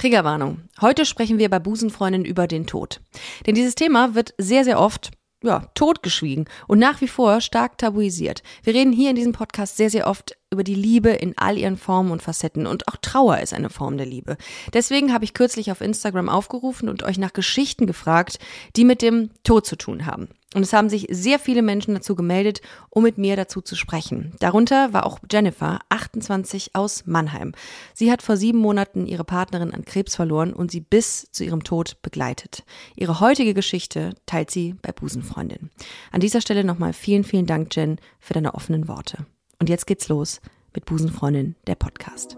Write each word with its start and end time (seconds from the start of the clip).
Triggerwarnung. 0.00 0.62
Heute 0.80 1.04
sprechen 1.04 1.38
wir 1.38 1.50
bei 1.50 1.58
Busenfreundin 1.58 2.24
über 2.24 2.46
den 2.46 2.66
Tod. 2.66 3.02
Denn 3.46 3.54
dieses 3.54 3.74
Thema 3.74 4.14
wird 4.14 4.32
sehr, 4.38 4.64
sehr 4.64 4.80
oft 4.80 5.10
ja, 5.44 5.66
totgeschwiegen 5.74 6.46
und 6.68 6.78
nach 6.78 7.02
wie 7.02 7.08
vor 7.08 7.42
stark 7.42 7.76
tabuisiert. 7.76 8.42
Wir 8.62 8.72
reden 8.72 8.94
hier 8.94 9.10
in 9.10 9.16
diesem 9.16 9.32
Podcast 9.32 9.76
sehr, 9.76 9.90
sehr 9.90 10.06
oft 10.06 10.38
über 10.50 10.64
die 10.64 10.74
Liebe 10.74 11.10
in 11.10 11.36
all 11.36 11.58
ihren 11.58 11.76
Formen 11.76 12.12
und 12.12 12.22
Facetten 12.22 12.66
und 12.66 12.88
auch 12.88 12.96
Trauer 12.96 13.40
ist 13.40 13.52
eine 13.52 13.68
Form 13.68 13.98
der 13.98 14.06
Liebe. 14.06 14.38
Deswegen 14.72 15.12
habe 15.12 15.24
ich 15.24 15.34
kürzlich 15.34 15.70
auf 15.70 15.82
Instagram 15.82 16.30
aufgerufen 16.30 16.88
und 16.88 17.02
euch 17.02 17.18
nach 17.18 17.34
Geschichten 17.34 17.86
gefragt, 17.86 18.38
die 18.76 18.86
mit 18.86 19.02
dem 19.02 19.28
Tod 19.44 19.66
zu 19.66 19.76
tun 19.76 20.06
haben. 20.06 20.28
Und 20.54 20.62
es 20.62 20.72
haben 20.72 20.88
sich 20.88 21.06
sehr 21.10 21.38
viele 21.38 21.62
Menschen 21.62 21.94
dazu 21.94 22.16
gemeldet, 22.16 22.60
um 22.88 23.04
mit 23.04 23.18
mir 23.18 23.36
dazu 23.36 23.60
zu 23.60 23.76
sprechen. 23.76 24.34
Darunter 24.40 24.92
war 24.92 25.06
auch 25.06 25.20
Jennifer, 25.30 25.78
28 25.90 26.74
aus 26.74 27.06
Mannheim. 27.06 27.52
Sie 27.94 28.10
hat 28.10 28.20
vor 28.20 28.36
sieben 28.36 28.58
Monaten 28.58 29.06
ihre 29.06 29.22
Partnerin 29.24 29.72
an 29.72 29.84
Krebs 29.84 30.16
verloren 30.16 30.52
und 30.52 30.72
sie 30.72 30.80
bis 30.80 31.30
zu 31.30 31.44
ihrem 31.44 31.62
Tod 31.62 32.02
begleitet. 32.02 32.64
Ihre 32.96 33.20
heutige 33.20 33.54
Geschichte 33.54 34.14
teilt 34.26 34.50
sie 34.50 34.74
bei 34.82 34.90
Busenfreundin. 34.90 35.70
An 36.10 36.20
dieser 36.20 36.40
Stelle 36.40 36.64
nochmal 36.64 36.92
vielen, 36.94 37.22
vielen 37.22 37.46
Dank, 37.46 37.74
Jen, 37.76 38.00
für 38.18 38.34
deine 38.34 38.54
offenen 38.54 38.88
Worte. 38.88 39.26
Und 39.60 39.68
jetzt 39.68 39.86
geht's 39.86 40.08
los 40.08 40.40
mit 40.74 40.84
Busenfreundin, 40.84 41.54
der 41.66 41.76
Podcast. 41.76 42.36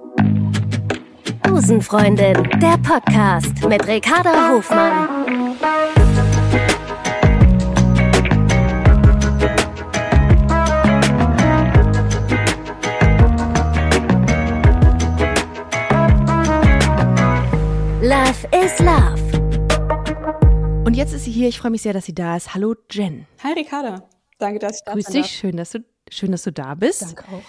Busenfreundin, 1.44 2.48
der 2.60 2.78
Podcast 2.78 3.66
mit 3.68 3.86
Ricarda 3.86 4.50
Hofmann. 4.50 5.56
Love 18.12 18.46
is 18.62 18.78
Love. 18.78 19.22
Und 20.84 20.92
jetzt 20.92 21.14
ist 21.14 21.24
sie 21.24 21.30
hier. 21.30 21.48
Ich 21.48 21.58
freue 21.58 21.70
mich 21.70 21.80
sehr, 21.80 21.94
dass 21.94 22.04
sie 22.04 22.14
da 22.14 22.36
ist. 22.36 22.52
Hallo 22.52 22.74
Jen. 22.90 23.26
Hi 23.42 23.54
Ricarda. 23.54 24.06
Danke, 24.36 24.58
dass 24.58 24.76
ich 24.76 24.84
da 24.84 24.92
Grüß 24.92 25.06
dich. 25.06 25.22
darf. 25.22 25.30
Schön, 25.30 25.56
dass 25.56 25.70
du, 25.70 25.82
schön, 26.10 26.30
dass 26.30 26.42
du 26.42 26.52
da 26.52 26.74
bist. 26.74 27.00
Danke 27.00 27.24
auch. 27.32 27.42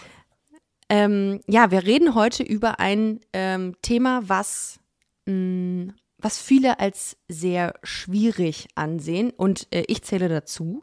Ähm, 0.88 1.42
ja, 1.48 1.70
wir 1.70 1.84
reden 1.84 2.16
heute 2.16 2.44
über 2.44 2.80
ein 2.80 3.20
ähm, 3.34 3.76
Thema, 3.82 4.22
was, 4.30 4.80
mh, 5.26 5.96
was 6.18 6.40
viele 6.40 6.80
als 6.80 7.18
sehr 7.28 7.74
schwierig 7.84 8.70
ansehen 8.76 9.32
und 9.32 9.68
äh, 9.72 9.84
ich 9.88 10.04
zähle 10.04 10.30
dazu. 10.30 10.82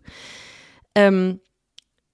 Ähm, 0.94 1.40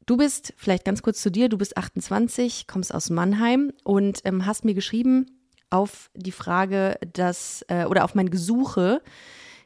du 0.06 0.16
bist, 0.16 0.54
vielleicht 0.56 0.84
ganz 0.84 1.02
kurz 1.02 1.20
zu 1.20 1.32
dir, 1.32 1.48
du 1.48 1.58
bist 1.58 1.76
28, 1.76 2.68
kommst 2.68 2.94
aus 2.94 3.10
Mannheim 3.10 3.72
und 3.82 4.20
ähm, 4.24 4.46
hast 4.46 4.64
mir 4.64 4.74
geschrieben 4.74 5.35
auf 5.70 6.10
die 6.14 6.32
Frage, 6.32 6.98
dass, 7.12 7.64
äh, 7.68 7.84
oder 7.84 8.04
auf 8.04 8.14
mein 8.14 8.30
Gesuche 8.30 9.02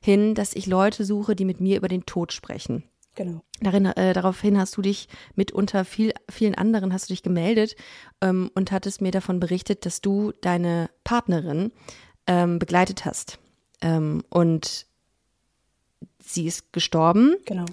hin, 0.01 0.34
dass 0.34 0.55
ich 0.55 0.67
Leute 0.67 1.05
suche, 1.05 1.37
die 1.37 1.45
mit 1.45 1.61
mir 1.61 1.77
über 1.77 1.89
den 1.89 2.07
Tod 2.07 2.33
sprechen. 2.33 2.84
Genau. 3.17 3.42
Darin, 3.61 3.87
äh, 3.87 4.12
daraufhin 4.12 4.59
hast 4.59 4.77
du 4.77 4.83
dich 4.83 5.09
mit 5.34 5.53
unter 5.53 5.84
viel, 5.84 6.12
vielen 6.31 6.55
anderen 6.55 6.92
hast 6.92 7.11
du 7.11 7.12
dich 7.12 7.23
gemeldet 7.23 7.77
ähm, 8.20 8.51
und 8.55 8.73
hattest 8.73 9.03
mir 9.03 9.11
davon 9.11 9.41
berichtet, 9.41 9.84
dass 9.84 10.01
du 10.01 10.33
deine 10.41 10.89
Partnerin 11.05 11.73
ähm, 12.27 12.59
begleitet 12.59 13.05
hast. 13.05 13.39
Ähm, 13.83 14.23
und 14.31 14.87
sie 16.19 16.47
ist 16.47 16.73
gestorben 16.73 17.35
Genau. 17.47 17.67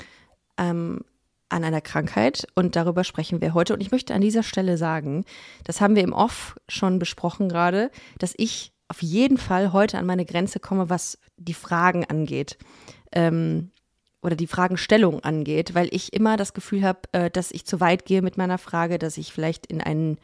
ähm, 0.58 1.02
an 1.50 1.64
einer 1.64 1.82
Krankheit 1.82 2.48
und 2.56 2.76
darüber 2.76 3.04
sprechen 3.04 3.42
wir 3.42 3.54
heute. 3.54 3.74
Und 3.74 3.82
ich 3.82 3.92
möchte 3.92 4.14
an 4.14 4.22
dieser 4.22 4.44
Stelle 4.44 4.78
sagen, 4.78 5.26
das 5.64 5.82
haben 5.82 5.96
wir 5.96 6.04
im 6.04 6.14
Off 6.14 6.56
schon 6.68 7.00
besprochen 7.00 7.50
gerade, 7.50 7.92
dass 8.20 8.34
ich 8.38 8.72
auf 8.90 9.02
jeden 9.02 9.38
Fall 9.38 9.74
heute 9.74 9.98
an 9.98 10.06
meine 10.06 10.26
Grenze 10.26 10.60
komme, 10.60 10.90
was 10.90 11.18
die 11.38 11.54
Fragen 11.54 12.06
angeht. 12.06 12.58
Ähm, 13.12 13.72
oder 14.22 14.36
die 14.36 14.48
Fragenstellung 14.48 15.24
angeht, 15.24 15.76
weil 15.76 15.88
ich 15.92 16.12
immer 16.12 16.38
das 16.38 16.54
Gefühl 16.54 16.84
habe, 16.84 17.02
äh, 17.12 17.30
dass 17.30 17.52
ich 17.52 17.66
zu 17.66 17.80
weit 17.80 18.06
gehe 18.06 18.22
mit 18.22 18.36
meiner 18.38 18.58
Frage, 18.58 18.98
dass 18.98 19.18
ich 19.18 19.32
vielleicht 19.32 19.68
in 19.68 19.80
einen 19.80 20.18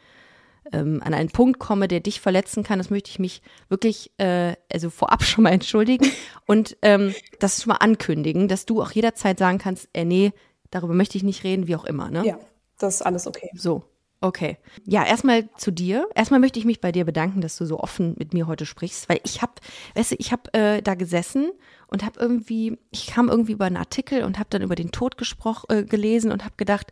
ähm, 0.72 1.02
an 1.04 1.14
einen 1.14 1.30
Punkt 1.30 1.58
komme, 1.58 1.88
der 1.88 2.00
dich 2.00 2.20
verletzen 2.20 2.64
kann. 2.64 2.78
Das 2.78 2.90
möchte 2.90 3.10
ich 3.10 3.18
mich 3.18 3.42
wirklich 3.68 4.10
äh, 4.18 4.54
also 4.72 4.90
vorab 4.90 5.22
schon 5.22 5.44
mal 5.44 5.52
entschuldigen 5.52 6.10
und 6.46 6.76
ähm, 6.82 7.14
das 7.38 7.62
schon 7.62 7.70
mal 7.70 7.76
ankündigen, 7.76 8.48
dass 8.48 8.66
du 8.66 8.82
auch 8.82 8.90
jederzeit 8.90 9.38
sagen 9.38 9.58
kannst, 9.58 9.88
äh, 9.92 10.04
nee, 10.04 10.32
darüber 10.74 10.94
möchte 10.94 11.16
ich 11.16 11.22
nicht 11.22 11.44
reden, 11.44 11.68
wie 11.68 11.76
auch 11.76 11.84
immer. 11.84 12.10
Ne? 12.10 12.26
Ja, 12.26 12.38
das 12.78 12.96
ist 12.96 13.02
alles 13.02 13.26
okay. 13.28 13.48
So, 13.54 13.84
okay. 14.20 14.58
Ja, 14.84 15.04
erstmal 15.04 15.48
zu 15.56 15.70
dir. 15.70 16.08
Erstmal 16.14 16.40
möchte 16.40 16.58
ich 16.58 16.64
mich 16.64 16.80
bei 16.80 16.90
dir 16.90 17.04
bedanken, 17.04 17.40
dass 17.40 17.56
du 17.56 17.64
so 17.64 17.78
offen 17.78 18.16
mit 18.18 18.34
mir 18.34 18.48
heute 18.48 18.66
sprichst, 18.66 19.08
weil 19.08 19.20
ich 19.24 19.40
habe, 19.40 19.52
weißt 19.94 20.12
du, 20.12 20.16
ich 20.18 20.32
habe 20.32 20.52
äh, 20.52 20.82
da 20.82 20.94
gesessen 20.94 21.52
und 21.86 22.04
habe 22.04 22.18
irgendwie, 22.18 22.76
ich 22.90 23.06
kam 23.06 23.28
irgendwie 23.28 23.52
über 23.52 23.66
einen 23.66 23.76
Artikel 23.76 24.24
und 24.24 24.38
habe 24.38 24.50
dann 24.50 24.62
über 24.62 24.74
den 24.74 24.90
Tod 24.90 25.16
gesprochen, 25.16 25.66
äh, 25.70 25.84
gelesen 25.84 26.32
und 26.32 26.44
habe 26.44 26.54
gedacht, 26.56 26.90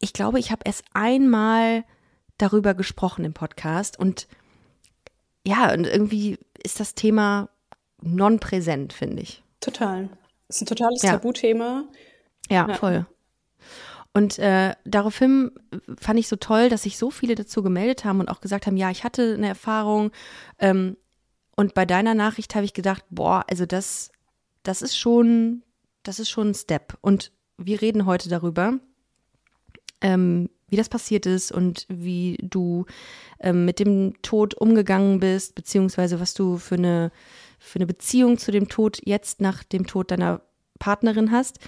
ich 0.00 0.12
glaube, 0.12 0.40
ich 0.40 0.50
habe 0.50 0.62
erst 0.64 0.84
einmal 0.92 1.84
darüber 2.36 2.74
gesprochen 2.74 3.24
im 3.24 3.32
Podcast 3.32 3.96
und 3.96 4.26
ja, 5.46 5.72
und 5.72 5.86
irgendwie 5.86 6.38
ist 6.62 6.80
das 6.80 6.94
Thema 6.94 7.48
non-präsent, 8.02 8.92
finde 8.92 9.22
ich. 9.22 9.42
Total. 9.60 10.08
Das 10.48 10.56
ist 10.56 10.62
ein 10.62 10.66
totales 10.66 11.02
Ja. 11.02 11.12
Tabuthema. 11.12 11.84
Ja, 12.50 12.68
Ja. 12.68 12.74
voll. 12.74 13.06
Und 14.16 14.38
äh, 14.38 14.74
daraufhin 14.84 15.50
fand 16.00 16.20
ich 16.20 16.28
so 16.28 16.36
toll, 16.36 16.68
dass 16.68 16.84
sich 16.84 16.98
so 16.98 17.10
viele 17.10 17.34
dazu 17.34 17.64
gemeldet 17.64 18.04
haben 18.04 18.20
und 18.20 18.28
auch 18.28 18.40
gesagt 18.40 18.66
haben, 18.66 18.76
ja, 18.76 18.90
ich 18.90 19.02
hatte 19.02 19.34
eine 19.34 19.48
Erfahrung. 19.48 20.12
Ähm, 20.60 20.96
und 21.56 21.74
bei 21.74 21.84
deiner 21.84 22.14
Nachricht 22.14 22.54
habe 22.54 22.64
ich 22.64 22.74
gedacht, 22.74 23.04
boah, 23.10 23.44
also 23.50 23.66
das, 23.66 24.12
das 24.62 24.82
ist 24.82 24.96
schon, 24.96 25.62
das 26.04 26.20
ist 26.20 26.30
schon 26.30 26.50
ein 26.50 26.54
Step. 26.54 26.96
Und 27.00 27.32
wir 27.58 27.82
reden 27.82 28.06
heute 28.06 28.28
darüber, 28.28 28.78
ähm, 30.00 30.48
wie 30.68 30.76
das 30.76 30.88
passiert 30.88 31.26
ist 31.26 31.50
und 31.50 31.86
wie 31.88 32.38
du 32.40 32.86
ähm, 33.40 33.64
mit 33.64 33.80
dem 33.80 34.14
Tod 34.22 34.54
umgegangen 34.54 35.18
bist, 35.18 35.56
beziehungsweise 35.56 36.20
was 36.20 36.34
du 36.34 36.58
für 36.58 36.76
eine, 36.76 37.10
für 37.58 37.78
eine 37.80 37.86
Beziehung 37.86 38.38
zu 38.38 38.52
dem 38.52 38.68
Tod 38.68 39.00
jetzt 39.04 39.40
nach 39.40 39.64
dem 39.64 39.86
Tod 39.86 40.12
deiner 40.12 40.40
Partnerin 40.78 41.30
hast. 41.30 41.58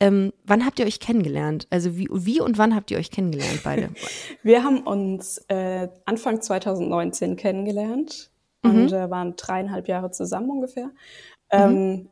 Ähm, 0.00 0.32
wann 0.44 0.64
habt 0.66 0.78
ihr 0.78 0.86
euch 0.86 1.00
kennengelernt? 1.00 1.66
Also 1.70 1.96
wie, 1.96 2.08
wie 2.10 2.40
und 2.40 2.58
wann 2.58 2.74
habt 2.74 2.90
ihr 2.90 2.98
euch 2.98 3.10
kennengelernt, 3.10 3.60
beide? 3.64 3.90
Wir 4.42 4.64
haben 4.64 4.80
uns 4.80 5.38
äh, 5.48 5.88
Anfang 6.04 6.40
2019 6.42 7.36
kennengelernt 7.36 8.30
Mhm. 8.62 8.70
und 8.70 8.92
äh, 8.92 9.10
waren 9.10 9.36
dreieinhalb 9.36 9.88
Jahre 9.88 10.10
zusammen 10.10 10.48
ungefähr. 10.50 10.90
Ähm, 11.50 12.08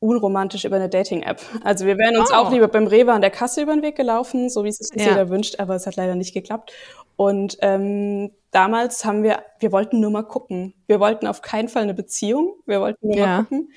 unromantisch 0.00 0.66
über 0.66 0.76
eine 0.76 0.90
Dating-App. 0.90 1.40
Also 1.62 1.86
wir 1.86 1.96
wären 1.96 2.16
uns 2.18 2.30
Oh. 2.30 2.36
auch 2.36 2.52
lieber 2.52 2.68
beim 2.68 2.86
Rewe 2.86 3.12
an 3.12 3.22
der 3.22 3.30
Kasse 3.30 3.62
über 3.62 3.72
den 3.72 3.82
Weg 3.82 3.96
gelaufen, 3.96 4.50
so 4.50 4.62
wie 4.64 4.68
es 4.68 4.76
sich 4.76 5.02
Ja. 5.02 5.12
jeder 5.12 5.30
wünscht, 5.30 5.58
aber 5.58 5.74
es 5.74 5.86
hat 5.86 5.96
leider 5.96 6.14
nicht 6.14 6.34
geklappt. 6.34 6.72
Und 7.16 7.56
ähm, 7.62 8.30
damals 8.50 9.04
haben 9.06 9.22
wir, 9.22 9.42
wir 9.60 9.72
wollten 9.72 10.00
nur 10.00 10.10
mal 10.10 10.24
gucken. 10.24 10.74
Wir 10.86 11.00
wollten 11.00 11.26
auf 11.26 11.40
keinen 11.40 11.68
Fall 11.68 11.84
eine 11.84 11.94
Beziehung, 11.94 12.54
wir 12.66 12.80
wollten 12.82 13.06
nur 13.08 13.16
Ja. 13.16 13.26
mal 13.26 13.42
gucken. 13.44 13.72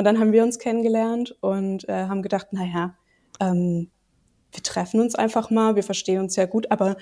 Und 0.00 0.04
dann 0.04 0.18
haben 0.18 0.32
wir 0.32 0.42
uns 0.44 0.58
kennengelernt 0.58 1.36
und 1.42 1.86
äh, 1.86 2.06
haben 2.06 2.22
gedacht, 2.22 2.54
naja, 2.54 2.94
ähm, 3.38 3.90
wir 4.50 4.62
treffen 4.62 4.98
uns 4.98 5.14
einfach 5.14 5.50
mal, 5.50 5.76
wir 5.76 5.82
verstehen 5.82 6.20
uns 6.20 6.36
ja 6.36 6.46
gut, 6.46 6.70
aber 6.70 6.96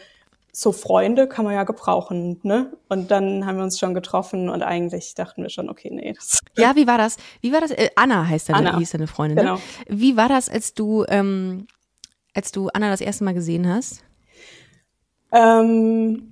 so 0.53 0.73
Freunde 0.73 1.29
kann 1.29 1.45
man 1.45 1.55
ja 1.55 1.63
gebrauchen, 1.63 2.41
ne? 2.43 2.73
Und 2.89 3.13
dann 3.13 3.47
haben 3.47 3.57
wir 3.57 3.63
uns 3.63 3.79
schon 3.79 3.95
getroffen 3.95 4.49
und 4.49 4.65
eigentlich 4.65 5.15
dachten 5.15 5.45
wir 5.45 5.49
schon, 5.49 5.71
okay, 5.71 5.91
nee, 5.93 6.13
ja, 6.57 6.75
wie 6.75 6.89
war 6.89 6.99
das? 6.99 7.19
Wie 7.41 7.53
war 7.53 7.61
das? 7.61 7.71
Äh, 7.71 7.91
Anna 7.95 8.27
heißt 8.27 8.49
deine, 8.49 8.71
Anna. 8.71 8.79
hieß 8.79 8.91
deine 8.91 9.07
Freundin, 9.07 9.39
Genau. 9.39 9.55
ne? 9.55 9.61
Wie 9.87 10.17
war 10.17 10.29
das, 10.29 10.49
als 10.49 10.75
du, 10.75 11.05
ähm, 11.09 11.69
als 12.35 12.51
du 12.51 12.69
Anna 12.75 12.91
das 12.91 13.01
erste 13.01 13.23
Mal 13.23 13.35
gesehen 13.35 13.73
hast? 13.73 14.03
Ähm, 15.31 16.28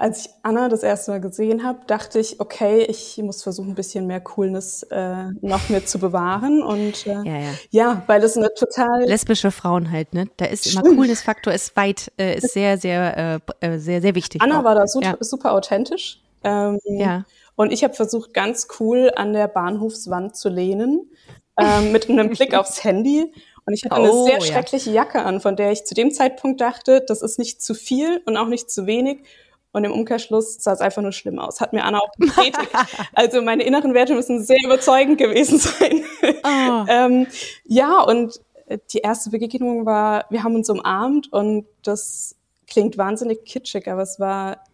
als 0.00 0.26
ich 0.26 0.30
Anna 0.42 0.68
das 0.70 0.82
erste 0.82 1.10
Mal 1.10 1.20
gesehen 1.20 1.62
habe, 1.62 1.80
dachte 1.86 2.18
ich, 2.18 2.40
okay, 2.40 2.82
ich 2.88 3.18
muss 3.18 3.42
versuchen, 3.42 3.70
ein 3.70 3.74
bisschen 3.74 4.06
mehr 4.06 4.20
Coolness 4.20 4.82
äh, 4.84 5.24
noch 5.42 5.68
mir 5.68 5.84
zu 5.84 5.98
bewahren. 5.98 6.62
Und 6.62 7.06
äh, 7.06 7.12
Ja, 7.12 7.24
ja. 7.24 7.50
ja, 7.70 8.02
weil 8.06 8.20
das 8.20 8.36
eine 8.36 8.52
total 8.54 9.04
Lesbische 9.04 9.50
Frauen 9.50 9.90
halt, 9.90 10.14
ne? 10.14 10.26
Da 10.38 10.46
ist 10.46 10.66
immer. 10.72 10.82
Coolness-Faktor 10.82 11.52
ist 11.52 11.76
weit, 11.76 12.10
äh, 12.18 12.38
ist 12.38 12.52
sehr, 12.54 12.78
sehr, 12.78 13.40
äh, 13.60 13.66
äh, 13.74 13.78
sehr, 13.78 14.00
sehr 14.00 14.14
wichtig. 14.14 14.40
Anna 14.42 14.60
auch. 14.60 14.64
war 14.64 14.74
da 14.74 14.86
super, 14.86 15.06
Ja. 15.06 15.16
super 15.20 15.52
authentisch. 15.52 16.20
Ähm, 16.42 16.78
Ja. 16.84 17.24
Und 17.56 17.70
ich 17.72 17.84
habe 17.84 17.92
versucht, 17.92 18.32
ganz 18.32 18.68
cool 18.80 19.12
an 19.16 19.34
der 19.34 19.46
Bahnhofswand 19.48 20.34
zu 20.34 20.48
lehnen, 20.48 21.10
ähm, 21.58 21.92
mit 21.92 22.08
einem 22.08 22.30
Blick 22.30 22.54
aufs 22.54 22.82
Handy. 22.84 23.30
Und 23.66 23.74
ich 23.74 23.84
hatte 23.84 23.96
eine 23.96 24.10
Oh, 24.10 24.24
sehr 24.24 24.38
ja. 24.38 24.40
schreckliche 24.40 24.90
Jacke 24.90 25.22
an, 25.22 25.42
von 25.42 25.56
der 25.56 25.70
ich 25.72 25.84
zu 25.84 25.94
dem 25.94 26.10
Zeitpunkt 26.10 26.62
dachte, 26.62 27.04
das 27.06 27.20
ist 27.20 27.38
nicht 27.38 27.60
zu 27.62 27.74
viel 27.74 28.22
und 28.24 28.38
auch 28.38 28.48
nicht 28.48 28.70
zu 28.70 28.86
wenig. 28.86 29.24
Und 29.72 29.84
im 29.84 29.92
Umkehrschluss 29.92 30.56
sah 30.60 30.72
es 30.72 30.80
einfach 30.80 31.02
nur 31.02 31.12
schlimm 31.12 31.38
aus. 31.38 31.60
Hat 31.60 31.72
mir 31.72 31.84
Anna 31.84 31.98
auch 31.98 32.10
bestätigt. 32.18 32.70
also 33.12 33.40
meine 33.42 33.62
inneren 33.62 33.94
Werte 33.94 34.14
müssen 34.14 34.42
sehr 34.42 34.58
überzeugend 34.64 35.18
gewesen 35.18 35.58
sein. 35.60 36.04
Oh. 36.22 36.84
ähm, 36.88 37.26
ja, 37.64 38.00
und 38.02 38.40
äh, 38.66 38.78
die 38.92 38.98
erste 38.98 39.30
Begegnung 39.30 39.86
war, 39.86 40.26
wir 40.30 40.42
haben 40.42 40.54
uns 40.54 40.68
umarmt 40.70 41.32
und 41.32 41.66
das 41.82 42.36
klingt 42.66 42.98
wahnsinnig 42.98 43.44
kitschig, 43.44 43.88
aber 43.88 44.02
es 44.02 44.18
war 44.18 44.64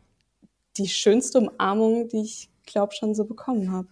die 0.77 0.89
schönste 0.89 1.39
Umarmung, 1.41 2.09
die 2.09 2.23
ich, 2.23 2.51
glaube 2.67 2.93
schon 2.93 3.15
so 3.15 3.25
bekommen 3.25 3.73
habe. 3.73 3.87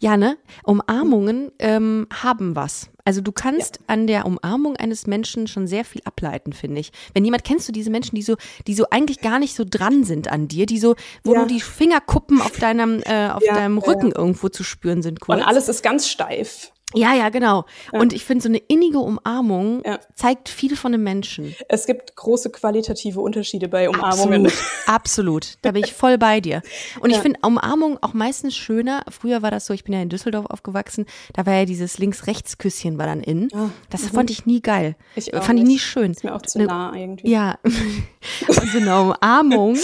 Ja, 0.00 0.16
ne? 0.16 0.38
Umarmungen 0.64 1.52
ähm, 1.58 2.06
haben 2.12 2.56
was. 2.56 2.90
Also 3.04 3.20
du 3.20 3.32
kannst 3.32 3.76
ja. 3.76 3.82
an 3.88 4.06
der 4.06 4.26
Umarmung 4.26 4.76
eines 4.76 5.06
Menschen 5.06 5.46
schon 5.48 5.66
sehr 5.66 5.84
viel 5.84 6.02
ableiten, 6.04 6.52
finde 6.52 6.80
ich. 6.80 6.92
Wenn 7.14 7.24
jemand 7.24 7.44
kennst 7.44 7.68
du 7.68 7.72
diese 7.72 7.90
Menschen, 7.90 8.14
die 8.14 8.22
so, 8.22 8.36
die 8.66 8.74
so 8.74 8.86
eigentlich 8.90 9.20
gar 9.20 9.38
nicht 9.38 9.56
so 9.56 9.64
dran 9.68 10.04
sind 10.04 10.30
an 10.30 10.46
dir, 10.46 10.66
die 10.66 10.78
so, 10.78 10.94
wo 11.24 11.32
ja. 11.32 11.40
nur 11.40 11.48
die 11.48 11.60
Fingerkuppen 11.60 12.40
auf 12.40 12.58
deinem, 12.58 13.02
äh, 13.04 13.28
auf 13.30 13.42
ja, 13.42 13.54
deinem 13.54 13.78
Rücken 13.78 14.12
irgendwo 14.12 14.48
zu 14.48 14.62
spüren 14.62 15.02
sind. 15.02 15.20
Kurz. 15.20 15.38
Und 15.40 15.44
alles 15.44 15.68
ist 15.68 15.82
ganz 15.82 16.08
steif. 16.08 16.72
Ja, 16.94 17.14
ja, 17.14 17.28
genau. 17.28 17.64
Ja. 17.92 18.00
Und 18.00 18.12
ich 18.12 18.24
finde, 18.24 18.42
so 18.42 18.48
eine 18.48 18.58
innige 18.58 18.98
Umarmung 18.98 19.82
ja. 19.84 19.98
zeigt 20.14 20.48
viel 20.48 20.76
von 20.76 20.94
einem 20.94 21.02
Menschen. 21.02 21.54
Es 21.68 21.86
gibt 21.86 22.16
große 22.16 22.50
qualitative 22.50 23.20
Unterschiede 23.20 23.68
bei 23.68 23.88
Umarmungen. 23.88 24.46
Absolut, 24.46 24.86
absolut. 24.86 25.58
Da 25.62 25.72
bin 25.72 25.84
ich 25.84 25.92
voll 25.92 26.18
bei 26.18 26.40
dir. 26.40 26.62
Und 27.00 27.10
ja. 27.10 27.16
ich 27.16 27.22
finde 27.22 27.40
Umarmung 27.42 27.98
auch 28.02 28.14
meistens 28.14 28.56
schöner. 28.56 29.04
Früher 29.10 29.42
war 29.42 29.50
das 29.50 29.66
so, 29.66 29.74
ich 29.74 29.84
bin 29.84 29.94
ja 29.94 30.02
in 30.02 30.08
Düsseldorf 30.08 30.46
aufgewachsen, 30.46 31.06
da 31.34 31.46
war 31.46 31.54
ja 31.54 31.64
dieses 31.64 31.98
Links-Rechts-Küsschen 31.98 32.98
war 32.98 33.06
dann 33.06 33.22
in. 33.22 33.48
Ah, 33.54 33.70
das 33.90 34.02
mhm. 34.02 34.16
fand 34.16 34.30
ich 34.30 34.46
nie 34.46 34.60
geil. 34.60 34.96
Ich 35.14 35.30
fand 35.32 35.58
ich 35.58 35.66
nie 35.66 35.78
schön. 35.78 36.12
Ist 36.12 36.24
mir 36.24 36.34
auch 36.34 36.42
zu 36.42 36.60
nah 36.60 36.94
irgendwie. 36.94 37.30
Ja. 37.30 37.58
Und 38.48 38.70
so 38.70 38.78
eine 38.78 39.00
Umarmung 39.00 39.76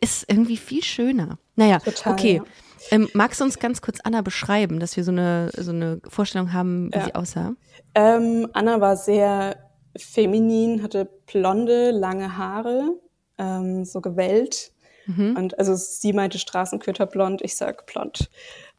ist 0.00 0.24
irgendwie 0.28 0.56
viel 0.56 0.82
schöner. 0.84 1.38
Naja, 1.56 1.78
Total, 1.80 2.12
okay. 2.12 2.42
Ähm, 2.90 3.08
magst 3.14 3.40
du 3.40 3.44
uns 3.44 3.58
ganz 3.58 3.80
kurz 3.80 3.98
Anna 4.02 4.22
beschreiben, 4.22 4.80
dass 4.80 4.96
wir 4.96 5.04
so 5.04 5.12
eine, 5.12 5.50
so 5.56 5.70
eine 5.70 6.00
Vorstellung 6.08 6.52
haben, 6.52 6.90
wie 6.92 6.98
ja. 6.98 7.04
sie 7.04 7.14
aussah? 7.14 7.54
Ähm, 7.94 8.48
Anna 8.52 8.80
war 8.80 8.96
sehr 8.96 9.56
feminin, 9.96 10.82
hatte 10.82 11.08
blonde, 11.30 11.90
lange 11.90 12.36
Haare, 12.36 12.94
ähm, 13.38 13.84
so 13.84 14.00
gewellt. 14.00 14.72
Mhm. 15.06 15.36
Und 15.36 15.58
also 15.58 15.74
sie 15.74 16.12
meinte 16.12 16.38
Straßenköterblond, 16.38 17.42
ich 17.42 17.56
sag 17.56 17.86
blond. 17.86 18.30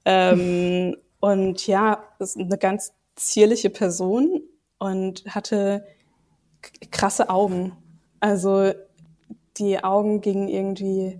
Ähm, 0.05 0.95
und 1.19 1.67
ja, 1.67 2.03
ist 2.19 2.37
eine 2.37 2.57
ganz 2.57 2.93
zierliche 3.15 3.69
Person 3.69 4.41
und 4.77 5.25
hatte 5.27 5.85
krasse 6.91 7.29
Augen. 7.29 7.75
Also 8.19 8.71
die 9.57 9.83
Augen 9.83 10.21
gingen 10.21 10.47
irgendwie 10.47 11.19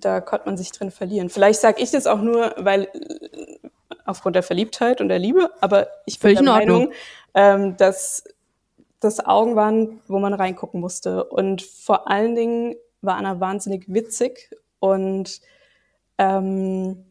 da 0.00 0.20
konnte 0.20 0.46
man 0.46 0.56
sich 0.56 0.72
drin 0.72 0.90
verlieren. 0.90 1.28
Vielleicht 1.28 1.60
sage 1.60 1.82
ich 1.82 1.90
das 1.90 2.06
auch 2.06 2.20
nur, 2.20 2.54
weil 2.56 2.88
aufgrund 4.04 4.36
der 4.36 4.42
Verliebtheit 4.42 5.00
und 5.00 5.08
der 5.08 5.18
Liebe, 5.18 5.50
aber 5.60 5.88
ich 6.06 6.18
bin 6.18 6.36
Völlig 6.36 6.38
der 6.38 6.46
Meinung, 6.46 6.92
ähm, 7.34 7.76
dass 7.76 8.24
das 9.00 9.24
Augen 9.24 9.54
waren, 9.54 10.00
wo 10.08 10.18
man 10.18 10.34
reingucken 10.34 10.80
musste. 10.80 11.24
Und 11.24 11.62
vor 11.62 12.10
allen 12.10 12.34
Dingen 12.34 12.76
war 13.00 13.16
Anna 13.16 13.38
wahnsinnig 13.38 13.84
witzig 13.92 14.50
und 14.80 15.40
ähm, 16.18 17.04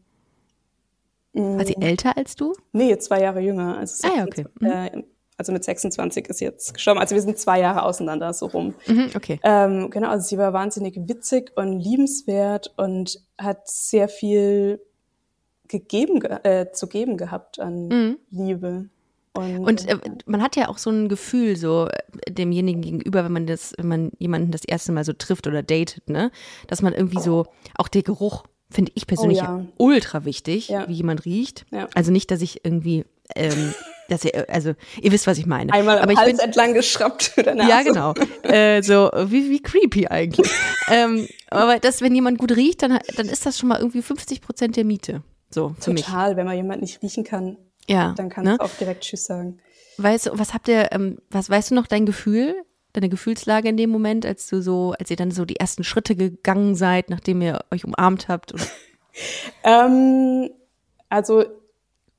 war 1.32 1.64
sie 1.64 1.76
älter 1.80 2.16
als 2.16 2.34
du? 2.34 2.54
Nee, 2.72 2.98
zwei 2.98 3.20
Jahre 3.20 3.40
jünger. 3.40 3.78
Also 3.78 4.08
ah 4.08 4.16
ja, 4.16 4.24
okay. 4.24 4.44
Mhm. 4.58 4.66
Äh, 4.66 5.02
also 5.38 5.52
mit 5.52 5.64
26 5.64 6.28
ist 6.28 6.40
jetzt 6.40 6.74
gestorben. 6.74 7.00
Also 7.00 7.14
wir 7.14 7.22
sind 7.22 7.38
zwei 7.38 7.60
Jahre 7.60 7.84
auseinander, 7.84 8.32
so 8.32 8.46
rum. 8.46 8.74
Mhm, 8.86 9.10
okay. 9.14 9.40
Ähm, 9.44 9.88
genau, 9.88 10.08
also 10.08 10.26
sie 10.26 10.36
war 10.36 10.52
wahnsinnig 10.52 10.96
witzig 10.96 11.52
und 11.54 11.78
liebenswert 11.78 12.74
und 12.76 13.20
hat 13.38 13.68
sehr 13.68 14.08
viel 14.08 14.80
gegeben, 15.68 16.20
äh, 16.22 16.72
zu 16.72 16.88
geben 16.88 17.16
gehabt 17.16 17.60
an 17.60 17.88
mhm. 17.88 18.18
Liebe. 18.30 18.88
Und, 19.34 19.58
und 19.60 19.88
äh, 19.88 19.98
man 20.26 20.42
hat 20.42 20.56
ja 20.56 20.68
auch 20.68 20.78
so 20.78 20.90
ein 20.90 21.08
Gefühl 21.08 21.56
so 21.56 21.86
äh, 21.86 22.32
demjenigen 22.32 22.82
gegenüber, 22.82 23.24
wenn 23.24 23.32
man 23.32 23.46
das, 23.46 23.74
wenn 23.78 23.86
man 23.86 24.10
jemanden 24.18 24.50
das 24.50 24.64
erste 24.64 24.90
Mal 24.90 25.04
so 25.04 25.12
trifft 25.12 25.46
oder 25.46 25.62
datet, 25.62 26.10
ne, 26.10 26.32
dass 26.66 26.82
man 26.82 26.92
irgendwie 26.92 27.20
so 27.20 27.46
auch 27.76 27.86
der 27.86 28.02
Geruch 28.02 28.44
finde 28.70 28.90
ich 28.96 29.06
persönlich 29.06 29.38
oh, 29.40 29.44
ja. 29.44 29.66
ultra 29.76 30.24
wichtig, 30.24 30.68
ja. 30.68 30.88
wie 30.88 30.94
jemand 30.94 31.24
riecht. 31.24 31.64
Ja. 31.70 31.88
Also 31.94 32.10
nicht, 32.10 32.30
dass 32.32 32.42
ich 32.42 32.64
irgendwie 32.64 33.04
ähm, 33.36 33.72
dass 34.08 34.24
ihr, 34.24 34.48
also 34.48 34.72
ihr 35.00 35.12
wisst, 35.12 35.26
was 35.26 35.38
ich 35.38 35.46
meine. 35.46 35.72
Einmal 35.72 35.98
am 35.98 36.04
Aber 36.04 36.16
Hals 36.16 36.38
bin, 36.38 36.40
entlang 36.40 36.74
geschraubt 36.74 37.24
für 37.24 37.42
deine 37.42 37.68
Ja, 37.68 37.82
genau. 37.82 38.14
äh, 38.42 38.82
so 38.82 39.10
wie, 39.26 39.50
wie 39.50 39.62
creepy 39.62 40.08
eigentlich. 40.08 40.50
ähm, 40.90 41.28
aber 41.50 41.78
das, 41.78 42.00
wenn 42.00 42.14
jemand 42.14 42.38
gut 42.38 42.56
riecht, 42.56 42.82
dann, 42.82 42.98
dann 43.16 43.28
ist 43.28 43.46
das 43.46 43.58
schon 43.58 43.68
mal 43.68 43.78
irgendwie 43.78 44.02
50 44.02 44.40
Prozent 44.40 44.76
der 44.76 44.84
Miete. 44.84 45.22
So, 45.50 45.74
für 45.78 45.94
Total, 45.94 46.30
mich. 46.30 46.36
wenn 46.36 46.46
man 46.46 46.56
jemand 46.56 46.82
nicht 46.82 47.02
riechen 47.02 47.24
kann, 47.24 47.56
ja, 47.88 48.14
dann 48.16 48.28
kannst 48.28 48.50
ne? 48.50 48.58
du 48.58 48.64
auch 48.64 48.74
direkt 48.78 49.02
Tschüss 49.02 49.24
sagen. 49.24 49.60
Weißt 49.96 50.26
du, 50.26 50.38
was 50.38 50.54
habt 50.54 50.68
ihr, 50.68 50.92
ähm, 50.92 51.18
was 51.30 51.48
weißt 51.48 51.70
du 51.70 51.74
noch 51.74 51.86
dein 51.86 52.06
Gefühl, 52.06 52.54
deine 52.92 53.08
Gefühlslage 53.08 53.68
in 53.68 53.76
dem 53.76 53.90
Moment, 53.90 54.26
als 54.26 54.46
du 54.46 54.60
so, 54.60 54.94
als 54.98 55.10
ihr 55.10 55.16
dann 55.16 55.30
so 55.30 55.44
die 55.44 55.56
ersten 55.56 55.84
Schritte 55.84 56.16
gegangen 56.16 56.74
seid, 56.74 57.10
nachdem 57.10 57.40
ihr 57.42 57.60
euch 57.70 57.84
umarmt 57.84 58.28
habt? 58.28 58.54
ähm, 59.64 60.50
also 61.08 61.44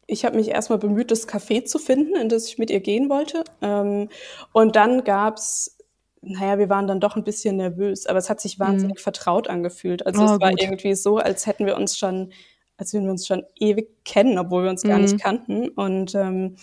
ich 0.10 0.26
habe 0.26 0.36
mich 0.36 0.50
erstmal 0.50 0.80
bemüht, 0.80 1.12
das 1.12 1.28
Café 1.28 1.66
zu 1.66 1.78
finden, 1.80 2.16
in 2.16 2.30
das 2.30 2.48
ich 2.48 2.58
mit 2.58 2.70
ihr 2.70 2.80
gehen 2.80 3.10
wollte. 3.10 3.44
Ähm, 3.62 4.10
und 4.52 4.76
dann 4.76 5.04
gab's, 5.04 5.78
naja, 6.22 6.58
wir 6.58 6.70
waren 6.70 6.88
dann 6.88 7.00
doch 7.00 7.16
ein 7.16 7.24
bisschen 7.24 7.58
nervös, 7.58 8.06
aber 8.06 8.18
es 8.18 8.30
hat 8.30 8.42
sich 8.42 8.60
wahnsinnig 8.60 8.98
mhm. 8.98 9.04
vertraut 9.04 9.48
angefühlt. 9.48 10.06
Also 10.06 10.22
oh, 10.22 10.26
es 10.26 10.42
war 10.42 10.52
gut. 10.52 10.62
irgendwie 10.62 10.96
so, 10.96 11.18
als 11.18 11.46
hätten 11.46 11.66
wir 11.66 11.78
uns 11.78 11.98
schon, 11.98 12.32
als 12.78 12.94
würden 12.94 13.06
wir 13.06 13.12
uns 13.12 13.28
schon 13.28 13.44
ewig 13.56 14.04
kennen, 14.04 14.38
obwohl 14.38 14.64
wir 14.64 14.70
uns 14.70 14.84
gar 14.84 14.98
mhm. 14.98 15.04
nicht 15.04 15.20
kannten. 15.20 15.70
Und 15.70 16.16
ähm, 16.16 16.56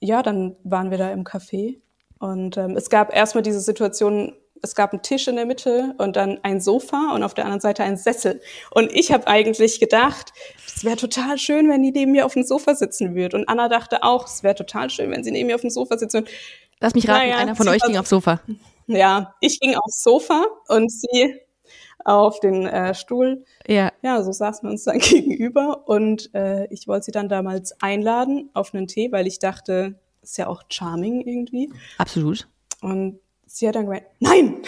ja, 0.00 0.22
dann 0.22 0.56
waren 0.64 0.90
wir 0.90 0.98
da 0.98 1.12
im 1.12 1.24
Café. 1.24 1.78
Und 2.18 2.56
ähm, 2.56 2.76
es 2.76 2.88
gab 2.88 3.14
erstmal 3.14 3.42
diese 3.42 3.60
Situation, 3.60 4.34
es 4.62 4.74
gab 4.76 4.92
einen 4.92 5.02
Tisch 5.02 5.26
in 5.28 5.36
der 5.36 5.44
Mitte 5.44 5.94
und 5.98 6.16
dann 6.16 6.38
ein 6.42 6.60
Sofa 6.60 7.12
und 7.14 7.22
auf 7.24 7.34
der 7.34 7.44
anderen 7.44 7.60
Seite 7.60 7.82
ein 7.82 7.96
Sessel. 7.96 8.40
Und 8.70 8.92
ich 8.92 9.12
habe 9.12 9.26
eigentlich 9.26 9.80
gedacht, 9.80 10.32
es 10.64 10.84
wäre 10.84 10.96
total 10.96 11.36
schön, 11.36 11.68
wenn 11.68 11.82
die 11.82 11.90
neben 11.90 12.12
mir 12.12 12.24
auf 12.24 12.34
dem 12.34 12.44
Sofa 12.44 12.74
sitzen 12.74 13.14
würde. 13.14 13.36
Und 13.36 13.48
Anna 13.48 13.68
dachte 13.68 14.04
auch, 14.04 14.26
es 14.26 14.42
wäre 14.42 14.54
total 14.54 14.88
schön, 14.88 15.10
wenn 15.10 15.24
sie 15.24 15.32
neben 15.32 15.48
mir 15.48 15.56
auf 15.56 15.62
dem 15.62 15.70
Sofa 15.70 15.98
sitzen 15.98 16.20
würde. 16.20 16.30
Lass 16.80 16.94
mich 16.94 17.08
raten, 17.08 17.28
naja, 17.28 17.36
einer 17.36 17.56
von 17.56 17.68
euch 17.68 17.82
ging 17.82 17.96
aufs 17.96 18.10
Sofa. 18.10 18.40
Ja, 18.86 19.34
ich 19.40 19.60
ging 19.60 19.74
aufs 19.74 20.02
Sofa 20.02 20.44
und 20.68 20.90
sie 20.90 21.40
auf 22.04 22.40
den 22.40 22.66
äh, 22.66 22.94
Stuhl. 22.94 23.44
Ja. 23.66 23.92
Ja, 24.02 24.22
so 24.22 24.32
saßen 24.32 24.68
wir 24.68 24.72
uns 24.72 24.84
dann 24.84 24.98
gegenüber 25.00 25.88
und 25.88 26.34
äh, 26.34 26.66
ich 26.72 26.88
wollte 26.88 27.06
sie 27.06 27.12
dann 27.12 27.28
damals 27.28 27.80
einladen 27.80 28.50
auf 28.54 28.74
einen 28.74 28.86
Tee, 28.86 29.12
weil 29.12 29.26
ich 29.26 29.38
dachte, 29.38 29.98
ist 30.22 30.38
ja 30.38 30.46
auch 30.46 30.62
charming 30.68 31.20
irgendwie. 31.20 31.72
Absolut. 31.98 32.48
Und 32.80 33.20
sie 33.52 33.68
hat 33.68 33.74
dann 33.74 33.84
gemeint, 33.84 34.06
nein! 34.18 34.62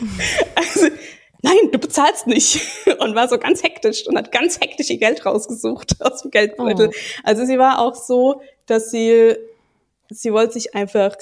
also, 0.54 0.88
nein, 1.42 1.70
du 1.70 1.78
bezahlst 1.78 2.26
nicht. 2.26 2.60
Und 2.98 3.14
war 3.14 3.28
so 3.28 3.38
ganz 3.38 3.62
hektisch 3.62 4.06
und 4.08 4.16
hat 4.16 4.32
ganz 4.32 4.60
hektisch 4.60 4.90
ihr 4.90 4.98
Geld 4.98 5.24
rausgesucht 5.24 5.96
aus 6.00 6.22
dem 6.22 6.30
Geldbeutel. 6.30 6.88
Oh. 6.88 7.20
Also 7.22 7.44
sie 7.44 7.58
war 7.58 7.78
auch 7.80 7.94
so, 7.94 8.40
dass 8.66 8.90
sie, 8.90 9.36
sie 10.10 10.32
wollte 10.32 10.54
sich 10.54 10.74
einfach, 10.74 11.16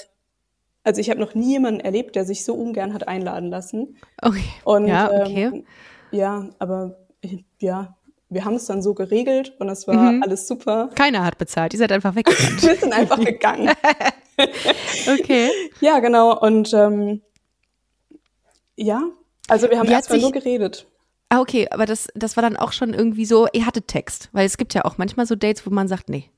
also 0.83 1.01
ich 1.01 1.09
habe 1.09 1.19
noch 1.19 1.35
nie 1.35 1.51
jemanden 1.51 1.81
erlebt, 1.81 2.15
der 2.15 2.25
sich 2.25 2.43
so 2.45 2.55
ungern 2.55 2.93
hat 2.93 3.07
einladen 3.07 3.49
lassen. 3.49 3.97
Okay. 4.21 4.41
Und, 4.63 4.87
ja, 4.87 5.11
okay. 5.11 5.43
Ähm, 5.43 5.65
ja, 6.11 6.49
aber 6.57 6.97
ja, 7.59 7.95
wir 8.29 8.45
haben 8.45 8.55
es 8.55 8.65
dann 8.65 8.81
so 8.81 8.93
geregelt 8.93 9.53
und 9.59 9.69
es 9.69 9.87
war 9.87 10.13
mhm. 10.13 10.23
alles 10.23 10.47
super. 10.47 10.89
Keiner 10.95 11.23
hat 11.23 11.37
bezahlt, 11.37 11.73
ihr 11.73 11.79
seid 11.79 11.91
einfach 11.91 12.15
weggegangen. 12.15 12.61
wir 12.61 12.75
sind 12.75 12.93
einfach 12.93 13.19
gegangen. 13.19 13.71
okay. 15.19 15.49
Ja, 15.81 15.99
genau. 15.99 16.39
Und 16.39 16.73
ähm, 16.73 17.21
ja, 18.75 19.01
also 19.47 19.69
wir 19.69 19.79
haben 19.79 19.89
erstmal 19.89 20.19
nur 20.19 20.31
geredet. 20.31 20.87
Ah, 21.29 21.41
okay, 21.41 21.67
aber 21.71 21.85
das, 21.85 22.07
das 22.15 22.37
war 22.37 22.41
dann 22.41 22.55
auch 22.55 22.71
schon 22.71 22.93
irgendwie 22.93 23.25
so, 23.25 23.47
ihr 23.51 23.65
hattet 23.65 23.87
Text, 23.87 24.29
weil 24.31 24.45
es 24.45 24.57
gibt 24.57 24.73
ja 24.73 24.85
auch 24.85 24.97
manchmal 24.97 25.25
so 25.25 25.35
Dates, 25.35 25.65
wo 25.65 25.69
man 25.71 25.87
sagt, 25.87 26.09
nee. 26.09 26.29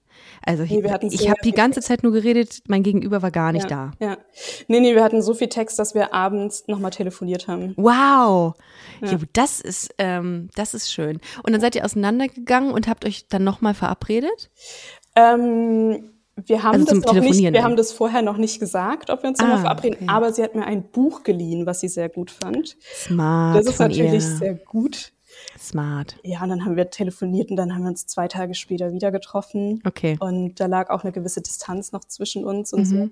Also 0.46 0.64
nee, 0.64 0.82
ich, 1.02 1.22
ich 1.22 1.30
habe 1.30 1.40
die 1.44 1.52
ganze 1.52 1.82
Zeit 1.82 2.02
nur 2.02 2.12
geredet, 2.12 2.62
mein 2.68 2.82
Gegenüber 2.82 3.22
war 3.22 3.30
gar 3.30 3.52
nicht 3.52 3.70
ja, 3.70 3.92
da. 4.00 4.06
Ja. 4.06 4.18
Nee, 4.68 4.80
nee, 4.80 4.96
wir 4.96 5.04
hatten 5.04 5.22
so 5.22 5.34
viel 5.34 5.50
Text, 5.50 5.78
dass 5.80 5.94
wir 5.96 6.14
abends 6.14 6.68
nochmal 6.68 6.92
telefoniert 6.92 7.48
haben. 7.48 7.74
Wow. 7.78 8.56
Ja. 9.02 9.12
ja 9.12 9.18
das 9.34 9.60
ist, 9.60 9.94
ähm, 9.98 10.50
das 10.56 10.74
ist 10.74 10.92
schön. 10.92 11.20
Und 11.44 11.52
dann 11.52 11.62
seid 11.62 11.76
ihr 11.76 11.86
auseinandergegangen 11.86 12.72
und 12.72 12.88
habt 12.88 13.06
euch 13.06 13.28
dann 13.28 13.44
nochmal 13.44 13.74
verabredet? 13.74 14.50
Ähm, 15.16 16.19
wir 16.46 16.64
haben, 16.64 16.82
also 16.82 17.00
das 17.00 17.14
noch 17.14 17.22
nicht, 17.22 17.42
wir 17.54 17.64
haben 17.64 17.76
das 17.76 17.92
vorher 17.92 18.22
noch 18.22 18.38
nicht 18.38 18.60
gesagt, 18.60 19.10
ob 19.10 19.24
wir 19.24 19.30
uns 19.30 19.40
ah, 19.40 19.44
nochmal 19.44 19.62
verabreden, 19.62 19.98
okay. 20.02 20.06
aber 20.08 20.34
sie 20.34 20.44
hat 20.44 20.56
mir 20.56 20.66
ein 20.66 20.84
Buch 20.84 21.24
geliehen, 21.24 21.66
was 21.66 21.80
sie 21.80 21.88
sehr 21.88 22.10
gut 22.10 22.32
fand. 22.32 22.78
Smart. 22.96 23.58
Das 23.58 23.68
ist 23.68 23.80
natürlich 23.80 24.14
ihr. 24.14 24.22
sehr 24.22 24.54
gut. 24.54 25.12
Smart. 25.58 26.16
Ja, 26.24 26.44
und 26.44 26.50
dann 26.50 26.66
haben 26.66 26.76
wir 26.76 26.90
telefoniert 26.90 27.52
und 27.52 27.58
dann 27.58 27.74
haben 27.74 27.84
wir 27.84 27.90
uns 27.90 28.08
zwei 28.08 28.28
Tage 28.28 28.56
später 28.56 28.94
wieder 28.94 29.12
getroffen. 29.12 29.82
Okay. 29.86 30.18
Und 30.20 30.60
da 30.60 30.66
lag 30.66 30.90
auch 30.90 31.04
eine 31.04 31.12
gewisse 31.12 31.42
Distanz 31.42 31.92
noch 31.92 32.04
zwischen 32.06 32.46
uns 32.46 32.74
und 32.74 32.82
mhm. 32.82 32.86
so. 32.86 33.10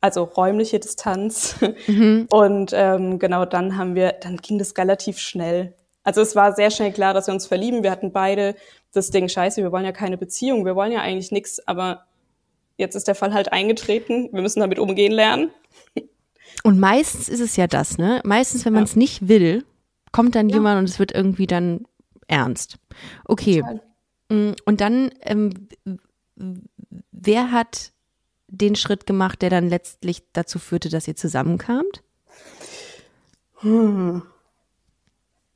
Also 0.00 0.24
räumliche 0.24 0.78
Distanz. 0.80 1.56
Mhm. 1.86 2.26
Und 2.30 2.72
ähm, 2.74 3.18
genau 3.18 3.44
dann 3.44 3.76
haben 3.76 3.94
wir, 3.94 4.12
dann 4.12 4.38
ging 4.38 4.58
das 4.58 4.76
relativ 4.78 5.18
schnell. 5.18 5.74
Also 6.02 6.20
es 6.20 6.34
war 6.34 6.54
sehr 6.54 6.70
schnell 6.70 6.92
klar, 6.92 7.14
dass 7.14 7.26
wir 7.26 7.34
uns 7.34 7.46
verlieben. 7.46 7.82
Wir 7.82 7.90
hatten 7.90 8.12
beide 8.12 8.54
das 8.92 9.10
Ding, 9.10 9.28
scheiße, 9.28 9.62
wir 9.62 9.72
wollen 9.72 9.84
ja 9.84 9.92
keine 9.92 10.16
Beziehung, 10.16 10.64
wir 10.64 10.76
wollen 10.76 10.92
ja 10.92 11.00
eigentlich 11.00 11.32
nichts, 11.32 11.66
aber 11.66 12.04
jetzt 12.76 12.94
ist 12.94 13.08
der 13.08 13.14
Fall 13.14 13.32
halt 13.32 13.52
eingetreten. 13.52 14.28
Wir 14.32 14.42
müssen 14.42 14.60
damit 14.60 14.78
umgehen 14.78 15.12
lernen. 15.12 15.50
Und 16.62 16.78
meistens 16.78 17.28
ist 17.28 17.40
es 17.40 17.56
ja 17.56 17.66
das, 17.66 17.98
ne? 17.98 18.20
Meistens, 18.24 18.64
wenn 18.64 18.72
man 18.72 18.84
es 18.84 18.96
nicht 18.96 19.28
will, 19.28 19.64
kommt 20.12 20.34
dann 20.34 20.48
ja. 20.48 20.56
jemand 20.56 20.78
und 20.78 20.88
es 20.88 20.98
wird 20.98 21.12
irgendwie 21.12 21.46
dann 21.46 21.84
ernst. 22.26 22.78
Okay. 23.24 23.60
Total. 23.60 23.82
Mm, 24.30 24.52
Und 24.64 24.80
dann, 24.80 25.10
ähm, 25.20 25.68
wer 27.10 27.50
hat 27.52 27.92
den 28.48 28.76
Schritt 28.76 29.06
gemacht, 29.06 29.42
der 29.42 29.50
dann 29.50 29.68
letztlich 29.68 30.22
dazu 30.32 30.58
führte, 30.58 30.88
dass 30.88 31.08
ihr 31.08 31.16
zusammenkamt? 31.16 32.02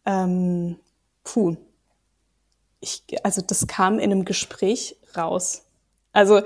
Ähm, 0.06 0.76
puh. 1.24 1.56
Ich, 2.80 3.04
also 3.22 3.42
das 3.42 3.66
kam 3.66 3.98
in 3.98 4.12
einem 4.12 4.24
Gespräch 4.24 4.96
raus. 5.16 5.67
Also, 6.12 6.36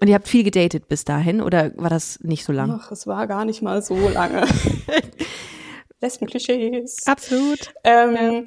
Und 0.00 0.08
ihr 0.08 0.14
habt 0.14 0.28
viel 0.28 0.44
gedatet 0.44 0.88
bis 0.88 1.04
dahin 1.04 1.42
oder 1.42 1.72
war 1.76 1.90
das 1.90 2.20
nicht 2.22 2.44
so 2.44 2.52
lang? 2.52 2.70
ach, 2.80 2.90
es 2.92 3.06
war 3.06 3.26
gar 3.26 3.44
nicht 3.44 3.62
mal 3.62 3.82
so 3.82 4.08
lange. 4.08 4.46
Lesben-Klischees. 6.00 7.06
Absolut. 7.06 7.72
Ähm, 7.84 8.44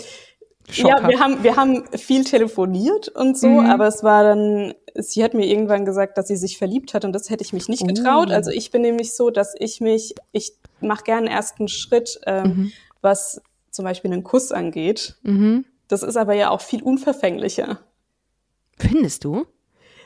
ja, 0.74 1.08
wir 1.08 1.20
haben, 1.20 1.44
wir 1.44 1.56
haben 1.58 1.86
viel 1.98 2.24
telefoniert 2.24 3.10
und 3.10 3.38
so, 3.38 3.48
Mhm. 3.48 3.66
aber 3.70 3.88
es 3.88 4.04
war 4.04 4.24
dann, 4.24 4.74
sie 4.96 5.24
hat 5.24 5.34
mir 5.34 5.46
irgendwann 5.46 5.84
gesagt, 5.84 6.18
dass 6.18 6.28
sie 6.30 6.38
sich 6.38 6.58
verliebt 6.58 6.94
hat 6.94 7.04
und 7.04 7.12
das 7.14 7.30
hätte 7.30 7.44
ich 7.44 7.52
mich 7.52 7.68
nicht 7.68 7.86
getraut. 7.86 8.30
Oh. 8.30 8.34
Also 8.34 8.52
ich 8.52 8.72
bin 8.72 8.82
nämlich 8.82 9.14
so, 9.14 9.30
dass 9.32 9.54
ich 9.60 9.82
mich, 9.82 10.16
ich 10.32 10.54
mache 10.80 11.04
gerne 11.04 11.30
einen 11.30 11.68
Schritt, 11.68 12.22
ähm, 12.26 12.44
Mhm. 12.48 12.72
was 13.02 13.42
zum 13.70 13.84
Beispiel 13.84 14.12
einen 14.14 14.24
Kuss 14.24 14.52
angeht. 14.52 15.18
Mhm. 15.24 15.66
Das 15.90 16.04
ist 16.04 16.16
aber 16.16 16.34
ja 16.36 16.50
auch 16.52 16.62
viel 16.62 16.82
unverfänglicher. 16.84 17.80
Findest 18.78 19.26
du? 19.26 19.46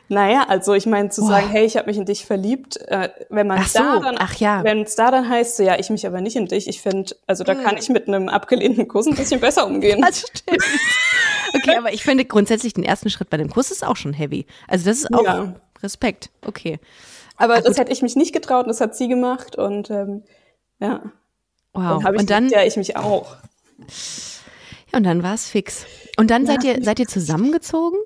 Naja, 0.08 0.46
also 0.48 0.74
ich 0.76 0.86
meine, 0.86 1.10
zu 1.10 1.22
Boah. 1.22 1.30
sagen, 1.30 1.48
hey, 1.50 1.66
ich 1.66 1.78
habe 1.78 1.88
mich 1.88 1.98
in 1.98 2.06
dich 2.06 2.26
verliebt, 2.26 2.78
äh, 2.78 3.10
wenn 3.30 3.48
man 3.48 3.58
Ach 3.60 3.68
so, 3.68 3.80
da 3.80 4.00
dann, 4.00 4.16
ach 4.20 4.36
ja. 4.36 4.64
wenn 4.64 4.82
es 4.84 4.96
da 4.96 5.10
dann 5.10 5.28
heißt, 5.28 5.58
so, 5.58 5.64
ja, 5.64 5.80
ich 5.80 5.90
mich 5.90 6.06
aber 6.06 6.22
nicht 6.22 6.36
in 6.36 6.46
dich, 6.46 6.68
ich 6.68 6.82
finde, 6.82 7.16
also 7.26 7.44
da 7.44 7.56
Mm. 7.56 7.64
kann 7.64 7.78
ich 7.78 7.90
mit 7.90 8.08
einem 8.08 8.30
abgelehnten 8.30 8.88
Kuss 8.88 9.08
ein 9.08 9.16
bisschen 9.16 9.40
besser 9.40 9.66
umgehen. 9.66 10.02
Das 10.06 10.20
stimmt. 10.20 10.64
Okay, 11.56 11.78
aber 11.78 11.92
ich 11.94 12.04
finde 12.04 12.26
grundsätzlich 12.26 12.74
den 12.74 12.84
ersten 12.84 13.10
Schritt 13.10 13.30
bei 13.32 13.38
dem 13.38 13.50
Kuss 13.50 13.72
ist 13.72 13.84
auch 13.86 13.96
schon 13.96 14.14
heavy. 14.14 14.46
Also 14.68 14.86
das 14.86 14.98
ist 15.00 15.14
auch 15.14 15.24
Ja. 15.24 15.56
Respekt. 15.82 16.30
Okay. 16.46 16.80
Aber 17.38 17.62
das 17.62 17.78
hätte 17.78 17.92
ich 17.92 18.02
mich 18.02 18.16
nicht 18.16 18.32
getraut 18.34 18.66
und 18.66 18.70
das 18.70 18.82
hat 18.82 18.96
sie 18.96 19.08
gemacht 19.08 19.56
und 19.58 19.90
ähm, 19.90 20.24
ja, 20.80 21.02
Wow. 21.74 22.02
dann 22.04 22.14
ich 22.14 22.20
Und 22.22 22.30
dann, 22.30 22.50
ja 22.50 22.64
ich 22.64 22.78
mich 22.78 22.96
auch. 22.96 23.36
ja, 24.92 24.98
und 24.98 25.04
dann 25.04 25.24
war 25.24 25.34
es 25.34 25.50
fix. 25.50 25.86
Und 26.18 26.30
dann 26.32 26.46
seid 26.46 26.64
ihr, 26.64 26.82
seid 26.84 27.00
ihr 27.00 27.08
zusammengezogen? 27.08 28.00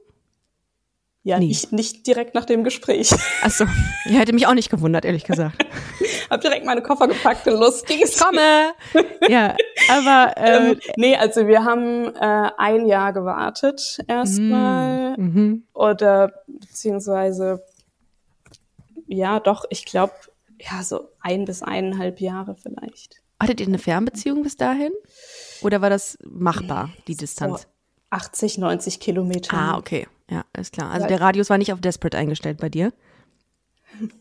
Ja, 1.29 1.37
Nie. 1.37 1.51
ich 1.51 1.71
nicht 1.71 2.07
direkt 2.07 2.33
nach 2.33 2.45
dem 2.45 2.63
Gespräch. 2.63 3.11
Achso, 3.43 3.65
ja, 4.05 4.17
hätte 4.17 4.33
mich 4.33 4.47
auch 4.47 4.55
nicht 4.55 4.71
gewundert, 4.71 5.05
ehrlich 5.05 5.25
gesagt. 5.25 5.63
Hab 6.31 6.41
direkt 6.41 6.65
meine 6.65 6.81
Koffer 6.81 7.07
gepackt 7.07 7.45
und 7.47 7.59
los 7.59 7.85
ging's. 7.85 8.17
Komme! 8.17 8.71
Ja, 9.29 9.55
aber 9.89 10.33
ähm, 10.37 10.71
Ähm, 10.71 10.79
nee, 10.95 11.15
also 11.15 11.45
wir 11.45 11.63
haben 11.63 12.15
äh, 12.15 12.49
ein 12.57 12.87
Jahr 12.87 13.13
gewartet 13.13 13.99
erstmal 14.07 15.15
mhm. 15.17 15.67
oder 15.73 16.31
beziehungsweise 16.47 17.63
ja, 19.05 19.39
doch, 19.39 19.65
ich 19.69 19.85
glaube, 19.85 20.13
ja, 20.59 20.81
so 20.81 21.09
ein 21.19 21.45
bis 21.45 21.61
eineinhalb 21.61 22.21
Jahre 22.21 22.55
vielleicht. 22.55 23.21
hattet 23.39 23.59
ihr 23.61 23.67
eine 23.67 23.77
Fernbeziehung 23.77 24.41
bis 24.41 24.57
dahin? 24.57 24.93
Oder 25.61 25.81
war 25.81 25.91
das 25.91 26.17
machbar, 26.27 26.89
die 27.07 27.15
Distanz? 27.15 27.61
So 27.61 27.67
80, 28.09 28.57
90 28.57 28.99
Kilometer. 28.99 29.55
Ah, 29.55 29.77
okay. 29.77 30.07
Ja, 30.29 30.45
ist 30.57 30.73
klar. 30.73 30.91
Also 30.91 31.03
Ja. 31.03 31.07
der 31.07 31.21
Radius 31.21 31.49
war 31.49 31.57
nicht 31.57 31.73
auf 31.73 31.81
Desperate 31.81 32.17
eingestellt 32.17 32.59
bei 32.59 32.69
dir? 32.69 32.93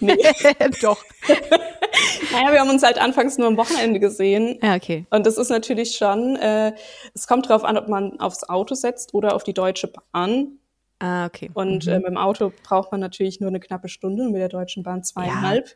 Nee. 0.00 0.16
Doch. 0.82 1.02
naja, 2.32 2.52
wir 2.52 2.60
haben 2.60 2.70
uns 2.70 2.82
halt 2.82 2.98
anfangs 2.98 3.38
nur 3.38 3.46
am 3.46 3.56
Wochenende 3.56 4.00
gesehen. 4.00 4.58
Ja, 4.62 4.74
okay. 4.74 5.06
Und 5.10 5.26
das 5.26 5.38
ist 5.38 5.48
natürlich 5.48 5.96
schon, 5.96 6.36
äh, 6.36 6.72
es 7.14 7.26
kommt 7.26 7.48
drauf 7.48 7.64
an, 7.64 7.78
ob 7.78 7.88
man 7.88 8.18
aufs 8.20 8.44
Auto 8.44 8.74
setzt 8.74 9.14
oder 9.14 9.34
auf 9.34 9.44
die 9.44 9.54
Deutsche 9.54 9.92
Bahn. 10.12 10.58
Ah, 10.98 11.26
okay. 11.26 11.50
Und 11.54 11.86
äh, 11.86 11.98
mit 11.98 12.08
dem 12.08 12.16
Auto 12.16 12.52
braucht 12.64 12.90
man 12.90 13.00
natürlich 13.00 13.40
nur 13.40 13.48
eine 13.48 13.60
knappe 13.60 13.88
Stunde 13.88 14.24
und 14.24 14.32
mit 14.32 14.40
der 14.40 14.48
Deutschen 14.48 14.82
Bahn 14.82 15.04
zweieinhalb. 15.04 15.74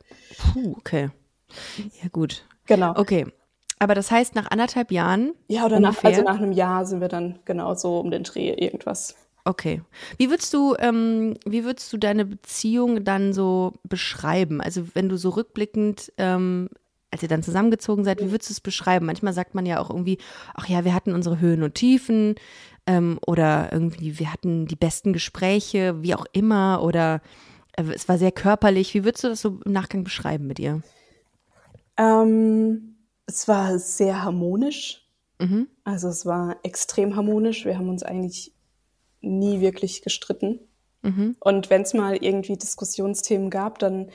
Puh, 0.52 0.75
okay. 0.76 1.11
Ja, 2.02 2.09
gut. 2.11 2.45
Genau. 2.66 2.95
Okay. 2.97 3.26
Aber 3.78 3.95
das 3.95 4.11
heißt, 4.11 4.35
nach 4.35 4.50
anderthalb 4.50 4.90
Jahren. 4.92 5.33
Ja, 5.49 5.64
oder 5.64 5.81
nach, 5.81 5.90
ungefähr? 5.90 6.11
also 6.11 6.23
nach 6.23 6.38
einem 6.38 6.52
Jahr 6.52 6.85
sind 6.85 7.00
wir 7.00 7.09
dann 7.09 7.38
genau 7.45 7.75
so 7.75 7.99
um 8.00 8.11
den 8.11 8.25
Dreh 8.25 8.50
irgendwas. 8.50 9.16
Okay. 9.44 9.82
Wie 10.18 10.30
würdest 10.30 10.54
du, 10.54 10.76
ähm, 10.78 11.34
wie 11.44 11.64
würdest 11.64 11.92
du 11.92 11.96
deine 11.96 12.25
Beziehung 12.25 13.04
dann 13.04 13.32
so 13.32 13.75
beschreiben? 13.82 14.61
Also 14.61 14.94
wenn 14.94 15.08
du 15.08 15.16
so 15.16 15.30
rückblickend, 15.30 16.12
ähm, 16.16 16.68
als 17.11 17.22
ihr 17.22 17.28
dann 17.28 17.42
zusammengezogen 17.42 18.04
seid, 18.04 18.20
wie 18.20 18.30
würdest 18.30 18.50
du 18.50 18.54
es 18.54 18.61
beschreiben? 18.61 19.06
Manchmal 19.06 19.32
sagt 19.32 19.54
man 19.54 19.66
ja 19.66 19.80
auch 19.80 19.90
irgendwie, 19.90 20.18
ach 20.54 20.68
ja, 20.68 20.84
wir 20.84 20.94
hatten 20.94 21.12
unsere 21.12 21.40
Höhen 21.40 21.62
und 21.62 21.75
Tiefen 21.75 22.37
ähm, 22.87 23.18
oder 23.26 23.70
irgendwie, 23.72 24.18
wir 24.18 24.32
hatten 24.32 24.66
die 24.66 24.76
besten 24.76 25.12
Gespräche, 25.12 26.02
wie 26.02 26.14
auch 26.14 26.25
immer, 26.32 26.82
oder 26.82 27.20
äh, 27.76 27.84
es 27.94 28.08
war 28.08 28.18
sehr 28.18 28.32
körperlich. 28.32 28.94
Wie 28.94 29.04
würdest 29.04 29.25
du 29.25 29.28
das 29.28 29.42
so 29.42 29.61
im 29.64 29.72
Nachgang 29.72 30.04
beschreiben 30.04 30.46
mit 30.46 30.58
ihr? 30.58 30.82
Ähm, 31.96 32.96
es 33.26 33.46
war 33.49 33.78
sehr 33.78 34.22
harmonisch. 34.22 35.06
Mhm. 35.38 35.68
Also 35.84 36.08
es 36.08 36.25
war 36.25 36.56
extrem 36.62 37.16
harmonisch. 37.16 37.64
Wir 37.64 37.76
haben 37.76 37.88
uns 37.88 38.02
eigentlich 38.02 38.52
nie 39.22 39.60
wirklich 39.60 40.02
gestritten. 40.02 40.60
Mhm. 41.02 41.36
Und 41.40 41.70
wenn 41.70 41.82
es 41.82 41.94
mal 41.94 42.16
irgendwie 42.16 42.56
Diskussionsthemen 42.56 43.50
gab, 43.50 43.78
dann 43.78 44.10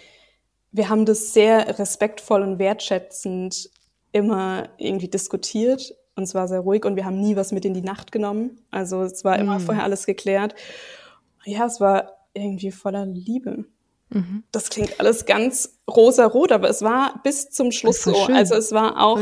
wir 0.71 0.89
haben 0.89 1.05
das 1.05 1.33
sehr 1.33 1.79
respektvoll 1.79 2.41
und 2.43 2.59
wertschätzend 2.59 3.69
immer 4.11 4.69
irgendwie 4.77 5.07
diskutiert. 5.07 5.95
Und 6.15 6.23
es 6.23 6.35
war 6.35 6.47
sehr 6.47 6.59
ruhig 6.59 6.85
und 6.85 6.95
wir 6.95 7.05
haben 7.05 7.19
nie 7.19 7.35
was 7.35 7.51
mit 7.51 7.65
in 7.65 7.73
die 7.73 7.81
Nacht 7.81 8.11
genommen. 8.11 8.59
Also 8.71 9.03
es 9.03 9.23
war 9.23 9.37
immer 9.37 9.59
Mhm. 9.59 9.63
vorher 9.63 9.83
alles 9.83 10.05
geklärt. 10.05 10.55
Ja, 11.45 11.65
es 11.65 11.79
war 11.79 12.11
irgendwie 12.33 12.71
voller 12.71 13.05
Liebe. 13.05 13.65
Mhm. 14.09 14.43
Das 14.51 14.69
klingt 14.69 14.99
alles 14.99 15.25
ganz 15.25 15.79
rosa-rot, 15.89 16.51
aber 16.51 16.69
es 16.69 16.81
war 16.81 17.21
bis 17.23 17.49
zum 17.49 17.71
Schluss 17.71 18.03
so. 18.03 18.13
schön. 18.13 18.35
Also 18.35 18.55
es 18.55 18.71
war 18.71 19.01
auch 19.03 19.19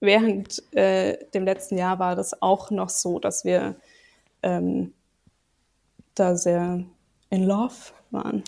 während 0.00 0.62
äh, 0.74 1.18
dem 1.34 1.44
letzten 1.44 1.78
Jahr 1.78 1.98
war 1.98 2.16
das 2.16 2.40
auch 2.42 2.70
noch 2.70 2.88
so, 2.90 3.18
dass 3.18 3.44
wir 3.44 3.76
ähm, 4.42 4.92
da 6.14 6.36
sehr 6.36 6.84
in 7.30 7.44
love 7.44 7.74
waren. 8.10 8.42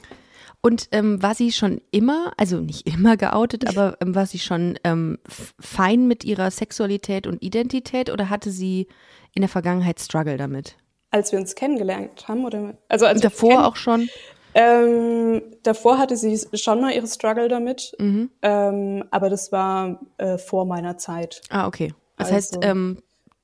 Und 0.60 0.88
ähm, 0.92 1.22
war 1.22 1.34
sie 1.34 1.52
schon 1.52 1.80
immer, 1.92 2.32
also 2.36 2.60
nicht 2.60 2.86
immer 2.86 3.16
geoutet, 3.16 3.68
aber 3.68 3.96
ähm, 4.00 4.14
war 4.14 4.26
sie 4.26 4.38
schon 4.40 4.78
ähm, 4.84 5.18
fein 5.60 6.08
mit 6.08 6.24
ihrer 6.24 6.50
Sexualität 6.50 7.26
und 7.26 7.42
Identität 7.42 8.10
oder 8.10 8.28
hatte 8.28 8.50
sie 8.50 8.88
in 9.34 9.42
der 9.42 9.48
Vergangenheit 9.48 10.00
Struggle 10.00 10.36
damit? 10.36 10.76
Als 11.10 11.30
wir 11.32 11.38
uns 11.38 11.54
kennengelernt 11.54 12.26
haben, 12.28 12.44
oder 12.44 12.76
also 12.88 13.06
als 13.06 13.20
Davor 13.20 13.66
auch 13.66 13.76
schon? 13.76 14.08
Ähm, 14.54 15.42
davor 15.62 15.98
hatte 15.98 16.16
sie 16.16 16.38
schon 16.54 16.80
mal 16.80 16.92
ihre 16.92 17.06
Struggle 17.06 17.48
damit, 17.48 17.92
Mhm. 17.98 18.30
ähm, 18.42 19.04
aber 19.10 19.30
das 19.30 19.52
war 19.52 20.00
äh, 20.16 20.38
vor 20.38 20.64
meiner 20.66 20.98
Zeit. 20.98 21.40
Ah, 21.50 21.66
okay. 21.68 21.94
Das 22.16 22.32
Also- 22.32 22.36
heißt, 22.36 22.58
ähm, 22.62 22.98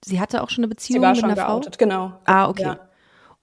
sie 0.05 0.21
hatte 0.21 0.43
auch 0.43 0.51
schon 0.51 0.65
eine 0.65 0.69
Sie 0.71 0.75
Beziehung 0.75 1.03
war 1.03 1.11
mit 1.11 1.21
schon 1.21 1.31
einer 1.31 1.41
Frau? 1.43 1.55
geoutet, 1.55 1.79
genau. 1.79 2.21
Ah, 2.25 2.49
okay. 2.49 2.63
Ja, 2.63 2.89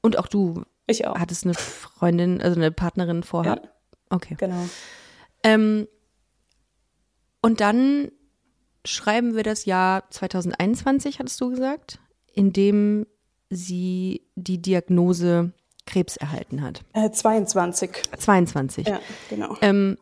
Und 0.02 0.18
auch 0.18 0.28
du 0.28 0.64
ich 0.88 1.06
auch. 1.08 1.18
hattest 1.18 1.46
eine 1.46 1.54
Freundin, 1.54 2.42
also 2.42 2.58
eine 2.60 2.72
Partnerin 2.72 3.24
vorher? 3.24 3.62
Ja, 3.64 3.70
Okay. 4.10 4.36
genau. 4.38 4.66
Ähm, 5.44 5.88
und 7.42 7.62
dann 7.62 8.12
schreiben 8.86 9.36
wir 9.36 9.44
das 9.44 9.66
Jahr 9.66 10.10
2021, 10.12 11.20
hattest 11.20 11.40
du 11.40 11.50
gesagt, 11.50 12.00
in 12.34 12.52
dem 12.54 13.08
sie 13.50 14.28
die 14.36 14.62
Diagnose 14.62 15.54
Krebs 15.86 16.18
erhalten 16.18 16.62
hat. 16.62 16.82
Äh, 16.94 17.10
22. 17.12 18.04
22. 18.18 18.88
Ja, 18.88 19.00
genau. 19.30 19.56
Ähm, 19.62 19.98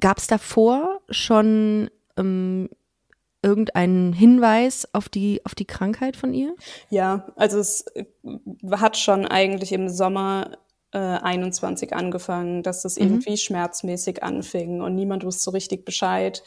Gab 0.00 0.18
es 0.18 0.26
davor 0.26 1.00
schon 1.08 1.88
ähm, 2.16 2.68
irgendeinen 3.44 4.12
Hinweis 4.12 4.88
auf 4.92 5.08
die, 5.08 5.40
auf 5.44 5.54
die 5.54 5.66
Krankheit 5.66 6.16
von 6.16 6.34
ihr? 6.34 6.54
Ja, 6.90 7.26
also 7.36 7.58
es 7.58 7.82
äh, 7.94 8.04
hat 8.72 8.96
schon 8.96 9.26
eigentlich 9.26 9.70
im 9.72 9.88
Sommer 9.88 10.58
äh, 10.92 10.98
21 10.98 11.94
angefangen, 11.94 12.62
dass 12.62 12.82
das 12.82 12.96
Mhm. 12.96 13.02
irgendwie 13.04 13.36
schmerzmäßig 13.36 14.22
anfing 14.22 14.80
und 14.80 14.94
niemand 14.94 15.24
wusste 15.24 15.42
so 15.42 15.50
richtig 15.50 15.84
Bescheid. 15.84 16.42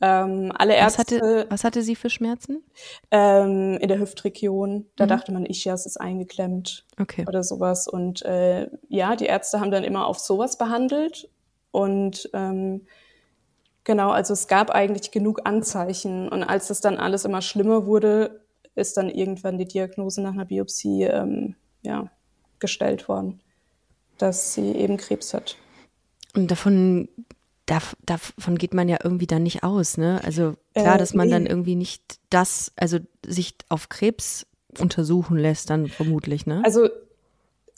Ähm, 0.00 0.52
alle 0.56 0.74
Was 0.74 0.98
Ärzte 0.98 1.16
hatte, 1.16 1.46
was 1.48 1.64
hatte 1.64 1.82
sie 1.82 1.96
für 1.96 2.10
Schmerzen? 2.10 2.62
ähm, 3.10 3.78
in 3.80 3.88
der 3.88 3.98
Hüftregion, 3.98 4.86
da 4.96 5.04
Mhm. 5.04 5.08
dachte 5.08 5.32
man, 5.32 5.46
Ischias 5.46 5.86
ist 5.86 5.98
eingeklemmt 6.00 6.84
Okay. 7.00 7.24
oder 7.26 7.42
sowas. 7.42 7.88
Und 7.88 8.22
äh, 8.22 8.68
ja, 8.88 9.16
die 9.16 9.26
Ärzte 9.26 9.60
haben 9.60 9.70
dann 9.70 9.84
immer 9.84 10.06
auf 10.06 10.18
sowas 10.18 10.58
behandelt. 10.58 11.28
Und 11.70 12.28
ähm, 12.34 12.86
genau, 13.86 14.10
also 14.10 14.34
es 14.34 14.48
gab 14.48 14.70
eigentlich 14.70 15.10
genug 15.10 15.40
Anzeichen. 15.44 16.28
Und 16.28 16.42
als 16.42 16.68
das 16.68 16.82
dann 16.82 16.98
alles 16.98 17.24
immer 17.24 17.40
schlimmer 17.40 17.86
wurde, 17.86 18.44
ist 18.74 18.98
dann 18.98 19.08
irgendwann 19.08 19.56
die 19.56 19.66
Diagnose 19.66 20.20
nach 20.20 20.34
einer 20.34 20.44
Biopsie 20.44 21.04
ähm, 21.04 21.54
ja, 21.80 22.10
gestellt 22.58 23.08
worden, 23.08 23.40
dass 24.18 24.52
sie 24.52 24.72
eben 24.72 24.98
Krebs 24.98 25.32
hat. 25.32 25.56
Und 26.34 26.50
davon 26.50 27.08
darf, 27.64 27.96
davon 28.04 28.58
geht 28.58 28.74
man 28.74 28.88
ja 28.90 28.98
irgendwie 29.02 29.26
dann 29.26 29.44
nicht 29.44 29.62
aus, 29.62 29.96
ne? 29.96 30.20
Also 30.22 30.54
klar, 30.74 30.96
Äh, 30.96 30.98
dass 30.98 31.14
man 31.14 31.30
dann 31.30 31.44
nee. 31.44 31.48
irgendwie 31.48 31.76
nicht 31.76 32.18
das, 32.28 32.72
also 32.76 32.98
sich 33.24 33.54
auf 33.70 33.88
Krebs 33.88 34.46
untersuchen 34.78 35.38
lässt, 35.38 35.70
dann 35.70 35.86
vermutlich, 35.86 36.44
ne? 36.44 36.60
Also 36.64 36.88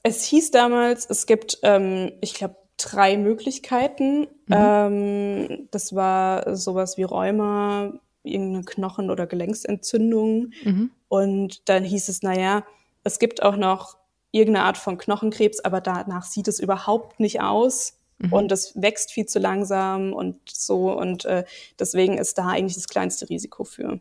es 0.03 0.25
hieß 0.25 0.51
damals, 0.51 1.07
es 1.09 1.27
gibt, 1.27 1.59
ähm, 1.63 2.13
ich 2.21 2.35
glaube, 2.35 2.57
drei 2.79 3.17
Möglichkeiten. 3.17 4.27
Ähm, 4.51 5.69
das 5.71 5.95
war 5.95 6.57
sowas 6.57 6.97
wie 6.97 7.03
Rheuma, 7.03 7.93
irgendeine 8.23 8.65
Knochen- 8.65 9.11
oder 9.11 9.27
Gelenksentzündung. 9.27 10.53
Mhm. 10.65 10.91
Und 11.09 11.69
dann 11.69 11.85
hieß 11.85 12.09
es, 12.09 12.23
naja, 12.23 12.65
es 13.05 13.19
gibt 13.19 13.43
auch 13.43 13.57
noch 13.57 13.97
irgendeine 14.31 14.67
Art 14.67 14.79
von 14.79 14.97
Knochenkrebs, 14.97 15.61
aber 15.61 15.81
danach 15.81 16.25
sieht 16.25 16.49
es 16.49 16.61
überhaupt 16.61 17.21
nicht 17.21 17.41
aus. 17.41 17.99
Und 18.33 18.51
es 18.51 18.73
wächst 18.75 19.13
viel 19.13 19.27
zu 19.27 19.39
langsam 19.39 20.13
und 20.13 20.37
so. 20.51 20.93
Und 20.93 21.25
äh, 21.25 21.45
deswegen 21.79 22.19
ist 22.19 22.37
da 22.37 22.49
eigentlich 22.49 22.75
das 22.75 22.89
kleinste 22.89 23.29
Risiko 23.31 23.63
für. 23.63 24.01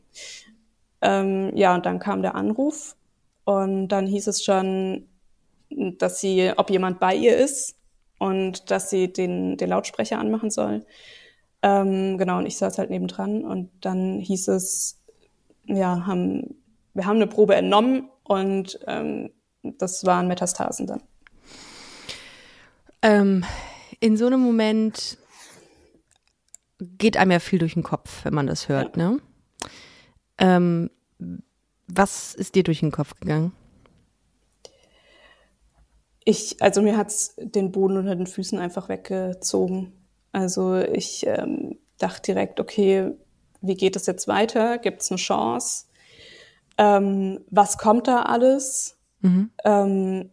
Ähm, 1.01 1.55
ja, 1.55 1.75
und 1.75 1.86
dann 1.86 2.00
kam 2.00 2.24
der 2.24 2.34
Anruf 2.34 2.96
und 3.43 3.89
dann 3.89 4.07
hieß 4.07 4.25
es 4.25 4.43
schon, 4.43 5.07
dass 5.69 6.19
sie, 6.19 6.51
ob 6.57 6.72
jemand 6.72 7.00
bei 7.00 7.13
ihr 7.13 7.38
ist 7.38 7.75
und 8.20 8.72
dass 8.72 8.90
sie 8.90 9.12
den, 9.12 9.58
den 9.58 9.70
Lautsprecher 9.70 10.20
anmachen 10.20 10.50
soll. 10.50 10.86
Ähm, 11.62 12.18
genau, 12.18 12.38
und 12.38 12.46
ich 12.46 12.58
saß 12.58 12.78
halt 12.78 12.90
nebendran 12.90 13.44
und 13.44 13.70
dann 13.82 14.20
hieß 14.20 14.48
es, 14.50 15.02
ja, 15.66 16.06
haben, 16.06 16.56
wir 16.94 17.06
haben 17.06 17.18
eine 17.18 17.28
Probe 17.28 17.56
entnommen 17.56 18.10
und 18.24 18.80
ähm, 18.88 19.32
das 19.64 20.06
waren 20.06 20.28
Metastasen 20.28 20.88
dann. 20.88 21.02
Ähm, 23.02 23.44
in 24.00 24.18
so 24.18 24.28
einem 24.28 24.42
Moment 24.42 25.18
geht 26.80 27.18
einem 27.18 27.32
ja 27.32 27.40
viel 27.40 27.60
durch 27.60 27.74
den 27.74 27.84
Kopf, 27.84 28.24
wenn 28.24 28.34
man 28.34 28.48
das 28.48 28.70
hört, 28.70 28.98
ne? 28.98 29.20
Ähm, 30.38 30.92
was 31.88 32.36
ist 32.36 32.56
dir 32.56 32.64
durch 32.64 32.82
den 32.82 32.92
Kopf 32.92 33.20
gegangen? 33.20 33.54
Ich, 36.29 36.62
also 36.62 36.81
mir 36.81 36.98
hat's 36.98 37.36
den 37.38 37.72
Boden 37.72 37.96
unter 37.96 38.13
den 38.13 38.27
Füßen 38.27 38.60
einfach 38.60 38.89
weggezogen. 38.89 39.93
Also 40.34 40.75
ich 40.75 41.25
ähm, 41.25 41.77
dachte 42.00 42.34
direkt, 42.34 42.60
okay, 42.60 43.13
wie 43.62 43.75
geht 43.75 43.96
es 43.96 44.07
jetzt 44.07 44.27
weiter? 44.27 44.77
Gibt 44.77 45.01
es 45.01 45.10
eine 45.10 45.19
Chance? 45.19 45.86
Ähm, 46.77 47.46
was 47.50 47.77
kommt 47.77 48.10
da 48.10 48.24
alles? 48.24 48.98
Ähm, 49.63 50.29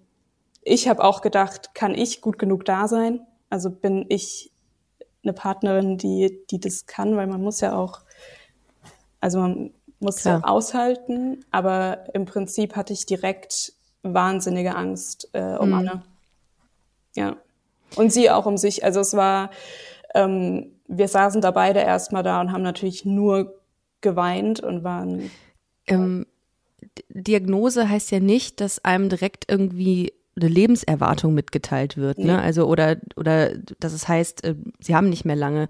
ich 0.63 0.89
habe 0.89 1.05
auch 1.05 1.21
gedacht, 1.21 1.77
kann 1.77 1.95
ich 1.95 2.21
gut 2.21 2.41
genug 2.41 2.65
da 2.65 2.89
sein? 2.89 3.25
Also 3.49 3.71
bin 3.71 4.05
ich 4.09 4.51
eine 5.23 5.33
Partnerin, 5.33 5.97
die, 5.97 6.45
die 6.51 6.59
das 6.59 6.87
kann, 6.87 7.17
weil 7.17 7.29
man 7.29 7.41
muss 7.41 7.61
ja 7.61 7.77
auch, 7.77 8.01
also 9.21 9.39
man 9.39 9.73
muss 10.01 10.25
ja 10.25 10.41
Klar. 10.41 10.51
aushalten, 10.51 11.45
aber 11.53 12.13
im 12.15 12.25
Prinzip 12.25 12.75
hatte 12.75 12.93
ich 12.93 13.07
direkt 13.07 13.75
wahnsinnige 14.05 14.77
Angst 14.77 15.29
äh, 15.33 15.57
um 15.57 15.73
Anne. 15.73 16.03
Ja. 17.17 17.37
Und 17.97 18.13
sie 18.13 18.31
auch 18.31 18.47
um 18.47 18.57
sich. 18.57 18.85
Also 18.85 19.01
es 19.01 19.15
war, 19.15 19.51
ähm, 20.15 20.73
wir 20.87 21.09
saßen 21.09 21.41
da 21.41 21.51
beide 21.51 21.81
erstmal 21.81 22.23
da 22.23 22.41
und 22.41 22.53
haben 22.53 22.63
natürlich 22.63 23.05
nur 23.05 23.61
geweint 24.01 24.61
und 24.61 24.85
waren 24.85 25.31
Ähm, 25.87 26.27
Diagnose 27.09 27.89
heißt 27.89 28.11
ja 28.11 28.21
nicht, 28.21 28.61
dass 28.61 28.85
einem 28.85 29.09
direkt 29.09 29.51
irgendwie 29.51 30.13
eine 30.37 30.49
Lebenserwartung 30.49 31.33
mitgeteilt 31.35 31.97
wird, 31.97 32.19
ne? 32.19 32.41
Also 32.41 32.67
oder 32.67 32.97
oder 33.17 33.51
dass 33.81 33.93
es 33.93 34.09
heißt, 34.09 34.45
äh, 34.45 34.55
sie 34.81 34.95
haben 34.97 35.09
nicht 35.09 35.25
mehr 35.25 35.37
lange. 35.37 35.69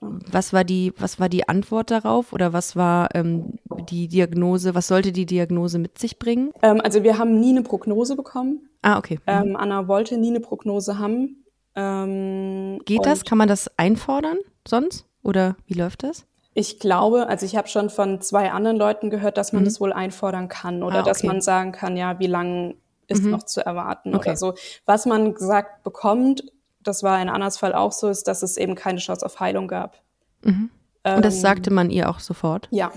Was 0.00 0.52
war 0.52 0.62
die 0.64 0.92
was 0.98 1.18
war 1.18 1.28
die 1.28 1.48
Antwort 1.48 1.90
darauf 1.90 2.32
oder 2.32 2.52
was 2.52 2.76
war 2.76 3.08
ähm, 3.14 3.58
die 3.90 4.06
Diagnose? 4.08 4.74
Was 4.74 4.86
sollte 4.86 5.10
die 5.12 5.26
Diagnose 5.26 5.78
mit 5.78 5.98
sich 5.98 6.18
bringen? 6.18 6.52
Ähm, 6.62 6.80
also 6.80 7.02
wir 7.02 7.18
haben 7.18 7.40
nie 7.40 7.50
eine 7.50 7.62
Prognose 7.62 8.14
bekommen. 8.16 8.68
Ah 8.82 8.98
okay. 8.98 9.18
Ähm, 9.26 9.56
Anna 9.56 9.88
wollte 9.88 10.16
nie 10.16 10.28
eine 10.30 10.40
Prognose 10.40 10.98
haben. 10.98 11.44
Ähm, 11.74 12.80
Geht 12.84 13.04
das? 13.06 13.24
Kann 13.24 13.38
man 13.38 13.48
das 13.48 13.70
einfordern 13.76 14.38
sonst 14.66 15.06
oder 15.22 15.56
wie 15.66 15.74
läuft 15.74 16.02
das? 16.04 16.26
Ich 16.56 16.78
glaube, 16.78 17.26
also 17.26 17.44
ich 17.46 17.56
habe 17.56 17.66
schon 17.66 17.90
von 17.90 18.20
zwei 18.20 18.52
anderen 18.52 18.76
Leuten 18.76 19.10
gehört, 19.10 19.38
dass 19.38 19.52
man 19.52 19.64
das 19.64 19.80
wohl 19.80 19.92
einfordern 19.92 20.48
kann 20.48 20.84
oder 20.84 20.98
Mhm. 20.98 21.02
Ah, 21.02 21.06
dass 21.06 21.18
okay. 21.18 21.26
man 21.26 21.40
sagen 21.40 21.72
kann, 21.72 21.96
ja, 21.96 22.20
wie 22.20 22.28
lang 22.28 22.76
ist 23.08 23.24
noch 23.24 23.42
zu 23.44 23.64
erwarten 23.64 24.14
Okay. 24.14 24.30
oder 24.30 24.36
so. 24.36 24.54
Was 24.86 25.06
man 25.06 25.34
gesagt 25.34 25.82
bekommt, 25.82 26.44
das 26.82 27.02
war 27.02 27.20
in 27.20 27.28
Annas 27.28 27.58
Fall 27.58 27.74
auch 27.74 27.92
so, 27.92 28.08
ist, 28.08 28.28
dass 28.28 28.42
es 28.42 28.56
eben 28.56 28.74
keine 28.74 28.98
Chance 28.98 29.24
auf 29.24 29.40
Heilung 29.40 29.68
gab. 29.68 30.02
Und 30.44 30.70
das 31.02 31.40
sagte 31.40 31.70
man 31.70 31.90
ihr 31.90 32.10
auch 32.10 32.20
sofort. 32.20 32.68
Ja. 32.70 32.92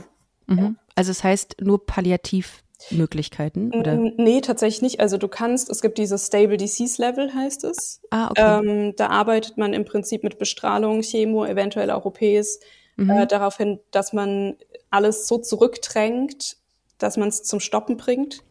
Mhm. 0.47 0.77
Also 0.95 1.11
es 1.11 1.23
heißt 1.23 1.57
nur 1.61 1.85
Palliativmöglichkeiten 1.85 3.73
oder? 3.73 3.95
Nee, 3.95 4.41
tatsächlich 4.41 4.81
nicht. 4.81 4.99
Also 4.99 5.17
du 5.17 5.27
kannst, 5.27 5.69
es 5.69 5.81
gibt 5.81 5.97
dieses 5.97 6.27
Stable 6.27 6.57
Disease 6.57 7.01
Level, 7.01 7.33
heißt 7.33 7.63
es. 7.63 8.01
Ah 8.09 8.29
okay. 8.31 8.59
Ähm, 8.65 8.95
da 8.95 9.07
arbeitet 9.07 9.57
man 9.57 9.73
im 9.73 9.85
Prinzip 9.85 10.23
mit 10.23 10.39
Bestrahlung, 10.39 11.01
Chemo, 11.01 11.45
eventuell 11.45 11.91
auch 11.91 12.05
OPs, 12.05 12.59
äh, 12.97 13.27
darauf 13.27 13.57
hin, 13.57 13.79
dass 13.91 14.11
man 14.11 14.55
alles 14.89 15.27
so 15.27 15.37
zurückdrängt, 15.37 16.57
dass 16.97 17.17
man 17.17 17.29
es 17.29 17.43
zum 17.43 17.59
Stoppen 17.59 17.97
bringt. 17.97 18.43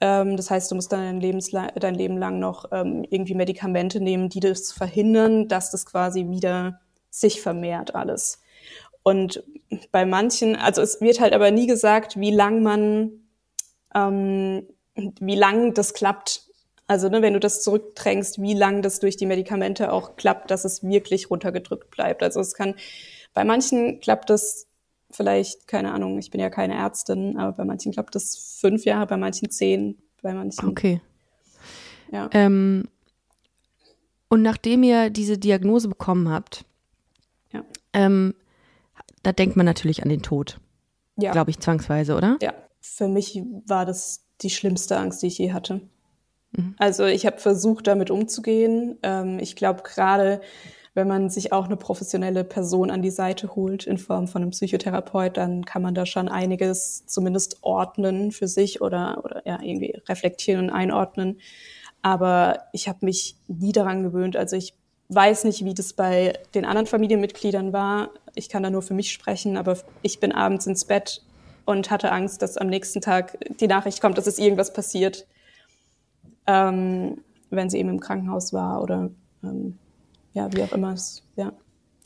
Ähm, 0.00 0.36
das 0.36 0.50
heißt, 0.50 0.70
du 0.70 0.74
musst 0.74 0.92
dann 0.92 1.00
dein, 1.00 1.20
Lebensla 1.20 1.68
dein 1.68 1.94
Leben 1.94 2.18
lang 2.18 2.38
noch 2.38 2.66
ähm, 2.72 3.04
irgendwie 3.10 3.34
Medikamente 3.34 4.00
nehmen, 4.00 4.28
die 4.28 4.40
das 4.40 4.72
verhindern, 4.72 5.48
dass 5.48 5.70
das 5.70 5.86
quasi 5.86 6.28
wieder 6.28 6.80
sich 7.10 7.40
vermehrt 7.40 7.94
alles. 7.94 8.40
Und 9.02 9.42
bei 9.92 10.04
manchen, 10.04 10.56
also 10.56 10.82
es 10.82 11.00
wird 11.00 11.20
halt 11.20 11.32
aber 11.32 11.50
nie 11.50 11.66
gesagt, 11.66 12.18
wie 12.18 12.30
lang 12.30 12.62
man, 12.62 13.12
ähm, 13.94 14.66
wie 14.94 15.36
lang 15.36 15.74
das 15.74 15.94
klappt. 15.94 16.46
Also 16.86 17.08
ne, 17.08 17.22
wenn 17.22 17.34
du 17.34 17.40
das 17.40 17.62
zurückdrängst, 17.62 18.42
wie 18.42 18.54
lang 18.54 18.82
das 18.82 19.00
durch 19.00 19.16
die 19.16 19.26
Medikamente 19.26 19.92
auch 19.92 20.16
klappt, 20.16 20.50
dass 20.50 20.64
es 20.64 20.82
wirklich 20.82 21.30
runtergedrückt 21.30 21.90
bleibt. 21.90 22.22
Also 22.22 22.40
es 22.40 22.54
kann, 22.54 22.74
bei 23.32 23.44
manchen 23.44 24.00
klappt 24.00 24.28
das 24.28 24.66
vielleicht, 25.10 25.66
keine 25.66 25.92
Ahnung, 25.92 26.18
ich 26.18 26.30
bin 26.30 26.40
ja 26.40 26.50
keine 26.50 26.74
Ärztin, 26.74 27.38
aber 27.38 27.52
bei 27.52 27.64
manchen 27.64 27.92
klappt 27.92 28.14
das 28.14 28.56
fünf 28.60 28.84
Jahre, 28.84 29.06
bei 29.06 29.16
manchen 29.16 29.50
zehn, 29.50 29.98
bei 30.22 30.32
manchen, 30.32 30.68
Okay. 30.68 31.00
ja. 32.12 32.28
Ähm, 32.32 32.84
und 34.28 34.42
nachdem 34.42 34.82
ihr 34.82 35.10
diese 35.10 35.38
Diagnose 35.38 35.88
bekommen 35.88 36.28
habt, 36.28 36.64
ja. 37.52 37.64
ähm, 37.92 38.34
da 39.22 39.32
denkt 39.32 39.56
man 39.56 39.66
natürlich 39.66 40.02
an 40.02 40.08
den 40.08 40.22
Tod, 40.22 40.60
ja. 41.16 41.32
glaube 41.32 41.50
ich, 41.50 41.58
zwangsweise, 41.58 42.16
oder? 42.16 42.38
Ja, 42.40 42.54
für 42.80 43.08
mich 43.08 43.42
war 43.66 43.84
das 43.84 44.24
die 44.40 44.50
schlimmste 44.50 44.96
Angst, 44.96 45.22
die 45.22 45.26
ich 45.26 45.38
je 45.38 45.52
hatte. 45.52 45.80
Also 46.78 47.04
ich 47.04 47.26
habe 47.26 47.38
versucht, 47.38 47.86
damit 47.86 48.10
umzugehen. 48.10 48.98
Ähm, 49.02 49.38
ich 49.38 49.54
glaube, 49.54 49.82
gerade 49.82 50.40
wenn 50.94 51.06
man 51.06 51.30
sich 51.30 51.52
auch 51.52 51.66
eine 51.66 51.76
professionelle 51.76 52.42
Person 52.42 52.90
an 52.90 53.02
die 53.02 53.10
Seite 53.10 53.54
holt 53.54 53.86
in 53.86 53.98
Form 53.98 54.26
von 54.26 54.42
einem 54.42 54.50
Psychotherapeut, 54.50 55.36
dann 55.36 55.64
kann 55.64 55.82
man 55.82 55.94
da 55.94 56.04
schon 56.04 56.28
einiges 56.28 57.06
zumindest 57.06 57.58
ordnen 57.62 58.32
für 58.32 58.48
sich 58.48 58.80
oder, 58.80 59.24
oder 59.24 59.42
ja, 59.46 59.60
irgendwie 59.62 60.00
reflektieren 60.08 60.64
und 60.64 60.70
einordnen. 60.70 61.38
Aber 62.02 62.64
ich 62.72 62.88
habe 62.88 62.98
mich 63.02 63.36
nie 63.46 63.72
daran 63.72 64.02
gewöhnt. 64.02 64.36
Also 64.36 64.56
ich 64.56 64.74
weiß 65.10 65.44
nicht, 65.44 65.64
wie 65.64 65.74
das 65.74 65.92
bei 65.92 66.32
den 66.54 66.64
anderen 66.64 66.86
Familienmitgliedern 66.86 67.72
war. 67.72 68.10
Ich 68.34 68.48
kann 68.48 68.62
da 68.62 68.70
nur 68.70 68.82
für 68.82 68.94
mich 68.94 69.12
sprechen, 69.12 69.56
aber 69.56 69.76
ich 70.02 70.18
bin 70.18 70.32
abends 70.32 70.66
ins 70.66 70.84
Bett 70.84 71.22
und 71.64 71.90
hatte 71.90 72.10
Angst, 72.10 72.42
dass 72.42 72.56
am 72.56 72.68
nächsten 72.68 73.00
Tag 73.00 73.38
die 73.60 73.66
Nachricht 73.66 74.00
kommt, 74.00 74.18
dass 74.18 74.26
es 74.26 74.38
irgendwas 74.38 74.72
passiert, 74.72 75.26
ähm, 76.46 77.22
wenn 77.50 77.70
sie 77.70 77.78
eben 77.78 77.90
im 77.90 78.00
Krankenhaus 78.00 78.52
war 78.52 78.82
oder 78.82 79.10
ähm, 79.42 79.78
ja, 80.32 80.52
wie 80.52 80.62
auch 80.62 80.72
immer 80.72 80.92
es, 80.92 81.22
ja. 81.36 81.52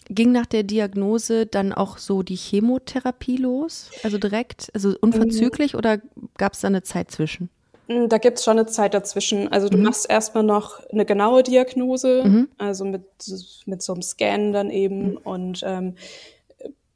Ging 0.09 0.33
nach 0.33 0.47
der 0.47 0.65
Diagnose 0.65 1.47
dann 1.47 1.73
auch 1.73 1.97
so 1.97 2.23
die 2.23 2.37
Chemotherapie 2.37 3.39
los? 3.39 3.91
Also 4.03 4.19
direkt, 4.19 4.71
also 4.75 4.95
unverzüglich 5.01 5.75
oder 5.77 5.99
gab 6.37 6.53
es 6.53 6.61
da 6.61 6.69
eine 6.69 6.83
Zeit 6.83 7.11
zwischen? 7.11 7.49
Mm, 7.89 8.09
Da 8.09 8.19
gibt's 8.19 8.45
schon 8.45 8.59
eine 8.59 8.67
Zeit 8.67 8.93
dazwischen. 8.93 9.49
Also 9.51 9.71
du 9.71 9.79
machst 9.79 10.09
erstmal 10.11 10.45
noch 10.45 10.81
eine 10.91 11.07
genaue 11.07 11.43
Diagnose, 11.43 12.47
also 12.59 12.85
mit, 12.85 13.05
mit 13.65 13.83
so 13.83 13.95
einem 13.95 14.03
Scan 14.03 14.53
dann 14.53 14.69
eben. 14.71 15.17
Und 15.17 15.63
ähm, 15.65 15.95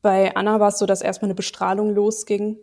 bei 0.03 0.37
Anna 0.37 0.61
war 0.61 0.69
es 0.69 0.79
so, 0.79 0.85
dass 0.85 1.01
erstmal 1.01 1.29
eine 1.29 1.35
Bestrahlung 1.35 1.95
losging. 1.95 2.59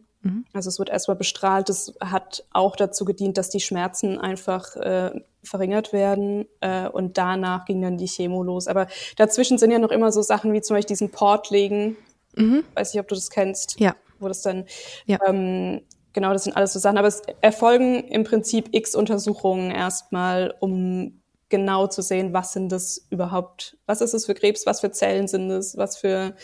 Also 0.54 0.70
es 0.70 0.80
wird 0.80 0.90
erstmal 0.90 1.18
bestrahlt. 1.18 1.70
Das 1.70 1.94
hat 2.00 2.46
auch 2.52 2.76
dazu 2.76 3.06
gedient, 3.06 3.38
dass 3.38 3.50
die 3.50 3.60
Schmerzen 3.60 4.18
einfach 4.18 4.76
äh, 4.76 5.12
verringert 5.44 5.94
werden. 5.94 6.46
Äh, 6.62 6.88
und 6.90 7.18
danach 7.18 7.66
ging 7.66 7.82
dann 7.82 7.98
die 7.98 8.08
Chemo 8.08 8.44
los. 8.44 8.68
Aber 8.68 8.88
dazwischen 9.18 9.58
sind 9.58 9.72
ja 9.72 9.80
noch 9.80 9.92
immer 9.92 10.12
so 10.12 10.22
Sachen 10.22 10.54
wie 10.54 10.62
zum 10.62 10.76
Beispiel 10.76 10.94
diesen 10.94 11.12
Port 11.12 11.50
legen. 11.50 11.96
Weiß 12.74 12.94
nicht, 12.94 13.02
ob 13.02 13.08
du 13.08 13.16
das 13.16 13.30
kennst. 13.30 13.80
Ja. 13.80 13.96
Wo 14.20 14.28
das 14.28 14.42
dann 14.42 14.66
Ja. 15.06 15.20
ähm, 15.28 15.82
genau, 16.14 16.34
das 16.34 16.44
sind 16.46 16.56
alles 16.56 16.74
so 16.74 16.80
Sachen. 16.80 16.98
Aber 16.98 17.08
es 17.08 17.22
erfolgen 17.42 18.04
im 18.08 18.24
Prinzip 18.24 18.70
x 18.72 18.96
Untersuchungen 18.96 19.72
erstmal, 19.72 20.54
um 20.60 21.22
genau 21.50 21.88
zu 21.88 22.02
sehen, 22.02 22.34
was 22.34 22.54
sind 22.54 22.72
das 22.72 23.06
überhaupt, 23.10 23.78
was 23.86 24.02
ist 24.02 24.14
es 24.14 24.26
für 24.26 24.34
Krebs, 24.34 24.66
was 24.66 24.82
für 24.82 24.92
Zellen 24.92 25.28
sind 25.28 25.52
es, 25.52 25.78
was 25.78 25.98
für, 25.98 26.36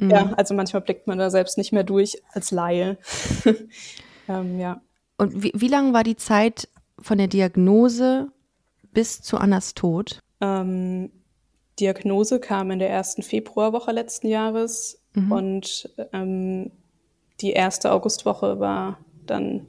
mhm. 0.00 0.10
ja, 0.10 0.32
also 0.36 0.54
manchmal 0.54 0.82
blickt 0.82 1.06
man 1.06 1.18
da 1.18 1.30
selbst 1.30 1.58
nicht 1.58 1.72
mehr 1.72 1.84
durch 1.84 2.22
als 2.32 2.50
Laie. 2.50 2.98
ähm, 4.28 4.58
ja. 4.58 4.80
Und 5.16 5.42
wie, 5.42 5.52
wie 5.54 5.68
lange 5.68 5.92
war 5.92 6.04
die 6.04 6.16
Zeit 6.16 6.68
von 6.98 7.18
der 7.18 7.28
Diagnose 7.28 8.28
bis 8.92 9.22
zu 9.22 9.38
Annas 9.38 9.74
Tod? 9.74 10.20
Ähm, 10.40 11.10
Diagnose 11.78 12.40
kam 12.40 12.70
in 12.70 12.78
der 12.78 12.90
ersten 12.90 13.22
Februarwoche 13.22 13.92
letzten 13.92 14.28
Jahres 14.28 15.02
mhm. 15.14 15.32
und 15.32 15.94
ähm, 16.12 16.70
die 17.40 17.52
erste 17.52 17.92
Augustwoche 17.92 18.60
war 18.60 18.98
dann. 19.26 19.66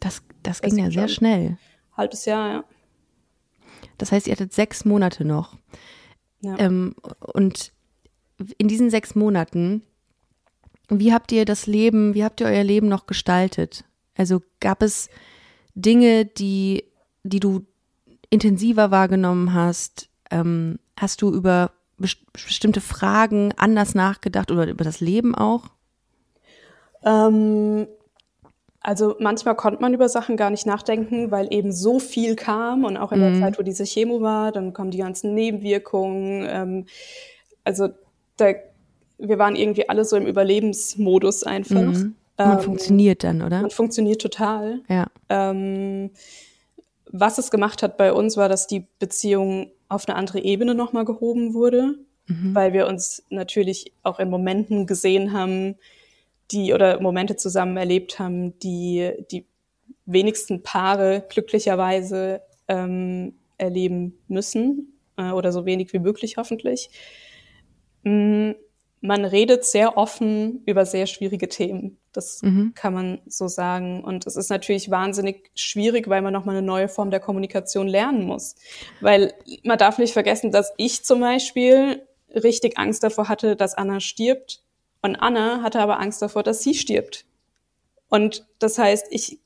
Das, 0.00 0.22
das 0.42 0.62
ging 0.62 0.78
ja 0.78 0.90
sehr 0.90 1.08
schnell. 1.08 1.58
Halbes 1.96 2.24
Jahr, 2.24 2.48
ja. 2.48 2.64
Das 3.98 4.12
heißt, 4.12 4.26
ihr 4.26 4.32
hattet 4.32 4.52
sechs 4.52 4.84
Monate 4.84 5.24
noch. 5.24 5.56
Ja. 6.40 6.58
Ähm, 6.58 6.94
und 7.20 7.72
in 8.58 8.68
diesen 8.68 8.90
sechs 8.90 9.14
Monaten, 9.14 9.82
wie 10.88 11.12
habt 11.12 11.32
ihr 11.32 11.44
das 11.44 11.66
Leben, 11.66 12.14
wie 12.14 12.24
habt 12.24 12.40
ihr 12.40 12.46
euer 12.46 12.64
Leben 12.64 12.88
noch 12.88 13.06
gestaltet? 13.06 13.84
Also 14.16 14.42
gab 14.60 14.82
es 14.82 15.08
Dinge, 15.74 16.24
die, 16.24 16.84
die 17.22 17.40
du 17.40 17.64
intensiver 18.30 18.90
wahrgenommen 18.90 19.52
hast? 19.52 20.08
Ähm, 20.30 20.78
hast 20.98 21.22
du 21.22 21.32
über 21.32 21.72
bestimmte 21.98 22.80
Fragen 22.80 23.52
anders 23.56 23.94
nachgedacht 23.94 24.50
oder 24.50 24.68
über 24.68 24.84
das 24.84 25.00
Leben 25.00 25.34
auch? 25.34 25.64
Ähm, 27.04 27.86
also 28.80 29.16
manchmal 29.18 29.56
konnte 29.56 29.80
man 29.80 29.94
über 29.94 30.08
Sachen 30.08 30.36
gar 30.36 30.50
nicht 30.50 30.66
nachdenken, 30.66 31.30
weil 31.30 31.52
eben 31.52 31.72
so 31.72 31.98
viel 31.98 32.36
kam 32.36 32.84
und 32.84 32.96
auch 32.96 33.12
in 33.12 33.20
der 33.20 33.30
mhm. 33.30 33.40
Zeit, 33.40 33.58
wo 33.58 33.62
diese 33.62 33.84
Chemo 33.84 34.20
war, 34.20 34.52
dann 34.52 34.72
kommen 34.72 34.90
die 34.90 34.98
ganzen 34.98 35.34
Nebenwirkungen. 35.34 36.46
Ähm, 36.48 36.86
also 37.64 37.88
da, 38.36 38.52
wir 39.18 39.38
waren 39.38 39.56
irgendwie 39.56 39.88
alle 39.88 40.04
so 40.04 40.16
im 40.16 40.26
Überlebensmodus 40.26 41.42
einfach. 41.44 41.82
Mhm. 41.82 42.14
Man 42.38 42.58
ähm, 42.58 42.60
funktioniert 42.60 43.24
dann, 43.24 43.42
oder? 43.42 43.62
Man 43.62 43.70
funktioniert 43.70 44.20
total. 44.20 44.80
Ja. 44.88 45.06
Ähm, 45.28 46.10
was 47.10 47.38
es 47.38 47.50
gemacht 47.50 47.82
hat 47.82 47.96
bei 47.96 48.12
uns, 48.12 48.36
war, 48.36 48.48
dass 48.48 48.66
die 48.66 48.84
Beziehung 48.98 49.70
auf 49.88 50.08
eine 50.08 50.16
andere 50.16 50.40
Ebene 50.40 50.74
nochmal 50.74 51.04
gehoben 51.04 51.54
wurde, 51.54 51.94
mhm. 52.26 52.54
weil 52.54 52.72
wir 52.72 52.86
uns 52.86 53.22
natürlich 53.30 53.92
auch 54.02 54.18
in 54.18 54.28
Momenten 54.28 54.86
gesehen 54.86 55.32
haben, 55.32 55.76
die 56.50 56.72
oder 56.72 57.00
Momente 57.00 57.36
zusammen 57.36 57.76
erlebt 57.76 58.18
haben, 58.18 58.58
die 58.60 59.12
die 59.30 59.46
wenigsten 60.04 60.62
Paare 60.62 61.24
glücklicherweise 61.28 62.40
ähm, 62.68 63.34
erleben 63.58 64.18
müssen 64.28 64.92
äh, 65.16 65.30
oder 65.30 65.52
so 65.52 65.64
wenig 65.64 65.92
wie 65.92 65.98
möglich 65.98 66.36
hoffentlich. 66.36 66.90
Mm, 68.06 68.52
man 69.00 69.24
redet 69.24 69.64
sehr 69.64 69.96
offen 69.96 70.62
über 70.64 70.86
sehr 70.86 71.06
schwierige 71.06 71.48
Themen. 71.48 71.98
Das 72.12 72.40
mhm. 72.42 72.72
kann 72.74 72.94
man 72.94 73.20
so 73.26 73.48
sagen. 73.48 74.02
Und 74.04 74.26
es 74.26 74.36
ist 74.36 74.48
natürlich 74.48 74.90
wahnsinnig 74.90 75.50
schwierig, 75.54 76.08
weil 76.08 76.22
man 76.22 76.32
nochmal 76.32 76.56
eine 76.56 76.66
neue 76.66 76.88
Form 76.88 77.10
der 77.10 77.20
Kommunikation 77.20 77.88
lernen 77.88 78.24
muss. 78.24 78.54
Weil 79.00 79.34
man 79.64 79.76
darf 79.76 79.98
nicht 79.98 80.12
vergessen, 80.12 80.52
dass 80.52 80.72
ich 80.76 81.04
zum 81.04 81.20
Beispiel 81.20 82.06
richtig 82.32 82.78
Angst 82.78 83.02
davor 83.02 83.28
hatte, 83.28 83.56
dass 83.56 83.74
Anna 83.74 84.00
stirbt 84.00 84.62
und 85.02 85.16
Anna 85.16 85.62
hatte 85.62 85.80
aber 85.80 86.00
Angst 86.00 86.22
davor, 86.22 86.42
dass 86.42 86.62
sie 86.62 86.74
stirbt. 86.74 87.26
Und 88.08 88.46
das 88.60 88.78
heißt, 88.78 89.06
ich 89.10 89.40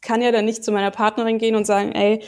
kann 0.00 0.22
ja 0.22 0.32
dann 0.32 0.46
nicht 0.46 0.64
zu 0.64 0.72
meiner 0.72 0.90
Partnerin 0.90 1.38
gehen 1.38 1.56
und 1.56 1.66
sagen, 1.66 1.92
ey, 1.92 2.22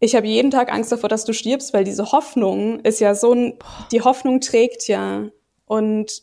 ich 0.00 0.14
habe 0.14 0.26
jeden 0.26 0.50
Tag 0.50 0.72
Angst 0.72 0.92
davor, 0.92 1.08
dass 1.08 1.24
du 1.24 1.32
stirbst, 1.32 1.74
weil 1.74 1.84
diese 1.84 2.12
Hoffnung 2.12 2.80
ist 2.80 3.00
ja 3.00 3.14
so 3.14 3.32
ein, 3.32 3.58
die 3.90 4.02
Hoffnung 4.02 4.40
trägt 4.40 4.86
ja. 4.86 5.28
Und 5.66 6.22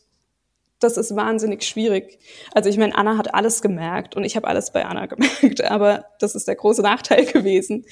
das 0.79 0.97
ist 0.97 1.15
wahnsinnig 1.15 1.63
schwierig. 1.63 2.19
Also 2.53 2.69
ich 2.69 2.77
meine, 2.77 2.95
Anna 2.95 3.17
hat 3.17 3.33
alles 3.33 3.61
gemerkt 3.61 4.15
und 4.15 4.23
ich 4.23 4.35
habe 4.35 4.47
alles 4.47 4.71
bei 4.71 4.85
Anna 4.85 5.05
gemerkt, 5.07 5.63
aber 5.63 6.05
das 6.19 6.35
ist 6.35 6.47
der 6.47 6.55
große 6.55 6.81
Nachteil 6.81 7.25
gewesen. 7.25 7.85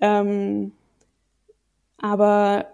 Ähm, 0.00 0.72
aber 1.98 2.66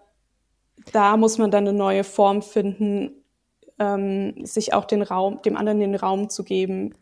da 0.92 1.16
muss 1.16 1.38
man 1.38 1.50
dann 1.50 1.66
eine 1.66 1.76
neue 1.76 2.04
Form 2.04 2.42
finden, 2.42 3.10
ähm, 3.78 4.46
sich 4.46 4.72
auch 4.72 4.84
den 4.84 5.02
Raum, 5.02 5.42
dem 5.42 5.56
anderen 5.56 5.80
den 5.80 5.94
Raum 5.94 6.30
zu 6.30 6.44
geben. 6.44 6.94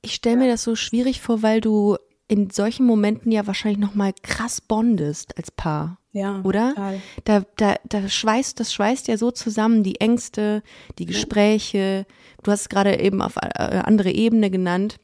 Ich 0.00 0.14
stelle 0.14 0.36
mir 0.36 0.48
das 0.48 0.62
so 0.62 0.76
schwierig 0.76 1.20
vor, 1.20 1.42
weil 1.42 1.60
du 1.60 1.96
in 2.28 2.50
solchen 2.50 2.84
Momenten 2.84 3.32
ja 3.32 3.46
wahrscheinlich 3.46 3.80
noch 3.80 3.94
mal 3.94 4.12
krass 4.22 4.60
bondest 4.60 5.36
als 5.38 5.50
Paar. 5.50 5.98
Ja, 6.12 6.40
oder? 6.42 6.70
Total. 6.70 7.00
Da, 7.24 7.42
da, 7.56 7.76
da 7.88 8.08
schweißt, 8.08 8.60
das 8.60 8.72
schweißt 8.72 9.08
ja 9.08 9.16
so 9.16 9.30
zusammen 9.30 9.82
die 9.82 10.00
Ängste, 10.00 10.62
die 10.98 11.06
Gespräche. 11.06 12.06
Du 12.42 12.50
hast 12.50 12.62
es 12.62 12.68
gerade 12.68 13.00
eben 13.00 13.22
auf 13.22 13.36
äh, 13.36 13.82
andere 13.84 14.10
Ebene 14.10 14.50
genannt 14.50 14.98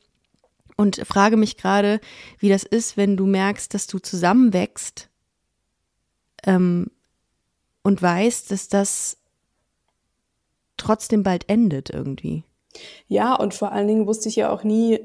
und 0.77 0.97
frage 1.07 1.37
mich 1.37 1.57
gerade, 1.57 2.01
wie 2.39 2.49
das 2.49 2.65
ist, 2.65 2.97
wenn 2.97 3.17
du 3.17 3.27
merkst, 3.27 3.73
dass 3.73 3.87
du 3.87 3.99
zusammenwächst 3.99 5.09
ähm, 6.45 6.91
und 7.83 8.03
weißt, 8.03 8.51
dass 8.51 8.69
das 8.69 9.19
trotzdem 10.77 11.23
bald 11.23 11.49
endet 11.49 11.91
irgendwie. 11.91 12.45
Ja, 13.07 13.35
und 13.35 13.55
vor 13.55 13.73
allen 13.73 13.87
Dingen 13.87 14.07
wusste 14.07 14.29
ich 14.29 14.37
ja 14.37 14.51
auch 14.51 14.65
nie, 14.65 14.99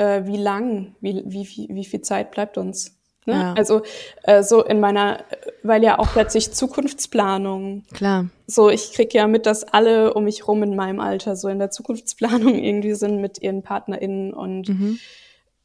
äh, 0.00 0.26
wie 0.26 0.38
lang, 0.38 0.94
wie, 1.00 1.22
wie, 1.26 1.46
wie, 1.46 1.68
wie 1.70 1.84
viel 1.84 2.00
Zeit 2.00 2.30
bleibt 2.30 2.56
uns. 2.56 2.96
Ne? 3.26 3.34
Ja. 3.34 3.52
Also 3.52 3.82
äh, 4.22 4.42
so 4.42 4.64
in 4.64 4.80
meiner, 4.80 5.24
weil 5.62 5.84
ja 5.84 5.98
auch 5.98 6.10
plötzlich 6.12 6.52
Zukunftsplanung. 6.52 7.84
Klar. 7.92 8.30
So, 8.46 8.70
ich 8.70 8.92
krieg 8.92 9.12
ja 9.12 9.26
mit, 9.26 9.44
dass 9.44 9.62
alle 9.62 10.14
um 10.14 10.24
mich 10.24 10.48
rum 10.48 10.62
in 10.62 10.74
meinem 10.74 11.00
Alter 11.00 11.36
so 11.36 11.48
in 11.48 11.58
der 11.58 11.70
Zukunftsplanung 11.70 12.54
irgendwie 12.64 12.94
sind 12.94 13.20
mit 13.20 13.42
ihren 13.42 13.62
PartnerInnen 13.62 14.32
und 14.32 14.70
mhm. 14.70 14.98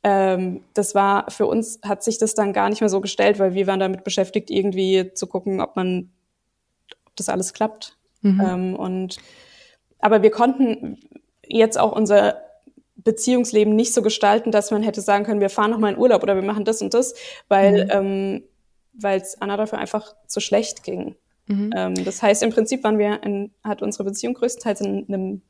ähm, 0.04 0.64
das 0.74 0.96
war 0.96 1.32
für 1.32 1.46
uns 1.46 1.80
hat 1.84 2.04
sich 2.04 2.18
das 2.18 2.34
dann 2.34 2.52
gar 2.52 2.70
nicht 2.70 2.82
mehr 2.82 2.90
so 2.90 3.00
gestellt, 3.00 3.40
weil 3.40 3.54
wir 3.54 3.68
waren 3.68 3.80
damit 3.80 4.04
beschäftigt, 4.04 4.52
irgendwie 4.52 5.14
zu 5.14 5.28
gucken, 5.28 5.62
ob 5.62 5.78
man, 5.78 6.12
ob 7.06 7.16
das 7.16 7.30
alles 7.30 7.54
klappt. 7.54 7.96
Mhm. 8.22 8.42
Ähm, 8.46 8.76
und 8.76 9.18
aber 10.00 10.24
wir 10.24 10.32
konnten 10.32 11.00
jetzt 11.48 11.80
auch 11.80 11.94
unser 11.94 12.45
Beziehungsleben 12.96 13.76
nicht 13.76 13.94
so 13.94 14.02
gestalten, 14.02 14.52
dass 14.52 14.72
man 14.72 14.82
hätte 14.82 15.02
sagen 15.02 15.26
können, 15.26 15.42
wir 15.42 15.50
fahren 15.50 15.72
noch 15.72 15.80
mal 15.80 15.94
in 15.94 16.00
Urlaub 16.00 16.24
oder 16.24 16.36
wir 16.36 16.44
machen 16.44 16.66
das 16.66 16.82
und 16.82 16.94
das, 16.94 17.14
weil 17.48 17.86
mhm. 17.86 17.92
ähm, 17.92 18.44
weil 18.98 19.20
es 19.20 19.42
Anna 19.42 19.58
dafür 19.58 19.80
einfach 19.80 20.16
zu 20.28 20.40
schlecht 20.40 20.84
ging. 20.84 21.16
Mhm. 21.48 21.72
Ähm, 21.76 22.06
das 22.06 22.24
heißt, 22.24 22.44
im 22.44 22.52
Prinzip 22.52 22.84
waren 22.84 22.98
wir 22.98 23.22
in, 23.24 23.52
hat 23.64 23.82
unsere 23.82 24.06
Beziehung 24.06 24.34
größtenteils 24.34 24.82
in 24.82 25.06
einem 25.08 25.42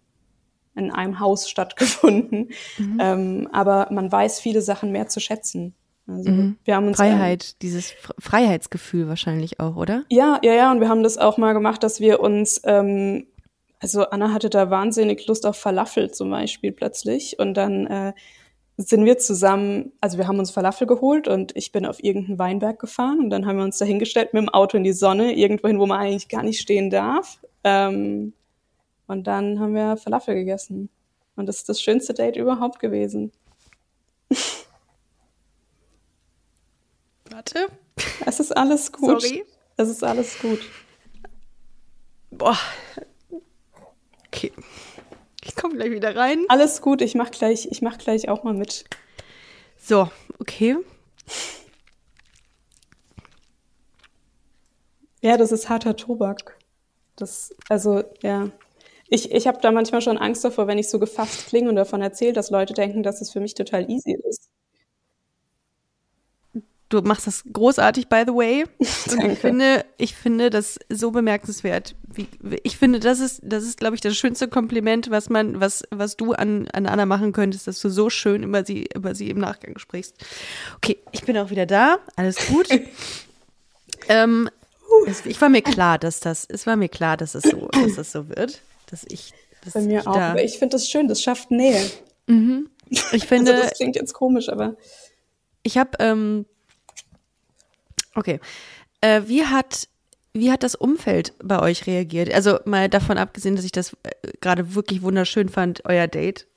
in 0.76 0.92
einem 0.92 1.20
Haus 1.22 1.50
stattgefunden. 1.50 2.50
Mhm. 2.78 2.98
Ähm, 3.00 3.50
aber 3.54 3.88
man 3.92 4.12
weiß 4.12 4.42
viele 4.42 4.62
Sachen 4.62 4.92
mehr 4.92 5.08
zu 5.08 5.22
schätzen. 5.22 5.74
Also 6.08 6.30
mhm. 6.30 6.58
wir 6.64 6.76
haben 6.76 6.88
uns 6.88 6.98
Freiheit, 6.98 7.46
ähm, 7.46 7.60
dieses 7.62 7.94
Freiheitsgefühl 8.20 9.08
wahrscheinlich 9.08 9.60
auch, 9.60 9.76
oder? 9.76 10.04
Ja, 10.10 10.40
ja, 10.44 10.54
ja. 10.54 10.72
Und 10.72 10.82
wir 10.82 10.90
haben 10.90 11.02
das 11.02 11.18
auch 11.18 11.38
mal 11.38 11.54
gemacht, 11.54 11.82
dass 11.82 12.00
wir 12.00 12.20
uns, 12.20 12.62
ähm, 12.66 13.26
also 13.80 14.06
Anna 14.10 14.32
hatte 14.32 14.50
da 14.50 14.70
wahnsinnig 14.70 15.26
Lust 15.28 15.46
auf 15.46 15.58
Falafel 15.58 16.12
zum 16.12 16.30
Beispiel 16.30 16.72
plötzlich. 16.72 17.40
Und 17.40 17.56
dann 17.56 17.88
äh, 17.88 18.14
sind 18.78 19.06
wir 19.06 19.18
zusammen, 19.18 19.94
also 20.02 20.18
wir 20.18 20.28
haben 20.28 20.40
uns 20.40 20.52
Falafel 20.52 20.88
geholt 20.88 21.28
und 21.28 21.56
ich 21.56 21.72
bin 21.72 21.86
auf 21.86 22.04
irgendeinen 22.04 22.40
Weinberg 22.40 22.80
gefahren 22.80 23.20
und 23.20 23.30
dann 23.30 23.46
haben 23.46 23.58
wir 23.58 23.64
uns 23.64 23.78
da 23.78 23.86
hingestellt 23.86 24.34
mit 24.34 24.42
dem 24.42 24.50
Auto 24.50 24.76
in 24.78 24.84
die 24.84 24.94
Sonne, 24.94 25.34
irgendwohin, 25.34 25.80
wo 25.80 25.86
man 25.86 26.00
eigentlich 26.00 26.28
gar 26.28 26.44
nicht 26.44 26.60
stehen 26.60 26.90
darf. 26.90 27.40
Ähm, 27.64 28.34
und 29.08 29.28
dann 29.28 29.60
haben 29.60 29.76
wir 29.76 29.98
Falafel 29.98 30.36
gegessen. 30.36 30.90
Und 31.36 31.48
das 31.48 31.58
ist 31.58 31.70
das 31.70 31.82
schönste 31.82 32.14
Date 32.14 32.38
überhaupt 32.38 32.80
gewesen. 32.80 33.32
Warte. 37.30 37.68
Es 38.26 38.40
ist 38.40 38.56
alles 38.56 38.92
gut. 38.92 39.22
Sorry. 39.22 39.46
Es 39.78 39.90
ist 39.90 40.04
alles 40.04 40.40
gut. 40.40 40.60
Boah. 42.32 42.58
Okay. 44.36 44.52
Ich 45.46 45.56
komme 45.56 45.76
gleich 45.76 45.92
wieder 45.92 46.16
rein. 46.16 46.46
Alles 46.50 46.82
gut, 46.82 47.02
ich 47.02 47.16
mach 47.16 47.32
gleich, 47.32 47.68
ich 47.72 47.82
mach 47.82 47.98
gleich 47.98 48.28
auch 48.28 48.44
mal 48.44 48.54
mit. 48.54 48.84
So, 49.78 50.10
okay. 50.40 50.76
Ja, 55.22 55.38
das 55.38 55.52
ist 55.52 55.70
harter 55.70 55.96
Tobak. 55.96 56.58
Das, 57.16 57.56
also, 57.70 58.04
ja. 58.22 58.50
Ich, 59.08 59.32
ich 59.32 59.48
habe 59.48 59.60
da 59.62 59.72
manchmal 59.72 60.02
schon 60.02 60.18
Angst 60.18 60.44
davor, 60.44 60.68
wenn 60.68 60.80
ich 60.80 60.90
so 60.90 61.00
gefasst 61.00 61.48
klinge 61.48 61.70
und 61.70 61.76
davon 61.76 62.02
erzähle, 62.02 62.34
dass 62.34 62.50
Leute 62.50 62.74
denken, 62.74 63.04
dass 63.04 63.22
es 63.22 63.32
für 63.32 63.40
mich 63.40 63.54
total 63.54 63.90
easy 63.90 64.18
ist. 64.28 64.50
Du 66.90 67.02
machst 67.02 67.26
das 67.26 67.44
großartig, 67.52 68.10
by 68.10 68.24
the 68.28 68.34
way. 68.34 68.64
Und 69.12 69.32
ich 69.32 69.40
finde, 69.40 69.86
ich 69.98 70.16
finde 70.16 70.50
das 70.52 70.78
so 70.90 71.10
bemerkenswert. 71.12 71.96
Wie, 72.08 72.28
ich 72.64 72.78
finde, 72.78 73.00
das 73.00 73.20
ist, 73.20 73.42
das 73.44 73.64
ist, 73.64 73.80
glaube 73.80 73.96
ich, 73.96 74.02
das 74.02 74.16
schönste 74.16 74.48
Kompliment, 74.48 75.10
was 75.10 75.30
man, 75.30 75.60
was, 75.60 75.84
was 75.90 76.16
du 76.16 76.34
an, 76.34 76.68
an 76.74 76.86
Anna 76.86 77.06
machen 77.08 77.34
könntest, 77.34 77.68
dass 77.68 77.80
du 77.80 77.90
so 77.90 78.10
schön 78.12 78.44
über 78.44 78.64
sie, 78.64 78.88
über 78.96 79.16
sie 79.16 79.30
im 79.32 79.40
Nachgang 79.40 79.80
sprichst. 79.80 80.16
Okay, 80.78 81.00
ich 81.12 81.24
bin 81.24 81.38
auch 81.38 81.50
wieder 81.50 81.66
da. 81.66 81.98
Alles 82.16 82.38
gut. 82.48 82.68
Ähm, 84.08 84.50
es, 85.08 85.26
ich 85.26 85.40
war 85.42 85.50
mir 85.50 85.62
klar, 85.62 85.98
dass 85.98 86.20
das, 86.20 86.46
es 86.48 86.68
war 86.68 86.76
mir 86.76 86.90
klar, 86.90 87.18
dass 87.18 87.34
es 87.34 87.44
so, 87.44 87.68
dass 87.72 87.98
es 87.98 88.12
so 88.12 88.30
wird, 88.30 88.62
dass 88.88 89.04
ich, 89.08 89.34
dass 89.64 89.74
Bei 89.74 89.82
mir 89.82 90.02
ich 90.02 90.08
auch. 90.08 90.14
da, 90.14 90.32
Aber 90.32 90.44
ich 90.44 90.60
finde 90.60 90.76
das 90.76 90.88
schön, 90.90 91.08
das 91.08 91.24
schafft 91.24 91.50
Nähe. 91.50 91.90
ich 92.28 93.26
finde, 93.26 93.54
also 93.54 93.64
das 93.64 93.78
klingt 93.78 93.96
jetzt 93.96 94.14
komisch, 94.14 94.50
aber 94.50 94.76
Ich 95.64 95.78
habe, 95.78 95.92
ähm, 96.00 96.46
okay. 98.16 98.40
Äh, 99.02 99.22
wie 99.28 99.44
hat, 99.46 99.88
wie 100.34 100.52
hat 100.52 100.64
das 100.64 100.76
Umfeld 100.76 101.34
bei 101.44 101.60
euch 101.60 101.88
reagiert? 101.88 102.34
Also 102.34 102.60
mal 102.66 102.90
davon 102.90 103.18
abgesehen, 103.18 103.56
dass 103.56 103.66
ich 103.66 103.72
das 103.72 103.94
äh, 104.04 104.12
gerade 104.42 104.76
wirklich 104.76 105.02
wunderschön 105.02 105.50
fand, 105.50 105.84
euer 105.86 106.08
Date. 106.08 106.48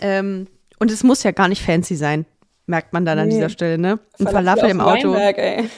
Ähm, 0.00 0.46
und 0.78 0.90
es 0.90 1.02
muss 1.04 1.22
ja 1.22 1.30
gar 1.30 1.48
nicht 1.48 1.62
fancy 1.62 1.94
sein, 1.96 2.24
merkt 2.66 2.92
man 2.92 3.04
dann 3.04 3.18
an 3.18 3.28
Nee. 3.28 3.34
dieser 3.34 3.48
Stelle, 3.50 3.78
ne? 3.78 3.98
Ein 4.18 4.28
Falafel 4.28 4.70
im 4.70 4.80
Auto. 4.80 5.12
Weinberg, 5.12 5.38
ey. 5.38 5.70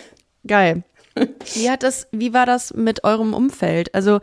Geil. 0.47 0.83
Wie 1.55 1.71
hat 1.71 1.83
das, 1.85 2.09
wie 2.11 2.33
war 2.35 2.45
das 2.45 2.75
mit 2.75 3.05
eurem 3.05 3.35
Umfeld? 3.35 3.95
Also 3.95 4.19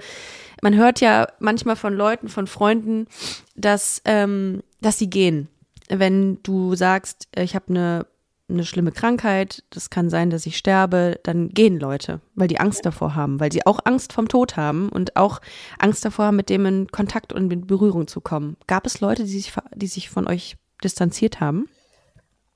man 0.62 0.76
hört 0.76 1.00
ja 1.00 1.28
manchmal 1.40 1.78
von 1.78 1.94
Leuten, 1.94 2.28
von 2.28 2.48
Freunden, 2.48 3.08
dass, 3.56 4.02
ähm, 4.04 4.62
dass 4.82 4.98
sie 5.00 5.10
gehen. 5.10 5.48
Wenn 5.88 6.40
du 6.44 6.76
sagst, 6.76 7.30
äh, 7.36 7.44
ich 7.44 7.56
habe 7.56 7.66
eine, 7.70 8.06
eine 8.54 8.66
schlimme 8.66 8.92
Krankheit, 8.92 9.64
das 9.70 9.90
kann 9.90 10.10
sein, 10.10 10.30
dass 10.30 10.46
ich 10.46 10.58
sterbe, 10.58 11.20
dann 11.24 11.50
gehen 11.50 11.80
Leute, 11.80 12.22
weil 12.36 12.48
die 12.48 12.60
Angst 12.60 12.86
davor 12.86 13.16
haben, 13.16 13.40
weil 13.40 13.52
sie 13.52 13.66
auch 13.66 13.80
Angst 13.86 14.14
vom 14.14 14.28
Tod 14.28 14.58
haben 14.58 14.90
und 14.90 15.16
auch 15.16 15.42
Angst 15.80 16.06
davor 16.06 16.26
haben, 16.26 16.36
mit 16.36 16.50
dem 16.50 16.66
in 16.66 16.88
Kontakt 16.88 17.34
und 17.34 17.52
in 17.52 17.68
Berührung 17.68 18.08
zu 18.08 18.22
kommen. 18.22 18.58
Gab 18.68 18.86
es 18.86 19.02
Leute, 19.02 19.24
die 19.24 19.30
sich, 19.30 19.54
die 19.76 19.88
sich 19.88 20.10
von 20.10 20.28
euch 20.28 20.58
distanziert 20.84 21.40
haben? 21.40 21.68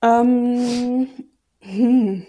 Ähm, 0.01 1.07
hm. 1.59 2.25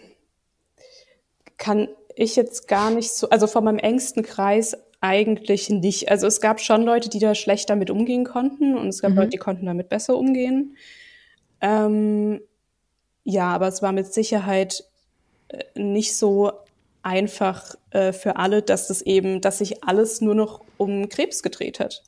Kann 1.58 1.88
ich 2.14 2.36
jetzt 2.36 2.68
gar 2.68 2.90
nicht 2.90 3.10
so, 3.10 3.28
also 3.30 3.46
von 3.46 3.64
meinem 3.64 3.78
engsten 3.78 4.22
Kreis 4.22 4.76
eigentlich 5.00 5.68
nicht. 5.70 6.10
Also 6.10 6.26
es 6.26 6.40
gab 6.40 6.60
schon 6.60 6.82
Leute, 6.82 7.08
die 7.08 7.18
da 7.18 7.34
schlecht 7.34 7.70
damit 7.70 7.90
umgehen 7.90 8.24
konnten 8.24 8.76
und 8.76 8.88
es 8.88 9.02
gab 9.02 9.14
Leute, 9.14 9.30
die 9.30 9.36
konnten 9.36 9.66
damit 9.66 9.88
besser 9.88 10.16
umgehen. 10.16 10.76
Ähm, 11.60 12.40
ja, 13.28 13.48
aber 13.48 13.66
es 13.66 13.82
war 13.82 13.90
mit 13.90 14.12
Sicherheit 14.12 14.84
äh, 15.48 15.64
nicht 15.74 16.16
so 16.16 16.52
einfach 17.02 17.74
äh, 17.90 18.12
für 18.12 18.36
alle, 18.36 18.62
dass 18.62 18.86
das 18.86 19.02
eben, 19.02 19.40
dass 19.40 19.58
sich 19.58 19.82
alles 19.82 20.20
nur 20.20 20.36
noch 20.36 20.60
um 20.76 21.08
Krebs 21.08 21.42
gedreht 21.42 21.80
hat. 21.80 22.04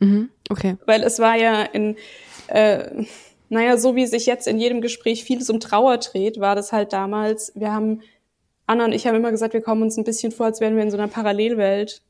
Mhm. 0.00 0.28
Okay. 0.48 0.76
Weil 0.86 1.04
es 1.04 1.20
war 1.20 1.36
ja 1.36 1.62
in, 1.62 1.96
äh, 2.48 3.04
naja, 3.48 3.76
so 3.76 3.94
wie 3.94 4.06
sich 4.06 4.26
jetzt 4.26 4.48
in 4.48 4.58
jedem 4.58 4.80
Gespräch 4.80 5.22
vieles 5.22 5.50
um 5.50 5.60
Trauer 5.60 5.98
dreht, 5.98 6.40
war 6.40 6.56
das 6.56 6.72
halt 6.72 6.92
damals, 6.92 7.52
wir 7.54 7.72
haben, 7.72 8.02
Anna 8.66 8.86
und 8.86 8.92
ich 8.92 9.06
haben 9.06 9.14
immer 9.14 9.30
gesagt, 9.30 9.54
wir 9.54 9.62
kommen 9.62 9.82
uns 9.82 9.96
ein 9.98 10.04
bisschen 10.04 10.32
vor, 10.32 10.46
als 10.46 10.60
wären 10.60 10.74
wir 10.74 10.82
in 10.82 10.90
so 10.90 10.96
einer 10.96 11.08
Parallelwelt. 11.08 12.02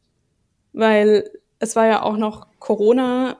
Weil 0.72 1.31
es 1.59 1.76
war 1.76 1.87
ja 1.87 2.03
auch 2.03 2.16
noch 2.16 2.46
Corona 2.59 3.37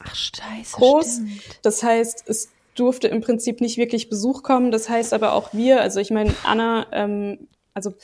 Ach, 0.00 0.14
scheiße. 0.14 0.76
groß. 0.76 1.14
stimmt. 1.14 1.60
Das 1.62 1.82
heißt, 1.82 2.24
es 2.26 2.50
durfte 2.74 3.08
im 3.08 3.20
Prinzip 3.20 3.60
nicht 3.60 3.76
wirklich 3.78 4.08
Besuch 4.08 4.42
kommen. 4.42 4.70
Das 4.70 4.88
heißt 4.88 5.12
aber 5.14 5.32
auch 5.32 5.52
wir, 5.52 5.80
also 5.80 6.00
ich 6.00 6.10
meine, 6.10 6.34
Anna, 6.44 6.86
ähm, 6.92 7.48
also 7.72 7.94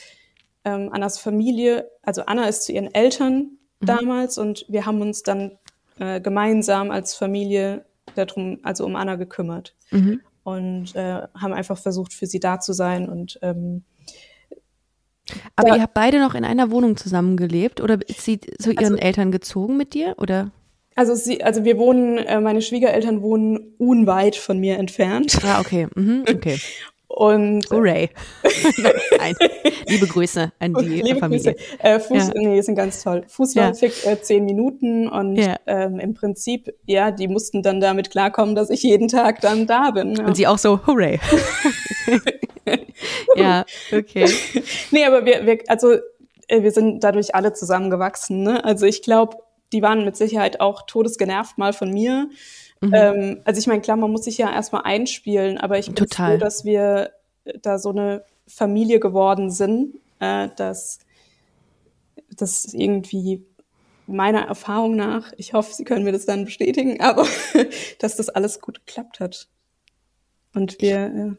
ähm, 0.65 0.91
Annas 0.93 1.19
Familie, 1.19 1.91
also 2.03 2.23
Anna 2.27 2.47
ist 2.49 2.65
zu 2.65 2.73
ihren 2.73 2.93
Eltern 2.95 3.53
damals 3.81 4.37
und 4.39 4.67
wir 4.69 4.85
haben 4.87 5.01
uns 5.01 5.23
dann 5.23 5.59
äh, 5.99 6.21
gemeinsam 6.21 6.91
als 6.91 7.15
Familie 7.15 7.85
darum, 8.15 8.59
also 8.63 8.85
um 8.85 8.97
Anna 8.97 9.17
gekümmert 9.17 9.75
Mhm. 9.91 10.21
und 10.45 10.95
äh, 10.95 11.23
haben 11.35 11.53
einfach 11.53 11.79
versucht, 11.79 12.13
für 12.13 12.27
sie 12.27 12.41
da 12.41 12.61
zu 12.61 12.73
sein 12.73 13.09
und 13.09 13.39
ähm, 13.43 13.85
Aber 15.57 15.77
ihr 15.77 15.83
habt 15.83 15.95
beide 15.95 16.19
noch 16.21 16.35
in 16.35 16.45
einer 16.45 16.71
Wohnung 16.71 16.97
zusammengelebt 16.97 17.81
oder 17.81 17.99
ist 18.09 18.23
sie 18.23 18.41
zu 18.41 18.73
ihren 18.73 18.95
Also- 18.95 18.97
Eltern 18.97 19.31
gezogen 19.33 19.77
mit 19.77 19.95
dir 19.95 20.15
oder? 20.19 20.51
Also 20.97 21.15
sie, 21.15 21.43
also 21.43 21.65
wir 21.65 21.79
wohnen, 21.79 22.19
äh, 22.19 22.41
meine 22.41 22.63
Schwiegereltern 22.63 23.23
wohnen 23.23 23.75
unweit 23.79 24.37
von 24.37 24.59
mir 24.59 24.79
entfernt 24.79 25.39
Ah, 25.45 25.61
okay. 25.61 25.87
Mhm, 25.95 26.25
okay. 26.29 26.59
und 27.09 27.69
Hooray. 27.71 28.11
Nein. 29.19 29.35
Liebe 29.87 30.07
Grüße 30.07 30.53
an 30.59 30.75
die 30.75 31.03
Liebe 31.03 31.19
Familie. 31.19 31.55
Grüße. 31.55 31.79
Äh, 31.81 31.99
Fuß, 32.01 32.29
Ja. 32.29 32.33
Nee, 32.35 32.55
die 32.57 32.63
sind 32.63 32.75
ganz 32.77 33.03
toll. 33.03 33.25
Fußläufig 33.29 34.07
äh, 34.07 34.21
zehn 34.21 34.45
Minuten 34.45 35.09
und 35.09 35.37
Ja. 35.37 35.57
ähm, 35.67 35.99
im 35.99 36.15
Prinzip, 36.15 36.73
ja, 36.87 37.11
die 37.11 37.29
mussten 37.29 37.63
dann 37.63 37.81
damit 37.81 38.11
klarkommen, 38.11 38.55
dass 38.55 38.71
ich 38.71 38.83
jeden 38.83 39.09
Tag 39.09 39.41
dann 39.41 39.67
da 39.67 39.91
bin. 39.93 40.15
Ja. 40.17 40.27
Und 40.27 40.37
sie 40.37 40.47
auch 40.47 40.59
so, 40.59 40.81
hooray. 40.87 41.19
ja, 43.37 43.65
okay. 43.93 44.27
nee, 44.91 45.05
aber 45.05 45.25
wir, 45.25 45.47
wir 45.47 45.59
also 45.69 45.95
äh, 46.49 46.63
wir 46.63 46.71
sind 46.73 47.03
dadurch 47.03 47.35
alle 47.35 47.53
zusammengewachsen. 47.53 48.43
Ne? 48.43 48.65
Also 48.65 48.87
ich 48.87 49.03
glaube, 49.03 49.37
die 49.73 49.83
waren 49.83 50.05
mit 50.05 50.17
Sicherheit 50.17 50.61
auch 50.61 50.83
todesgenervt 50.83 51.59
mal 51.59 51.73
von 51.73 51.91
mir. 51.91 52.29
Mhm. 52.81 52.95
Ähm, 52.95 53.41
also 53.45 53.59
ich 53.59 53.67
meine, 53.67 53.81
klar, 53.81 53.97
man 53.97 54.11
muss 54.11 54.25
sich 54.25 54.39
ja 54.39 54.53
erstmal 54.53 54.83
einspielen, 54.83 55.59
aber 55.59 55.79
ich 55.79 55.87
bin 55.87 55.97
Total. 55.97 56.33
froh, 56.33 56.39
dass 56.39 56.65
wir 56.65 57.13
da 57.63 57.79
so 57.79 57.91
eine 57.91 58.25
Familie 58.47 59.01
geworden 59.01 59.51
sind, 59.51 59.97
äh, 60.19 60.49
dass 60.57 60.99
das 62.37 62.73
irgendwie 62.73 63.45
meiner 64.07 64.43
Erfahrung 64.43 64.97
nach, 64.97 65.33
ich 65.37 65.53
hoffe, 65.53 65.73
Sie 65.73 65.85
können 65.85 66.05
mir 66.05 66.13
das 66.13 66.27
dann 66.27 66.45
bestätigen, 66.45 67.01
aber 67.01 67.27
dass 67.99 68.17
das 68.17 68.29
alles 68.29 68.61
gut 68.61 68.85
geklappt 68.87 69.21
hat. 69.21 69.49
Und 70.53 70.81
wir, 70.81 71.39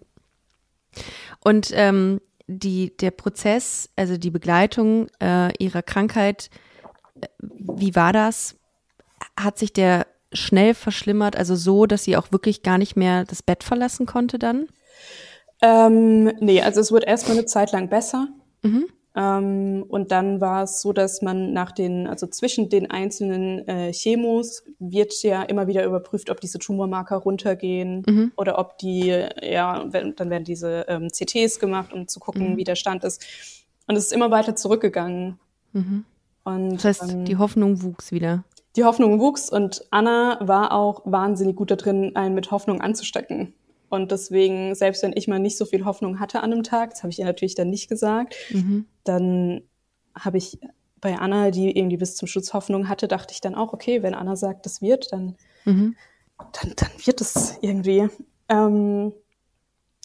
äh, 0.94 1.00
Und 1.44 1.72
ähm, 1.74 2.22
die, 2.48 2.96
der 2.98 3.12
Prozess, 3.12 3.90
also 3.96 4.18
die 4.18 4.32
Begleitung 4.32 5.08
äh, 5.22 5.52
ihrer 5.58 5.82
Krankheit, 5.82 6.50
wie 7.40 7.96
war 7.96 8.14
das? 8.14 8.56
Hat 9.40 9.58
sich 9.58 9.74
der 9.74 10.08
schnell 10.34 10.74
verschlimmert, 10.74 11.36
also 11.36 11.56
so, 11.56 11.86
dass 11.86 12.04
sie 12.04 12.16
auch 12.18 12.32
wirklich 12.32 12.64
gar 12.64 12.78
nicht 12.78 12.96
mehr 12.96 13.26
das 13.26 13.44
Bett 13.44 13.64
verlassen 13.64 14.06
konnte 14.06 14.40
dann? 14.40 14.68
Ähm, 15.62 16.32
nee, 16.40 16.62
also 16.62 16.80
es 16.82 16.92
wird 16.92 17.04
erstmal 17.06 17.38
eine 17.38 17.46
Zeit 17.46 17.72
lang 17.72 17.90
besser. 17.90 18.28
Mhm. 18.64 18.86
Ähm, 19.14 19.84
und 19.90 20.12
dann 20.12 20.40
war 20.40 20.64
es 20.64 20.82
so, 20.82 20.94
dass 20.94 21.22
man 21.22 21.52
nach 21.52 21.74
den, 21.74 22.08
also 22.08 22.28
zwischen 22.28 22.70
den 22.70 22.90
einzelnen 22.90 23.68
äh, 23.68 23.92
Chemos 23.92 24.64
wird 24.80 25.14
ja 25.22 25.44
immer 25.44 25.68
wieder 25.68 25.84
überprüft, 25.84 26.30
ob 26.30 26.40
diese 26.40 26.60
Tumormarker 26.60 27.18
runtergehen 27.18 28.04
Mhm. 28.08 28.32
oder 28.38 28.58
ob 28.58 28.78
die, 28.78 29.08
ja, 29.42 29.84
wenn, 29.92 30.16
dann 30.16 30.30
werden 30.30 30.46
diese 30.46 30.86
ähm, 30.88 31.10
CTs 31.12 31.60
gemacht, 31.60 31.92
um 31.92 32.08
zu 32.08 32.22
gucken, 32.22 32.54
Mhm. 32.54 32.58
wie 32.58 32.64
der 32.64 32.76
Stand 32.76 33.04
ist. 33.04 33.22
Und 33.88 33.98
es 33.98 34.06
ist 34.06 34.14
immer 34.14 34.32
weiter 34.32 34.56
zurückgegangen. 34.56 35.38
Mhm. 35.74 36.06
Und 36.44 36.76
Das 36.84 36.86
heißt, 37.02 37.12
ähm, 37.14 37.26
die 37.26 37.38
Hoffnung 37.38 37.82
wuchs 37.84 38.12
wieder. 38.12 38.44
die 38.76 38.84
Hoffnung 38.84 39.20
wuchs 39.20 39.50
und 39.50 39.86
Anna 39.92 40.38
war 40.42 40.72
auch 40.74 41.02
wahnsinnig 41.06 41.56
gut 41.56 41.72
da 41.72 41.76
drin, 41.76 42.16
einen 42.16 42.34
mit 42.36 42.52
Hoffnung 42.52 42.82
anzustecken. 42.82 43.54
Und 43.90 44.12
deswegen, 44.12 44.74
selbst 44.74 45.04
wenn 45.04 45.12
ich 45.16 45.28
mal 45.28 45.40
nicht 45.40 45.58
so 45.58 45.66
viel 45.66 45.84
Hoffnung 45.86 46.20
hatte 46.20 46.42
an 46.42 46.52
einem 46.54 46.64
Tag, 46.64 46.92
das 46.92 47.04
habe 47.04 47.12
ich 47.12 47.20
ihr 47.20 47.26
natürlich 47.26 47.56
dann 47.56 47.70
nicht 47.70 47.90
gesagt, 47.90 48.36
Mhm. 48.52 48.86
dann 49.04 49.62
habe 50.18 50.38
ich 50.38 50.60
bei 51.02 51.18
Anna, 51.18 51.52
die 51.52 51.78
irgendwie 51.78 51.98
bis 51.98 52.16
zum 52.16 52.28
Schluss 52.28 52.54
Hoffnung 52.54 52.88
hatte, 52.88 53.08
dachte 53.08 53.34
ich 53.34 53.42
dann 53.42 53.56
auch, 53.56 53.74
okay, 53.74 54.02
wenn 54.04 54.14
Anna 54.14 54.36
sagt, 54.36 54.66
das 54.66 54.82
wird, 54.82 55.12
dann, 55.12 55.36
Mhm. 55.66 55.96
dann, 56.54 56.74
dann 56.76 56.90
wird 57.06 57.20
es 57.22 57.58
irgendwie. 57.62 58.08
Ähm, 58.50 59.12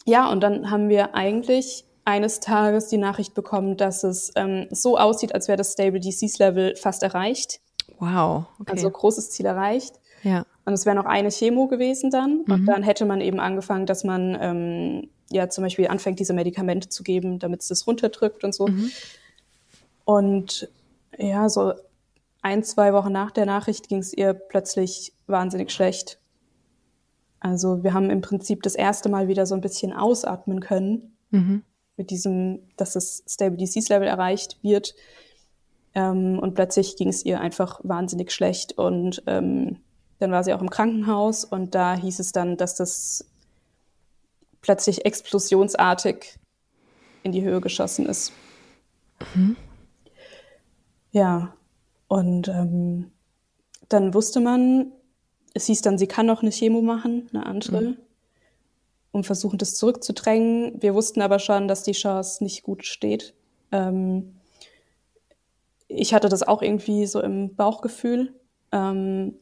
ja, 0.04 0.30
und 0.30 0.40
dann 0.40 0.70
haben 0.70 0.88
wir 0.88 1.14
eigentlich 1.14 1.84
eines 2.06 2.40
Tages 2.40 2.88
die 2.88 2.96
Nachricht 2.98 3.34
bekommen, 3.34 3.76
dass 3.76 4.02
es 4.04 4.32
ähm, 4.36 4.66
so 4.70 4.96
aussieht, 4.96 5.34
als 5.34 5.48
wäre 5.48 5.58
das 5.58 5.72
Stable 5.72 6.00
Disease 6.00 6.36
Level 6.42 6.74
fast 6.76 7.02
erreicht. 7.02 7.60
Wow. 7.98 8.46
Okay. 8.60 8.72
Also 8.72 8.90
großes 8.90 9.30
Ziel 9.30 9.44
erreicht. 9.46 9.94
ja. 10.22 10.46
Und 10.64 10.72
es 10.72 10.84
wäre 10.86 10.96
noch 10.96 11.04
eine 11.04 11.30
Chemo 11.30 11.68
gewesen 11.68 12.10
dann. 12.10 12.40
Und 12.48 12.62
Mhm. 12.62 12.66
dann 12.66 12.82
hätte 12.82 13.04
man 13.04 13.20
eben 13.20 13.38
angefangen, 13.38 13.86
dass 13.86 14.02
man 14.04 14.36
ähm, 14.40 15.10
ja 15.30 15.48
zum 15.48 15.62
Beispiel 15.62 15.86
anfängt, 15.88 16.18
diese 16.18 16.32
Medikamente 16.32 16.88
zu 16.88 17.02
geben, 17.04 17.38
damit 17.38 17.60
es 17.62 17.68
das 17.68 17.86
runterdrückt 17.86 18.42
und 18.42 18.52
so. 18.54 18.66
Mhm. 18.66 18.90
Und 20.04 20.68
ja, 21.18 21.48
so 21.48 21.72
ein, 22.42 22.62
zwei 22.64 22.92
Wochen 22.92 23.12
nach 23.12 23.30
der 23.30 23.46
Nachricht 23.46 23.88
ging 23.88 23.98
es 23.98 24.12
ihr 24.12 24.34
plötzlich 24.34 25.12
wahnsinnig 25.26 25.70
schlecht. 25.72 26.18
Also 27.40 27.82
wir 27.84 27.92
haben 27.94 28.10
im 28.10 28.20
Prinzip 28.20 28.62
das 28.62 28.74
erste 28.74 29.08
Mal 29.08 29.28
wieder 29.28 29.46
so 29.46 29.54
ein 29.54 29.60
bisschen 29.60 29.92
ausatmen 29.92 30.60
können 30.60 31.16
Mhm. 31.30 31.62
Mit 31.96 32.10
diesem, 32.10 32.60
dass 32.76 32.92
das 32.92 33.22
Stable 33.26 33.56
Disease 33.56 33.92
Level 33.92 34.08
erreicht 34.08 34.58
wird. 34.62 34.94
Ähm, 35.94 36.38
und 36.38 36.54
plötzlich 36.54 36.96
ging 36.96 37.08
es 37.08 37.24
ihr 37.24 37.40
einfach 37.40 37.80
wahnsinnig 37.82 38.32
schlecht. 38.32 38.76
Und 38.76 39.22
ähm, 39.26 39.78
dann 40.18 40.30
war 40.30 40.44
sie 40.44 40.54
auch 40.54 40.60
im 40.60 40.70
Krankenhaus 40.70 41.44
und 41.44 41.74
da 41.74 41.94
hieß 41.94 42.18
es 42.20 42.32
dann, 42.32 42.56
dass 42.56 42.74
das 42.74 43.26
plötzlich 44.62 45.04
explosionsartig 45.04 46.38
in 47.22 47.32
die 47.32 47.42
Höhe 47.42 47.60
geschossen 47.60 48.06
ist. 48.06 48.32
Ja, 51.12 51.54
und 52.08 52.48
ähm, 52.48 53.10
dann 53.88 54.14
wusste 54.14 54.40
man, 54.40 54.92
es 55.54 55.66
hieß 55.66 55.82
dann, 55.82 55.98
sie 55.98 56.06
kann 56.06 56.26
noch 56.26 56.42
eine 56.42 56.50
Chemo 56.50 56.82
machen, 56.82 57.28
eine 57.32 57.46
andere, 57.46 57.96
um 59.16 59.24
versuchen, 59.24 59.58
das 59.58 59.74
zurückzudrängen. 59.74 60.80
Wir 60.80 60.94
wussten 60.94 61.22
aber 61.22 61.38
schon, 61.38 61.66
dass 61.66 61.82
die 61.82 61.92
Chance 61.92 62.44
nicht 62.44 62.62
gut 62.62 62.84
steht. 62.84 63.34
Ähm, 63.72 64.36
ich 65.88 66.14
hatte 66.14 66.28
das 66.28 66.42
auch 66.42 66.62
irgendwie 66.62 67.06
so 67.06 67.20
im 67.20 67.54
Bauchgefühl. 67.56 68.34
Ähm, 68.72 69.34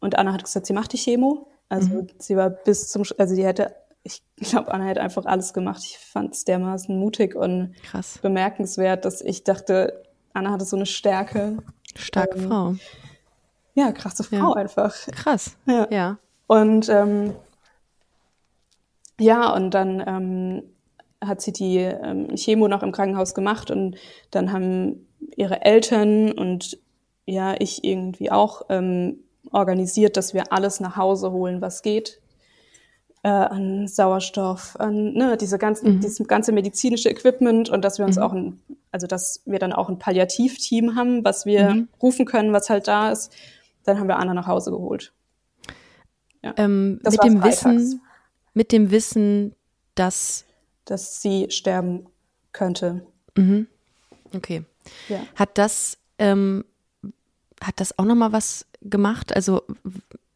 und 0.00 0.18
Anna 0.18 0.32
hat 0.32 0.44
gesagt, 0.44 0.66
sie 0.66 0.72
macht 0.72 0.92
die 0.92 0.98
Chemo. 0.98 1.46
Also 1.68 1.88
mhm. 1.88 2.08
sie 2.18 2.36
war 2.36 2.50
bis 2.50 2.90
zum, 2.90 3.04
also 3.16 3.34
die 3.34 3.44
hätte, 3.44 3.74
ich 4.02 4.22
glaube, 4.36 4.72
Anna 4.72 4.84
hätte 4.84 5.00
einfach 5.00 5.24
alles 5.24 5.52
gemacht. 5.52 5.82
Ich 5.84 5.98
fand 5.98 6.34
es 6.34 6.44
dermaßen 6.44 6.98
mutig 6.98 7.36
und 7.36 7.74
Krass. 7.82 8.18
bemerkenswert, 8.20 9.04
dass 9.04 9.20
ich 9.20 9.44
dachte, 9.44 10.02
Anna 10.32 10.50
hatte 10.50 10.64
so 10.64 10.76
eine 10.76 10.86
Stärke. 10.86 11.58
Starke 11.94 12.38
ähm, 12.38 12.48
Frau. 12.48 12.74
Ja, 13.74 13.92
krasse 13.92 14.24
Frau 14.24 14.36
ja. 14.36 14.52
einfach. 14.54 14.94
Krass. 15.12 15.56
Ja. 15.66 15.86
ja. 15.90 16.18
Und 16.48 16.88
ähm, 16.88 17.34
ja, 19.20 19.54
und 19.54 19.72
dann 19.72 20.02
ähm, 20.06 20.62
hat 21.20 21.40
sie 21.40 21.52
die 21.52 21.78
ähm, 21.78 22.34
Chemo 22.34 22.68
noch 22.68 22.82
im 22.82 22.92
Krankenhaus 22.92 23.34
gemacht 23.34 23.70
und 23.70 23.96
dann 24.30 24.52
haben 24.52 25.06
ihre 25.36 25.62
Eltern 25.62 26.32
und 26.32 26.78
ja, 27.26 27.54
ich 27.58 27.84
irgendwie 27.84 28.30
auch 28.30 28.62
ähm, 28.68 29.20
organisiert, 29.52 30.16
dass 30.16 30.34
wir 30.34 30.52
alles 30.52 30.80
nach 30.80 30.96
Hause 30.96 31.32
holen, 31.32 31.60
was 31.60 31.82
geht. 31.82 32.20
Äh, 33.22 33.28
an 33.28 33.86
Sauerstoff, 33.86 34.76
an 34.80 35.12
ne, 35.12 35.36
diese 35.36 35.58
ganzen, 35.58 35.96
mhm. 35.96 36.00
dieses 36.00 36.26
ganze 36.26 36.52
medizinische 36.52 37.10
Equipment 37.10 37.68
und 37.68 37.84
dass 37.84 37.98
wir 37.98 38.06
uns 38.06 38.16
mhm. 38.16 38.22
auch 38.22 38.32
ein, 38.32 38.60
also 38.92 39.06
dass 39.06 39.42
wir 39.44 39.58
dann 39.58 39.74
auch 39.74 39.90
ein 39.90 39.98
Palliativteam 39.98 40.96
haben, 40.96 41.22
was 41.22 41.44
wir 41.44 41.70
mhm. 41.70 41.88
rufen 42.02 42.24
können, 42.24 42.54
was 42.54 42.70
halt 42.70 42.88
da 42.88 43.12
ist. 43.12 43.30
Dann 43.84 44.00
haben 44.00 44.08
wir 44.08 44.18
Anna 44.18 44.32
nach 44.32 44.46
Hause 44.46 44.70
geholt. 44.70 45.12
Ja. 46.42 46.54
Ähm, 46.56 46.98
mit 47.04 47.22
dem 47.22 47.44
Wissen, 47.44 48.00
mit 48.60 48.72
dem 48.72 48.90
Wissen, 48.90 49.54
dass 49.94 50.44
dass 50.84 51.22
sie 51.22 51.46
sterben 51.50 52.06
könnte. 52.52 53.06
Mhm. 53.34 53.68
Okay. 54.34 54.64
Ja. 55.08 55.22
Hat 55.34 55.56
das 55.56 55.96
ähm, 56.18 56.66
hat 57.62 57.80
das 57.80 57.98
auch 57.98 58.04
noch 58.04 58.16
mal 58.16 58.32
was 58.32 58.66
gemacht? 58.82 59.34
Also 59.34 59.62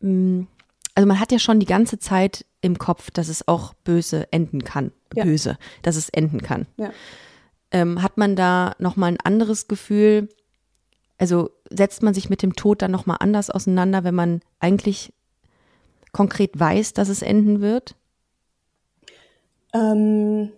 also 0.00 1.06
man 1.06 1.20
hat 1.20 1.32
ja 1.32 1.38
schon 1.38 1.60
die 1.60 1.66
ganze 1.66 1.98
Zeit 1.98 2.46
im 2.62 2.78
Kopf, 2.78 3.10
dass 3.10 3.28
es 3.28 3.46
auch 3.46 3.74
böse 3.74 4.32
enden 4.32 4.64
kann. 4.64 4.92
Ja. 5.14 5.24
Böse, 5.24 5.58
dass 5.82 5.96
es 5.96 6.08
enden 6.08 6.40
kann. 6.40 6.64
Ja. 6.78 6.92
Ähm, 7.72 8.02
hat 8.02 8.16
man 8.16 8.36
da 8.36 8.74
noch 8.78 8.96
mal 8.96 9.08
ein 9.08 9.20
anderes 9.20 9.68
Gefühl? 9.68 10.30
Also 11.18 11.50
setzt 11.68 12.02
man 12.02 12.14
sich 12.14 12.30
mit 12.30 12.40
dem 12.40 12.56
Tod 12.56 12.80
dann 12.80 12.90
noch 12.90 13.04
mal 13.04 13.16
anders 13.16 13.50
auseinander, 13.50 14.02
wenn 14.02 14.14
man 14.14 14.40
eigentlich 14.60 15.12
konkret 16.12 16.58
weiß, 16.58 16.94
dass 16.94 17.10
es 17.10 17.20
enden 17.20 17.60
wird? 17.60 17.96
Ähm, 19.74 20.52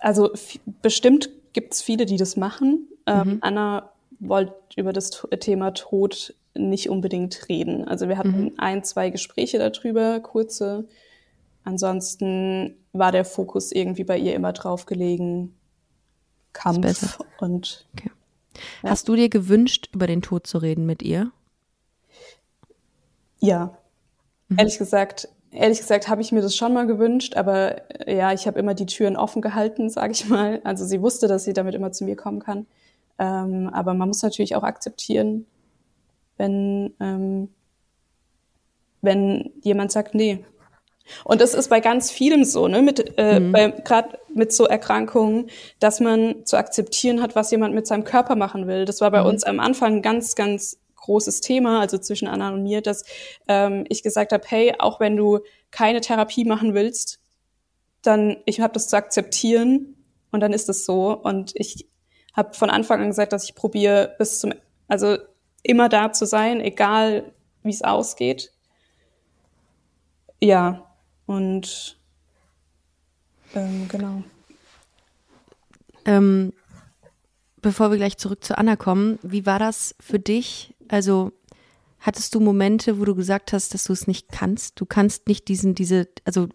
also 0.00 0.30
bestimmt 0.82 1.30
gibt 1.52 1.74
es 1.74 1.82
viele, 1.82 2.06
die 2.06 2.16
das 2.16 2.36
machen. 2.36 2.88
Ähm, 3.06 3.28
mhm. 3.28 3.38
Anna 3.42 3.92
wollte 4.18 4.54
über 4.76 4.92
das 4.92 5.10
Thema 5.40 5.72
Tod 5.72 6.34
nicht 6.54 6.90
unbedingt 6.90 7.48
reden. 7.48 7.86
Also 7.86 8.08
wir 8.08 8.18
hatten 8.18 8.44
mhm. 8.44 8.54
ein, 8.56 8.82
zwei 8.82 9.10
Gespräche 9.10 9.58
darüber, 9.58 10.20
kurze. 10.20 10.88
Ansonsten 11.64 12.76
war 12.92 13.12
der 13.12 13.24
Fokus 13.24 13.70
irgendwie 13.70 14.04
bei 14.04 14.18
ihr 14.18 14.34
immer 14.34 14.52
drauf 14.52 14.86
gelegen, 14.86 15.54
Kampf 16.52 17.20
und. 17.38 17.86
Okay. 17.94 18.10
Ja. 18.82 18.90
Hast 18.90 19.08
du 19.08 19.14
dir 19.14 19.28
gewünscht, 19.28 19.88
über 19.92 20.06
den 20.06 20.22
Tod 20.22 20.46
zu 20.46 20.58
reden 20.58 20.84
mit 20.84 21.02
ihr? 21.02 21.30
Ja. 23.38 23.78
Mhm. 24.48 24.58
Ehrlich 24.58 24.78
gesagt, 24.78 25.28
ehrlich 25.52 25.78
gesagt 25.78 26.08
habe 26.08 26.22
ich 26.22 26.32
mir 26.32 26.42
das 26.42 26.56
schon 26.56 26.72
mal 26.72 26.86
gewünscht, 26.86 27.36
aber 27.36 28.06
äh, 28.06 28.16
ja, 28.16 28.32
ich 28.32 28.46
habe 28.46 28.58
immer 28.58 28.74
die 28.74 28.86
Türen 28.86 29.16
offen 29.16 29.42
gehalten, 29.42 29.90
sage 29.90 30.12
ich 30.12 30.28
mal. 30.28 30.60
Also 30.64 30.84
sie 30.84 31.02
wusste, 31.02 31.28
dass 31.28 31.44
sie 31.44 31.52
damit 31.52 31.74
immer 31.74 31.92
zu 31.92 32.04
mir 32.04 32.16
kommen 32.16 32.40
kann. 32.40 32.66
Ähm, 33.18 33.68
aber 33.72 33.94
man 33.94 34.08
muss 34.08 34.22
natürlich 34.22 34.56
auch 34.56 34.62
akzeptieren, 34.62 35.46
wenn, 36.36 36.94
ähm, 37.00 37.48
wenn 39.02 39.52
jemand 39.62 39.92
sagt, 39.92 40.14
nee. 40.14 40.44
Und 41.24 41.40
das 41.40 41.54
ist 41.54 41.68
bei 41.68 41.80
ganz 41.80 42.10
vielem 42.10 42.44
so, 42.44 42.68
ne, 42.68 42.82
mit 42.82 43.14
äh, 43.18 43.40
mhm. 43.40 43.52
gerade 43.84 44.18
mit 44.32 44.52
so 44.52 44.66
Erkrankungen, 44.66 45.50
dass 45.80 46.00
man 46.00 46.46
zu 46.46 46.56
akzeptieren 46.56 47.20
hat, 47.20 47.34
was 47.34 47.50
jemand 47.50 47.74
mit 47.74 47.86
seinem 47.86 48.04
Körper 48.04 48.36
machen 48.36 48.68
will. 48.68 48.84
Das 48.84 49.00
war 49.00 49.10
bei 49.10 49.20
mhm. 49.20 49.26
uns 49.26 49.44
am 49.44 49.60
Anfang 49.60 50.02
ganz, 50.02 50.34
ganz 50.34 50.78
großes 51.00 51.40
Thema, 51.40 51.80
also 51.80 51.98
zwischen 51.98 52.28
Anna 52.28 52.50
und 52.50 52.62
mir, 52.62 52.82
dass 52.82 53.04
ähm, 53.48 53.84
ich 53.88 54.02
gesagt 54.02 54.32
habe, 54.32 54.44
hey, 54.46 54.74
auch 54.78 55.00
wenn 55.00 55.16
du 55.16 55.40
keine 55.70 56.00
Therapie 56.00 56.44
machen 56.44 56.74
willst, 56.74 57.20
dann 58.02 58.38
ich 58.46 58.60
habe 58.60 58.72
das 58.72 58.88
zu 58.88 58.96
akzeptieren 58.96 59.96
und 60.30 60.40
dann 60.40 60.52
ist 60.52 60.68
es 60.68 60.84
so. 60.84 61.16
Und 61.16 61.52
ich 61.54 61.86
habe 62.34 62.54
von 62.54 62.70
Anfang 62.70 63.00
an 63.00 63.08
gesagt, 63.08 63.32
dass 63.32 63.44
ich 63.44 63.54
probiere 63.54 64.14
bis 64.18 64.40
zum, 64.40 64.52
also 64.88 65.18
immer 65.62 65.88
da 65.88 66.12
zu 66.12 66.26
sein, 66.26 66.60
egal 66.60 67.32
wie 67.62 67.70
es 67.70 67.82
ausgeht. 67.82 68.52
Ja, 70.40 70.86
und 71.26 71.98
ähm, 73.54 73.88
genau. 73.88 74.22
Ähm, 76.06 76.52
bevor 77.62 77.90
wir 77.90 77.98
gleich 77.98 78.16
zurück 78.16 78.44
zu 78.44 78.56
Anna 78.56 78.76
kommen, 78.76 79.18
wie 79.22 79.46
war 79.46 79.58
das 79.58 79.94
für 80.00 80.18
dich, 80.18 80.74
also 80.88 81.32
hattest 81.98 82.34
du 82.34 82.40
Momente, 82.40 82.98
wo 82.98 83.04
du 83.04 83.14
gesagt 83.14 83.52
hast, 83.52 83.74
dass 83.74 83.84
du 83.84 83.92
es 83.92 84.06
nicht 84.06 84.30
kannst? 84.30 84.80
Du 84.80 84.86
kannst 84.86 85.28
nicht 85.28 85.48
diesen, 85.48 85.74
diese, 85.74 86.08
also 86.24 86.48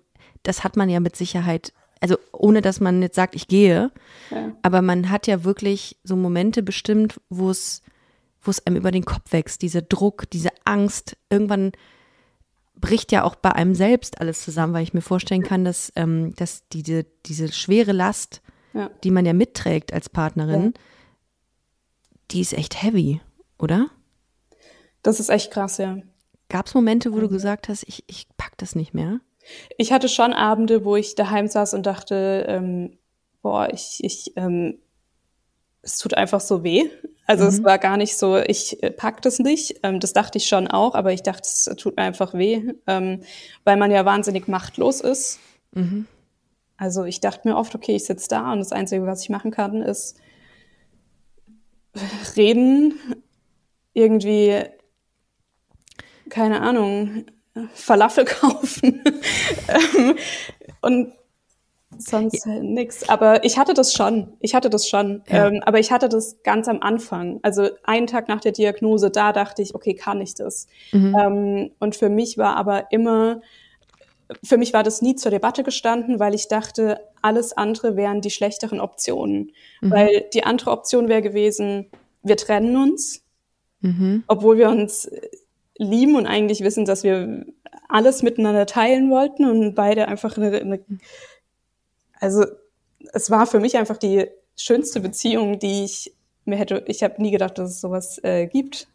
das 0.44 0.64
hat 0.64 0.76
man 0.76 0.90
ja 0.90 1.00
mit 1.00 1.16
Sicherheit, 1.16 1.74
also 2.02 2.18
ohne 2.32 2.62
dass 2.62 2.80
man 2.80 3.02
jetzt 3.02 3.16
sagt, 3.16 3.36
ich 3.36 3.48
gehe, 3.48 3.92
ja. 4.32 4.52
aber 4.62 4.82
man 4.82 5.10
hat 5.10 5.28
ja 5.28 5.44
wirklich 5.44 5.98
so 6.04 6.16
Momente 6.16 6.64
bestimmt, 6.64 7.20
wo 7.30 7.50
es, 7.50 7.82
wo 8.42 8.52
es 8.52 8.66
einem 8.66 8.76
über 8.76 8.92
den 8.92 9.06
Kopf 9.06 9.32
wächst, 9.32 9.62
dieser 9.62 9.82
Druck, 9.82 10.30
diese 10.30 10.50
Angst. 10.66 11.18
Irgendwann 11.30 11.72
bricht 12.76 13.12
ja 13.12 13.24
auch 13.24 13.36
bei 13.36 13.52
einem 13.52 13.74
selbst 13.74 14.22
alles 14.22 14.44
zusammen, 14.44 14.74
weil 14.74 14.84
ich 14.84 14.94
mir 14.94 15.02
vorstellen 15.02 15.44
kann, 15.44 15.64
dass, 15.64 15.92
ähm, 15.96 16.34
dass 16.36 16.68
diese, 16.70 17.06
diese 17.26 17.52
schwere 17.52 17.92
Last, 17.92 18.42
ja. 18.74 18.90
die 19.04 19.12
man 19.12 19.26
ja 19.26 19.34
mitträgt 19.34 19.94
als 19.94 20.10
Partnerin, 20.10 20.74
ja. 20.76 20.82
Die 22.32 22.42
ist 22.42 22.54
echt 22.54 22.82
heavy, 22.82 23.22
oder? 23.60 23.90
Das 25.04 25.20
ist 25.20 25.30
echt 25.30 25.52
krass, 25.52 25.78
ja. 25.78 25.98
Gab 26.50 26.68
es 26.68 26.74
Momente, 26.74 27.14
wo 27.14 27.20
du 27.20 27.30
gesagt 27.30 27.70
hast, 27.70 27.84
ich, 27.88 28.04
ich 28.08 28.28
pack 28.38 28.58
das 28.58 28.76
nicht 28.76 28.94
mehr? 28.94 29.20
Ich 29.78 29.92
hatte 29.92 30.10
schon 30.10 30.34
Abende, 30.34 30.86
wo 30.86 30.96
ich 30.96 31.16
daheim 31.16 31.48
saß 31.48 31.74
und 31.74 31.86
dachte, 31.86 32.46
ähm, 32.48 32.98
boah, 33.42 33.70
ich, 33.72 34.04
ich, 34.04 34.34
ähm, 34.36 34.80
es 35.82 36.00
tut 36.00 36.16
einfach 36.16 36.42
so 36.42 36.64
weh. 36.64 36.90
Also 37.28 37.44
mhm. 37.44 37.50
es 37.50 37.64
war 37.64 37.78
gar 37.78 37.98
nicht 37.98 38.18
so, 38.18 38.38
ich 38.38 38.82
äh, 38.84 38.92
pack 38.92 39.22
das 39.22 39.40
nicht. 39.40 39.80
Ähm, 39.84 40.00
das 40.00 40.14
dachte 40.14 40.38
ich 40.38 40.48
schon 40.48 40.68
auch, 40.68 40.96
aber 40.96 41.14
ich 41.14 41.24
dachte, 41.24 41.44
es 41.44 41.66
tut 41.78 41.98
mir 41.98 42.04
einfach 42.04 42.34
weh, 42.34 42.74
ähm, 42.88 43.22
weil 43.64 43.78
man 43.78 43.92
ja 43.92 44.06
wahnsinnig 44.06 44.48
machtlos 44.48 45.02
ist. 45.02 45.40
Mhm. 45.72 46.08
Also 46.78 47.04
ich 47.06 47.22
dachte 47.22 47.48
mir 47.48 47.56
oft, 47.56 47.74
okay, 47.74 47.96
ich 47.96 48.06
sitze 48.06 48.28
da 48.30 48.52
und 48.52 48.60
das 48.60 48.72
Einzige, 48.72 49.06
was 49.06 49.22
ich 49.22 49.30
machen 49.30 49.52
kann, 49.52 49.82
ist 49.82 50.18
reden, 52.36 52.94
irgendwie 53.94 54.64
keine 56.30 56.62
Ahnung, 56.62 57.26
Falafel 57.74 58.26
kaufen 58.26 59.02
ähm, 59.68 60.16
und 60.82 61.14
sonst 61.98 62.46
ja. 62.46 62.60
nix. 62.60 63.08
Aber 63.08 63.44
ich 63.46 63.58
hatte 63.58 63.74
das 63.74 63.94
schon. 63.94 64.34
Ich 64.42 64.54
hatte 64.54 64.70
das 64.70 64.88
schon. 64.88 65.24
Ja. 65.30 65.48
Ähm, 65.48 65.62
aber 65.66 65.80
ich 65.80 65.92
hatte 65.92 66.10
das 66.10 66.44
ganz 66.44 66.68
am 66.68 66.82
Anfang. 66.82 67.40
Also 67.42 67.70
einen 67.84 68.08
Tag 68.08 68.28
nach 68.28 68.42
der 68.42 68.52
Diagnose, 68.52 69.10
da 69.12 69.32
dachte 69.32 69.62
ich, 69.62 69.76
okay, 69.76 69.94
kann 69.94 70.20
ich 70.20 70.36
das? 70.36 70.68
Mhm. 70.92 71.16
Ähm, 71.18 71.72
und 71.80 71.96
für 71.96 72.10
mich 72.10 72.38
war 72.38 72.58
aber 72.58 72.92
immer, 72.92 73.42
für 74.44 74.58
mich 74.58 74.74
war 74.74 74.84
das 74.84 75.02
nie 75.02 75.16
zur 75.16 75.32
Debatte 75.32 75.64
gestanden, 75.64 76.20
weil 76.20 76.34
ich 76.34 76.48
dachte, 76.48 77.00
alles 77.22 77.54
andere 77.54 77.96
wären 77.96 78.22
die 78.22 78.32
schlechteren 78.32 78.80
Optionen. 78.80 79.52
Mhm. 79.82 79.92
Weil 79.92 80.26
die 80.34 80.44
andere 80.44 80.72
Option 80.72 81.10
wäre 81.10 81.22
gewesen, 81.22 81.90
wir 82.24 82.38
trennen 82.38 82.76
uns, 82.76 83.24
mhm. 83.82 84.24
obwohl 84.28 84.58
wir 84.58 84.70
uns 84.70 85.10
lieben 85.78 86.16
und 86.16 86.26
eigentlich 86.26 86.62
wissen, 86.62 86.86
dass 86.86 87.04
wir 87.04 87.46
alles 87.88 88.24
miteinander 88.24 88.66
teilen 88.66 89.10
wollten 89.10 89.46
und 89.46 89.76
beide 89.76 90.08
einfach 90.08 90.38
eine, 90.38 90.58
eine 90.60 90.84
also 92.20 92.46
es 93.14 93.30
war 93.30 93.46
für 93.46 93.60
mich 93.60 93.78
einfach 93.78 93.98
die 93.98 94.28
schönste 94.56 95.00
Beziehung, 95.00 95.60
die 95.60 95.84
ich 95.84 96.14
mir 96.46 96.58
hätte, 96.58 96.84
ich 96.88 97.04
habe 97.04 97.22
nie 97.22 97.32
gedacht, 97.32 97.58
dass 97.58 97.72
es 97.72 97.82
sowas 97.82 98.20
äh, 98.24 98.48
gibt, 98.48 98.88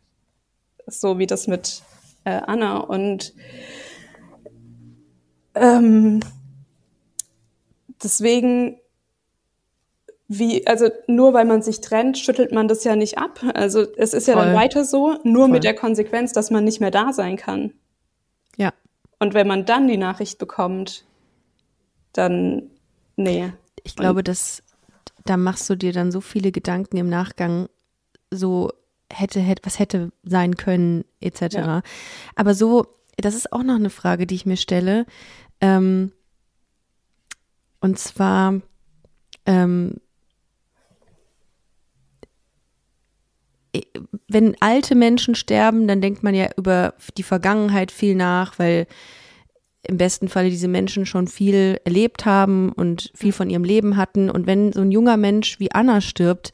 so 0.87 1.19
wie 1.19 1.27
das 1.27 1.47
mit 1.47 1.83
äh, 2.25 2.31
Anna 2.31 2.79
und 2.79 3.35
ähm, 5.55 6.21
deswegen 8.03 8.81
wie, 10.33 10.65
also 10.65 10.89
nur 11.09 11.35
weil 11.35 11.45
man 11.45 11.61
sich 11.61 11.81
trennt, 11.81 12.17
schüttelt 12.17 12.53
man 12.53 12.69
das 12.69 12.85
ja 12.85 12.95
nicht 12.95 13.19
ab. 13.19 13.41
Also 13.55 13.85
es 13.97 14.15
ist 14.15 14.29
ja 14.29 14.35
Voll. 14.35 14.45
dann 14.45 14.55
weiter 14.55 14.85
so, 14.85 15.19
nur 15.25 15.47
Voll. 15.47 15.49
mit 15.49 15.65
der 15.65 15.75
Konsequenz, 15.75 16.33
dass 16.33 16.53
man 16.53 16.63
nicht 16.63 16.81
mehr 16.81 16.93
da 16.93 17.13
sein 17.13 17.37
kann. 17.37 17.73
Ja. 18.57 18.73
Und 19.19 19.35
wenn 19.35 19.49
man 19.49 19.67
dann 19.67 19.89
die 19.89 19.97
Nachricht 19.97 20.39
bekommt, 20.39 21.05
dann 22.13 22.71
nee. 23.17 23.53
Ich 23.83 23.97
glaube, 23.97 24.23
das, 24.23 24.63
da 25.25 25.37
machst 25.37 25.69
du 25.69 25.75
dir 25.75 25.93
dann 25.93 26.13
so 26.13 26.21
viele 26.21 26.53
Gedanken 26.53 26.97
im 26.97 27.09
Nachgang, 27.09 27.69
so 28.31 28.71
hätte, 29.13 29.41
hätte 29.41 29.63
was 29.65 29.81
hätte 29.81 30.13
sein 30.23 30.57
können, 30.57 31.05
etc. 31.21 31.55
Ja. 31.55 31.83
Aber 32.37 32.55
so, 32.55 32.87
das 33.17 33.35
ist 33.35 33.53
auch 33.53 33.63
noch 33.63 33.77
eine 33.77 33.91
Frage, 33.91 34.27
die 34.27 34.35
ich 34.35 34.47
mir 34.47 34.57
stelle. 34.57 35.07
Ähm, 35.61 36.13
und 37.81 37.99
zwar, 37.99 38.61
ähm, 39.47 39.97
wenn 44.29 44.57
alte 44.61 44.95
Menschen 44.95 45.35
sterben, 45.35 45.87
dann 45.87 46.01
denkt 46.01 46.23
man 46.23 46.35
ja 46.35 46.51
über 46.57 46.95
die 47.17 47.23
Vergangenheit 47.23 47.93
viel 47.93 48.15
nach, 48.15 48.59
weil 48.59 48.87
im 49.83 49.97
besten 49.97 50.29
Falle 50.29 50.51
diese 50.51 50.69
Menschen 50.69 51.07
schon 51.07 51.27
viel 51.27 51.81
erlebt 51.85 52.27
haben 52.27 52.71
und 52.73 53.11
viel 53.15 53.33
von 53.33 53.49
ihrem 53.49 53.65
Leben 53.65 53.97
hatten. 53.97 54.31
Und 54.31 54.47
wenn 54.47 54.73
so 54.73 54.81
ein 54.81 54.93
junger 54.93 55.17
Mensch 55.17 55.59
wie 55.59 55.73
Anna 55.73 56.01
stirbt, 56.01 56.53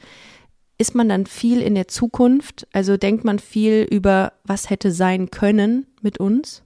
ist 0.79 0.95
man 0.95 1.09
dann 1.09 1.27
viel 1.27 1.61
in 1.61 1.75
der 1.75 1.89
Zukunft? 1.89 2.67
Also 2.73 2.97
denkt 2.97 3.25
man 3.25 3.39
viel 3.39 3.87
über, 3.91 4.33
was 4.45 4.69
hätte 4.71 4.91
sein 4.93 5.31
können 5.31 5.87
mit 6.03 6.19
uns? 6.19 6.63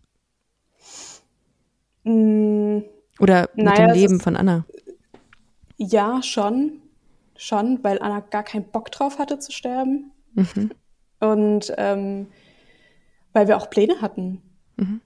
Mm, 2.04 2.78
Oder 3.18 3.48
mit 3.54 3.64
Naja, 3.66 3.86
dem 3.88 3.94
Leben 3.94 4.16
ist- 4.16 4.22
von 4.22 4.36
Anna? 4.36 4.64
Ja, 5.76 6.22
schon. 6.22 6.80
Schon, 7.36 7.82
weil 7.82 7.98
Anna 8.00 8.20
gar 8.20 8.42
keinen 8.42 8.64
Bock 8.64 8.90
drauf 8.90 9.18
hatte 9.18 9.38
zu 9.38 9.50
sterben. 9.52 10.10
Mhm. 10.34 10.70
Und 11.20 11.72
ähm, 11.78 12.26
weil 13.32 13.48
wir 13.48 13.56
auch 13.56 13.70
Pläne 13.70 14.00
hatten. 14.02 14.42
Mhm. 14.76 15.00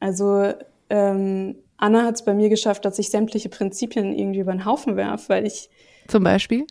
Also 0.00 0.52
ähm, 0.90 1.56
Anna 1.76 2.04
hat 2.04 2.14
es 2.14 2.24
bei 2.24 2.32
mir 2.34 2.48
geschafft, 2.48 2.84
dass 2.84 2.98
ich 2.98 3.10
sämtliche 3.10 3.48
Prinzipien 3.48 4.14
irgendwie 4.18 4.40
über 4.40 4.52
den 4.52 4.64
Haufen 4.64 4.96
werf, 4.96 5.28
weil 5.28 5.46
ich, 5.46 5.68
Zum 6.08 6.24
Beispiel? 6.24 6.66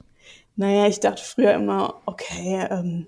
Naja, 0.56 0.88
ich 0.88 0.99
dachte 0.99 1.24
früher 1.24 1.54
immer, 1.54 1.95
okay, 2.06 2.68
ähm, 2.70 3.08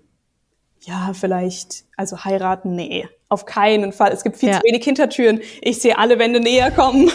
ja, 0.81 1.11
vielleicht, 1.13 1.85
also 1.97 2.23
heiraten, 2.23 2.75
nee, 2.75 3.07
auf 3.29 3.45
keinen 3.45 3.91
Fall. 3.91 4.11
Es 4.11 4.23
gibt 4.23 4.37
viel 4.37 4.49
Ja. 4.49 4.57
zu 4.59 4.63
wenig 4.63 4.83
Hintertüren. 4.83 5.41
Ich 5.61 5.81
sehe 5.81 5.97
alle 5.97 6.19
Wände 6.19 6.39
näher 6.39 6.69
kommen. 6.71 7.09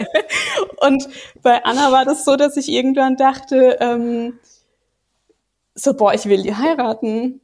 Und 0.80 1.08
bei 1.42 1.64
Anna 1.64 1.92
war 1.92 2.04
das 2.04 2.24
so, 2.24 2.36
dass 2.36 2.56
ich 2.56 2.68
irgendwann 2.68 3.16
dachte, 3.16 3.76
ähm, 3.80 4.38
so, 5.74 5.94
boah, 5.94 6.12
ich 6.14 6.26
will 6.26 6.42
die 6.42 6.54
heiraten. 6.54 7.40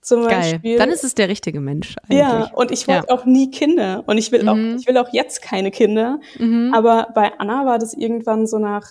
Zum 0.00 0.22
Geil. 0.26 0.40
Beispiel. 0.40 0.78
Dann 0.78 0.90
ist 0.90 1.04
es 1.04 1.14
der 1.14 1.28
richtige 1.28 1.60
Mensch 1.60 1.94
eigentlich. 2.02 2.18
ja, 2.18 2.50
und 2.54 2.72
ich 2.72 2.88
wollte 2.88 3.08
auch 3.10 3.24
nie 3.24 3.50
Kinder. 3.52 4.02
Und 4.06 4.18
ich 4.18 4.32
will 4.32 4.48
auch, 4.48 4.54
Mhm. 4.56 4.76
ich 4.80 4.86
will 4.88 4.96
auch 4.98 5.12
jetzt 5.12 5.42
keine 5.42 5.70
Kinder. 5.70 6.18
Mhm. 6.38 6.72
Aber 6.74 7.08
bei 7.14 7.32
Anna 7.38 7.66
war 7.66 7.78
das 7.78 7.94
irgendwann 7.94 8.46
so 8.48 8.58
nach, 8.58 8.84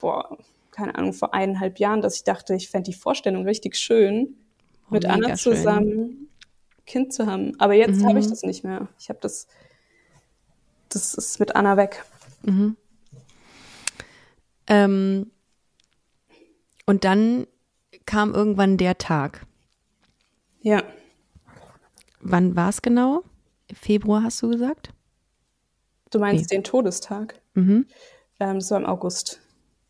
boah, 0.00 0.36
keine 0.76 0.94
Ahnung, 0.94 1.14
vor 1.14 1.32
eineinhalb 1.32 1.78
Jahren, 1.78 2.02
dass 2.02 2.16
ich 2.16 2.24
dachte, 2.24 2.54
ich 2.54 2.68
fände 2.68 2.90
die 2.90 2.96
Vorstellung 2.96 3.44
richtig 3.44 3.76
schön, 3.76 4.36
Oh, 4.88 4.92
mit 4.94 5.06
Anna 5.06 5.16
mega 5.28 5.36
schön. 5.36 5.56
zusammen 5.56 6.28
Kind 6.84 7.12
zu 7.14 7.26
haben. 7.26 7.58
Aber 7.58 7.72
jetzt 7.72 8.04
habe 8.04 8.18
ich 8.20 8.26
Mhm. 8.26 8.30
das 8.30 8.42
nicht 8.42 8.62
mehr. 8.62 8.86
Ich 9.00 9.08
habe 9.08 9.18
das, 9.22 9.48
das 10.90 11.14
ist 11.14 11.40
mit 11.40 11.56
Anna 11.56 11.76
weg. 11.78 12.04
Mhm. 12.42 12.76
Ähm, 14.68 15.30
und 16.84 17.04
dann 17.04 17.46
kam 18.04 18.34
irgendwann 18.34 18.76
der 18.76 18.98
Tag. 18.98 19.46
Ja, 20.60 20.82
Wann 22.20 22.54
war 22.56 22.68
es 22.70 22.82
genau? 22.82 23.22
Februar 23.72 24.22
hast 24.24 24.42
du 24.42 24.48
gesagt? 24.50 24.90
du 26.10 26.18
meinst 26.18 26.50
den 26.52 26.64
Todestag. 26.64 27.40
Mhm. 27.54 27.86
Ähm, 28.40 28.60
war 28.70 28.78
im 28.78 28.86
August, 28.86 29.40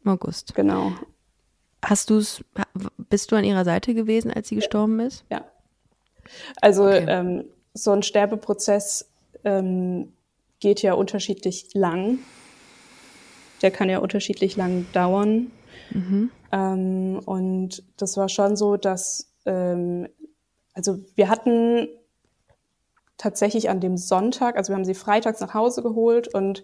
Im 0.06 0.12
August. 0.12 0.54
genau. 0.54 0.92
Hast 1.84 2.10
du 2.10 2.16
es, 2.18 2.42
bist 2.96 3.30
du 3.30 3.36
an 3.36 3.44
ihrer 3.44 3.64
Seite 3.64 3.92
gewesen, 3.94 4.32
als 4.32 4.48
sie 4.48 4.54
gestorben 4.56 4.98
ist? 5.00 5.24
Ja. 5.30 5.44
Also 6.60 6.84
Okay. 6.86 7.04
ähm, 7.08 7.44
so 7.74 7.92
ein 7.92 8.02
Sterbeprozess 8.02 9.08
ähm, 9.44 10.12
geht 10.58 10.82
ja 10.82 10.94
unterschiedlich 10.94 11.74
lang. 11.74 12.18
Der 13.62 13.70
kann 13.70 13.88
ja 13.88 13.98
unterschiedlich 13.98 14.56
lang 14.56 14.86
dauern. 14.92 15.50
Ähm, 16.52 17.20
und 17.24 17.82
das 17.96 18.16
war 18.16 18.28
schon 18.28 18.56
so, 18.56 18.76
dass, 18.76 19.30
ähm, 19.44 20.08
also 20.74 20.98
wir 21.14 21.28
hatten 21.28 21.88
tatsächlich 23.18 23.70
an 23.70 23.80
dem 23.80 23.96
Sonntag, 23.96 24.56
also 24.56 24.72
wir 24.72 24.76
haben 24.76 24.84
sie 24.84 24.94
freitags 24.94 25.40
nach 25.40 25.54
Hause 25.54 25.82
geholt 25.82 26.32
und 26.32 26.62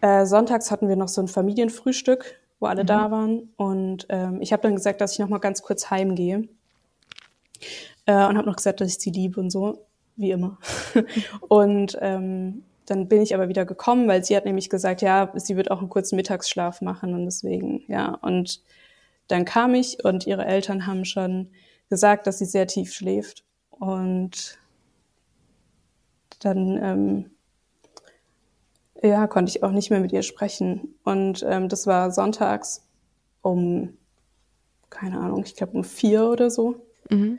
äh, 0.00 0.24
sonntags 0.26 0.70
hatten 0.70 0.88
wir 0.88 0.96
noch 0.96 1.08
so 1.08 1.20
ein 1.20 1.28
Familienfrühstück, 1.28 2.36
wo 2.60 2.66
alle 2.66 2.84
da 2.84 3.10
waren. 3.10 3.50
Und 3.56 4.06
ähm, 4.08 4.40
ich 4.40 4.52
habe 4.52 4.62
dann 4.62 4.74
gesagt, 4.74 5.00
dass 5.00 5.12
ich 5.12 5.18
noch 5.18 5.28
mal 5.28 5.38
ganz 5.38 5.62
kurz 5.62 5.90
heimgehe. 5.90 6.48
Äh, 8.06 8.26
und 8.26 8.36
habe 8.36 8.46
noch 8.46 8.56
gesagt, 8.56 8.80
dass 8.80 8.88
ich 8.88 8.98
sie 8.98 9.10
liebe 9.10 9.40
und 9.40 9.50
so, 9.50 9.84
wie 10.16 10.30
immer. 10.30 10.58
und 11.48 11.98
ähm, 12.00 12.64
dann 12.86 13.08
bin 13.08 13.20
ich 13.20 13.34
aber 13.34 13.48
wieder 13.48 13.66
gekommen, 13.66 14.08
weil 14.08 14.24
sie 14.24 14.36
hat 14.36 14.46
nämlich 14.46 14.70
gesagt, 14.70 15.02
ja, 15.02 15.30
sie 15.34 15.56
wird 15.56 15.70
auch 15.70 15.80
einen 15.80 15.90
kurzen 15.90 16.16
Mittagsschlaf 16.16 16.80
machen 16.80 17.14
und 17.14 17.26
deswegen, 17.26 17.82
ja. 17.86 18.14
Und 18.22 18.62
dann 19.28 19.44
kam 19.44 19.74
ich 19.74 20.04
und 20.04 20.26
ihre 20.26 20.46
Eltern 20.46 20.86
haben 20.86 21.04
schon 21.04 21.50
gesagt, 21.90 22.26
dass 22.26 22.38
sie 22.38 22.46
sehr 22.46 22.66
tief 22.66 22.92
schläft. 22.92 23.44
Und 23.70 24.58
dann, 26.40 26.78
ähm, 26.82 27.30
ja, 29.02 29.26
konnte 29.26 29.50
ich 29.50 29.62
auch 29.62 29.70
nicht 29.70 29.90
mehr 29.90 30.00
mit 30.00 30.12
ihr 30.12 30.22
sprechen. 30.22 30.94
Und 31.04 31.44
ähm, 31.48 31.68
das 31.68 31.86
war 31.86 32.10
sonntags 32.10 32.84
um, 33.42 33.94
keine 34.90 35.18
Ahnung, 35.18 35.42
ich 35.44 35.54
glaube 35.54 35.76
um 35.76 35.84
vier 35.84 36.28
oder 36.28 36.50
so. 36.50 36.76
Mhm. 37.10 37.38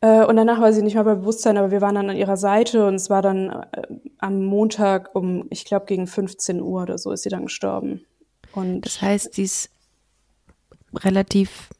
Äh, 0.00 0.24
und 0.24 0.36
danach 0.36 0.60
war 0.60 0.72
sie 0.72 0.82
nicht 0.82 0.94
mehr 0.94 1.04
bei 1.04 1.14
Bewusstsein, 1.14 1.56
aber 1.56 1.70
wir 1.70 1.80
waren 1.80 1.94
dann 1.94 2.10
an 2.10 2.16
ihrer 2.16 2.36
Seite 2.36 2.86
und 2.86 2.94
es 2.94 3.10
war 3.10 3.22
dann 3.22 3.50
äh, 3.50 3.82
am 4.18 4.44
Montag 4.44 5.14
um, 5.14 5.46
ich 5.50 5.64
glaube, 5.64 5.86
gegen 5.86 6.06
15 6.06 6.60
Uhr 6.60 6.82
oder 6.82 6.98
so 6.98 7.12
ist 7.12 7.22
sie 7.22 7.30
dann 7.30 7.44
gestorben. 7.44 8.04
Und 8.52 8.82
Das 8.82 9.02
heißt, 9.02 9.34
sie 9.34 9.42
ist 9.44 9.70
relativ 10.94 11.70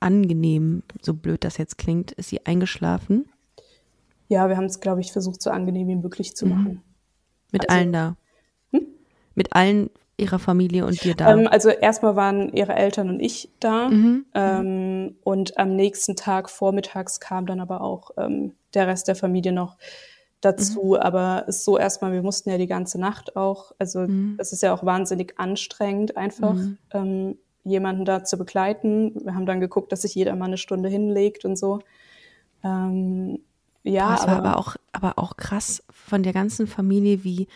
angenehm, 0.00 0.82
so 1.02 1.14
blöd 1.14 1.44
das 1.44 1.58
jetzt 1.58 1.78
klingt, 1.78 2.12
ist 2.12 2.30
sie 2.30 2.46
eingeschlafen 2.46 3.26
ja, 4.28 4.48
wir 4.48 4.56
haben 4.56 4.64
es, 4.64 4.80
glaube 4.80 5.00
ich, 5.00 5.12
versucht, 5.12 5.42
so 5.42 5.50
angenehm 5.50 5.88
wie 5.88 5.96
möglich 5.96 6.34
zu 6.34 6.46
machen. 6.46 6.82
Mit 7.52 7.68
Also- 7.68 7.78
allen 7.80 7.92
da. 7.92 8.16
Hm? 8.72 8.86
Mit 9.34 9.52
allen 9.54 9.90
ihrer 10.16 10.38
Familie 10.38 10.86
und 10.86 11.02
dir 11.02 11.14
da. 11.16 11.32
Ähm, 11.32 11.48
also 11.48 11.70
erstmal 11.70 12.14
waren 12.14 12.52
ihre 12.52 12.74
Eltern 12.74 13.08
und 13.08 13.20
ich 13.20 13.50
da. 13.58 13.88
Mhm. 13.88 14.26
Ähm, 14.34 15.16
und 15.24 15.58
am 15.58 15.74
nächsten 15.74 16.14
Tag 16.14 16.48
vormittags 16.50 17.18
kam 17.18 17.46
dann 17.46 17.58
aber 17.60 17.80
auch 17.80 18.12
ähm, 18.16 18.54
der 18.74 18.86
Rest 18.86 19.08
der 19.08 19.16
Familie 19.16 19.52
noch 19.52 19.76
dazu. 20.40 20.96
Aber 21.00 21.44
es 21.48 21.56
ist 21.58 21.64
so 21.64 21.78
erstmal, 21.78 22.12
wir 22.12 22.22
mussten 22.22 22.48
ja 22.50 22.58
die 22.58 22.68
ganze 22.68 23.00
Nacht 23.00 23.34
auch, 23.34 23.72
also 23.78 24.00
Mhm. 24.00 24.36
es 24.38 24.52
ist 24.52 24.62
ja 24.62 24.72
auch 24.72 24.84
wahnsinnig 24.84 25.34
anstrengend, 25.38 26.16
einfach 26.16 26.54
ähm, 26.92 27.38
jemanden 27.64 28.04
da 28.04 28.22
zu 28.22 28.36
begleiten. 28.38 29.14
Wir 29.24 29.34
haben 29.34 29.46
dann 29.46 29.60
geguckt, 29.60 29.90
dass 29.90 30.02
sich 30.02 30.14
jeder 30.14 30.36
mal 30.36 30.44
eine 30.46 30.58
Stunde 30.58 30.88
hinlegt 30.88 31.44
und 31.44 31.56
so. 31.56 31.80
Ja, 33.84 34.08
Boah, 34.08 34.14
es 34.14 34.26
war 34.26 34.36
aber 34.38 34.56
auch, 34.58 34.76
aber 34.92 35.18
auch 35.18 35.36
krass 35.36 35.82
von 35.90 36.22
der 36.22 36.32
ganzen 36.32 36.66
Familie, 36.66 37.22
wie, 37.22 37.46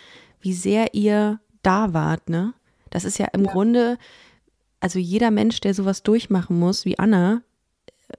wie 0.41 0.53
sehr 0.53 0.95
ihr 0.95 1.41
da 1.63 1.93
wart, 1.95 2.29
ne? 2.29 2.55
Das 2.91 3.05
ist 3.05 3.19
ja 3.19 3.27
im 3.33 3.45
Ja. 3.47 3.53
Grunde, 3.53 3.99
also 4.81 4.99
jeder 4.99 5.31
Mensch, 5.31 5.61
der 5.61 5.75
sowas 5.75 6.03
durchmachen 6.03 6.59
muss, 6.59 6.85
wie 6.85 6.99
Anna, 6.99 7.43
äh, 8.09 8.15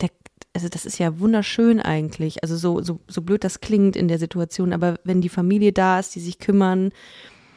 der, 0.00 0.10
also 0.54 0.68
das 0.68 0.84
ist 0.86 0.98
ja 0.98 1.18
wunderschön 1.18 1.80
eigentlich. 1.80 2.42
Also 2.42 2.56
so, 2.56 2.82
so, 2.82 3.00
so 3.08 3.22
blöd 3.22 3.42
das 3.42 3.60
klingt 3.60 3.96
in 3.96 4.08
der 4.08 4.18
Situation, 4.18 4.72
aber 4.72 4.98
wenn 5.04 5.20
die 5.20 5.28
Familie 5.30 5.72
da 5.72 5.98
ist, 5.98 6.14
die 6.14 6.20
sich 6.20 6.38
kümmern 6.38 6.92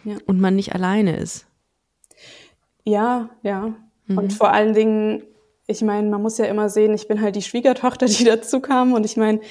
Ja. 0.06 0.16
und 0.26 0.40
man 0.40 0.56
nicht 0.56 0.74
alleine 0.74 1.18
ist. 1.18 1.46
Ja, 2.86 3.30
ja. 3.44 3.74
Mhm. 4.08 4.18
Und 4.18 4.34
vor 4.34 4.52
allen 4.52 4.74
Dingen, 4.74 5.24
ich 5.68 5.82
meine, 5.82 6.10
man 6.10 6.22
muss 6.22 6.38
ja 6.38 6.46
immer 6.46 6.70
sehen, 6.70 6.94
ich 6.94 7.08
bin 7.08 7.22
halt 7.22 7.36
die 7.36 7.42
Schwiegertochter, 7.42 8.06
die 8.08 8.24
dazu 8.26 8.60
kam. 8.62 8.94
Und 8.94 9.06
ich 9.06 9.18
meine, 9.18 9.42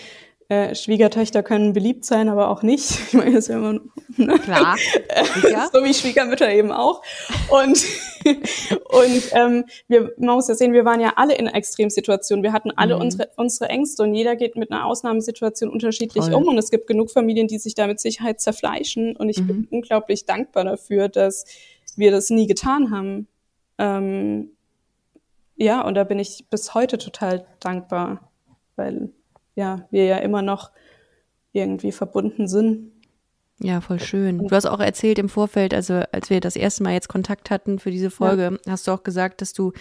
äh, 0.49 0.77
Schwiegertöchter 0.77 1.43
können 1.43 1.73
beliebt 1.73 2.05
sein, 2.05 2.29
aber 2.29 2.51
auch 2.51 2.63
nicht. 2.63 2.91
Ich 3.09 3.13
meine, 3.15 3.33
das 3.33 3.45
ist 3.45 3.49
ja 3.49 3.57
immer 3.57 3.81
ne? 4.17 4.39
Klar, 4.39 4.77
so 5.73 5.83
wie 5.83 5.93
Schwiegermütter 5.93 6.49
eben 6.53 6.71
auch. 6.71 7.03
Und, 7.51 7.85
und 8.25 9.23
ähm, 9.33 9.65
wir, 9.89 10.13
man 10.19 10.37
muss 10.37 10.47
ja 10.47 10.55
sehen, 10.55 10.73
wir 10.73 10.85
waren 10.85 11.01
ja 11.01 11.15
alle 11.17 11.35
in 11.35 11.49
Extremsituationen. 11.49 12.45
Wir 12.45 12.53
hatten 12.53 12.71
alle 12.71 12.95
Mhm. 12.95 13.01
unsere, 13.03 13.29
unsere 13.37 13.69
Ängste 13.71 14.05
und 14.05 14.15
jeder 14.15 14.37
geht 14.37 14.55
mit 14.55 14.71
einer 14.71 14.87
Ausnahmesituation 14.87 15.69
unterschiedlich 15.69 16.25
Voll. 16.27 16.35
um. 16.35 16.45
Und 16.45 16.59
es 16.59 16.71
gibt 16.71 16.87
genug 16.87 17.11
Familien, 17.11 17.49
die 17.49 17.59
sich 17.59 17.75
da 17.75 17.89
mit 17.89 17.99
Sicherheit 17.99 18.41
zerfleischen. 18.41 19.17
Und 19.17 19.29
ich 19.29 19.41
Mhm. 19.41 19.47
bin 19.49 19.69
unglaublich 19.71 20.27
dankbar 20.27 20.65
dafür, 20.65 21.09
dass 21.09 21.45
wir 21.97 22.13
das 22.13 22.31
nie 22.31 22.47
getan 22.47 22.93
haben. 22.93 23.27
Ähm, 23.79 24.56
ja, 25.57 25.81
und 25.83 25.95
da 25.95 26.05
bin 26.05 26.19
ich 26.19 26.47
bis 26.51 26.75
heute 26.75 26.99
total 26.99 27.47
dankbar, 27.61 28.31
weil 28.77 29.11
ja, 29.55 29.87
wir 29.91 30.05
ja 30.05 30.19
immer 30.19 30.43
noch 30.43 30.71
irgendwie 31.53 31.93
verbunden 31.93 32.47
sind. 32.47 32.93
Ja, 33.59 33.81
voll 33.81 33.99
schön. 34.01 34.47
Du 34.47 34.55
hast 34.55 34.67
auch 34.67 34.81
erzählt 34.81 35.19
im 35.19 35.31
Vorfeld, 35.31 35.73
also 35.73 36.03
als 36.13 36.29
wir 36.29 36.41
das 36.41 36.57
erste 36.57 36.83
Mal 36.83 36.93
jetzt 36.93 37.09
Kontakt 37.09 37.51
hatten 37.51 37.79
für 37.79 37.91
diese 37.91 38.11
Folge, 38.11 38.59
ja. 38.67 38.73
hast 38.73 38.87
du 38.87 38.93
auch 38.93 39.03
gesagt, 39.03 39.41
dass 39.41 39.55
du 39.55 39.73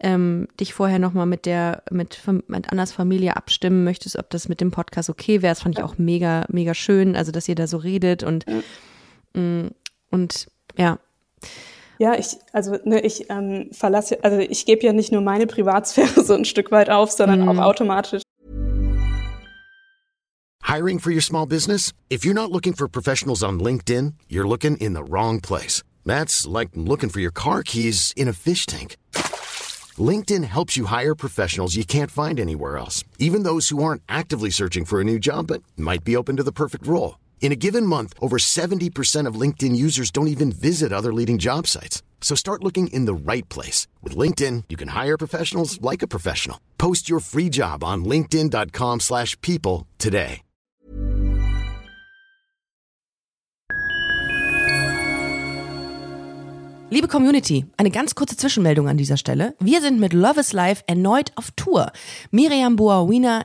ähm, 0.00 0.48
dich 0.58 0.72
vorher 0.72 0.98
nochmal 0.98 1.26
mit 1.26 1.44
der, 1.44 1.82
mit, 1.90 2.18
mit 2.46 2.72
Annas 2.72 2.92
Familie 2.92 3.36
abstimmen 3.36 3.84
möchtest, 3.84 4.18
ob 4.18 4.30
das 4.30 4.48
mit 4.48 4.62
dem 4.62 4.70
Podcast 4.70 5.10
okay 5.10 5.42
wäre. 5.42 5.52
Das 5.52 5.60
fand 5.60 5.78
ich 5.78 5.84
auch 5.84 5.98
mega, 5.98 6.46
mega 6.48 6.72
schön, 6.72 7.14
also 7.14 7.30
dass 7.30 7.46
ihr 7.46 7.54
da 7.54 7.66
so 7.66 7.76
redet 7.76 8.22
und, 8.22 8.46
ja. 8.48 9.40
Mm, 9.40 9.70
und 10.10 10.48
ja. 10.78 10.98
Ja, 12.00 12.14
ich, 12.18 12.38
also 12.54 12.78
ne, 12.84 13.00
ich 13.00 13.28
ähm, 13.28 13.68
verlasse, 13.72 14.24
also 14.24 14.38
ich 14.38 14.64
gebe 14.64 14.86
ja 14.86 14.94
nicht 14.94 15.12
nur 15.12 15.20
meine 15.20 15.46
Privatsphäre 15.46 16.24
so 16.24 16.32
ein 16.32 16.46
Stück 16.46 16.70
weit 16.70 16.88
auf, 16.88 17.10
sondern 17.10 17.44
mm. 17.44 17.48
auch 17.50 17.58
automatisch 17.58 18.22
Hiring 20.62 20.98
for 21.00 21.10
your 21.10 21.20
small 21.20 21.46
business? 21.46 21.92
If 22.08 22.24
you're 22.24 22.32
not 22.32 22.50
looking 22.50 22.74
for 22.74 22.88
professionals 22.88 23.42
on 23.42 23.60
LinkedIn, 23.60 24.14
you're 24.28 24.48
looking 24.48 24.76
in 24.76 24.94
the 24.94 25.02
wrong 25.02 25.40
place. 25.40 25.82
That's 26.06 26.46
like 26.46 26.70
looking 26.74 27.10
for 27.10 27.20
your 27.20 27.32
car 27.32 27.62
keys 27.62 28.14
in 28.16 28.28
a 28.28 28.32
fish 28.32 28.66
tank. 28.66 28.96
LinkedIn 29.98 30.44
helps 30.44 30.76
you 30.76 30.86
hire 30.86 31.14
professionals 31.14 31.76
you 31.76 31.84
can't 31.84 32.10
find 32.10 32.40
anywhere 32.40 32.78
else, 32.78 33.04
even 33.18 33.42
those 33.42 33.68
who 33.68 33.82
aren't 33.82 34.02
actively 34.08 34.50
searching 34.50 34.86
for 34.86 35.00
a 35.00 35.04
new 35.04 35.18
job 35.18 35.48
but 35.48 35.62
might 35.76 36.04
be 36.04 36.16
open 36.16 36.36
to 36.36 36.44
the 36.44 36.52
perfect 36.52 36.86
role. 36.86 37.18
In 37.40 37.52
a 37.52 37.56
given 37.56 37.84
month, 37.84 38.14
over 38.20 38.36
70% 38.38 39.26
of 39.26 39.34
LinkedIn 39.34 39.74
users 39.74 40.12
don't 40.12 40.28
even 40.28 40.52
visit 40.52 40.92
other 40.92 41.12
leading 41.12 41.38
job 41.38 41.66
sites. 41.66 42.04
So 42.20 42.36
start 42.36 42.62
looking 42.62 42.86
in 42.92 43.06
the 43.06 43.14
right 43.14 43.48
place. 43.48 43.88
With 44.04 44.14
LinkedIn, 44.16 44.64
you 44.68 44.76
can 44.76 44.88
hire 44.88 45.18
professionals 45.18 45.80
like 45.82 46.02
a 46.02 46.06
professional. 46.08 46.60
Post 46.78 47.08
your 47.08 47.18
free 47.18 47.48
job 47.48 47.82
on 47.82 48.04
linkedin.com 48.04 49.00
slash 49.00 49.36
people 49.40 49.88
today. 49.98 50.42
Liebe 56.92 57.06
Community, 57.06 57.66
eine 57.76 57.92
ganz 57.92 58.16
kurze 58.16 58.36
Zwischenmeldung 58.36 58.88
an 58.88 58.96
dieser 58.96 59.16
Stelle. 59.16 59.54
Wir 59.60 59.80
sind 59.80 60.00
mit 60.00 60.12
Love 60.12 60.40
is 60.40 60.52
Life 60.52 60.82
erneut 60.88 61.30
auf 61.36 61.52
Tour. 61.52 61.92
Miriam 62.32 62.74
Boawina 62.74 63.44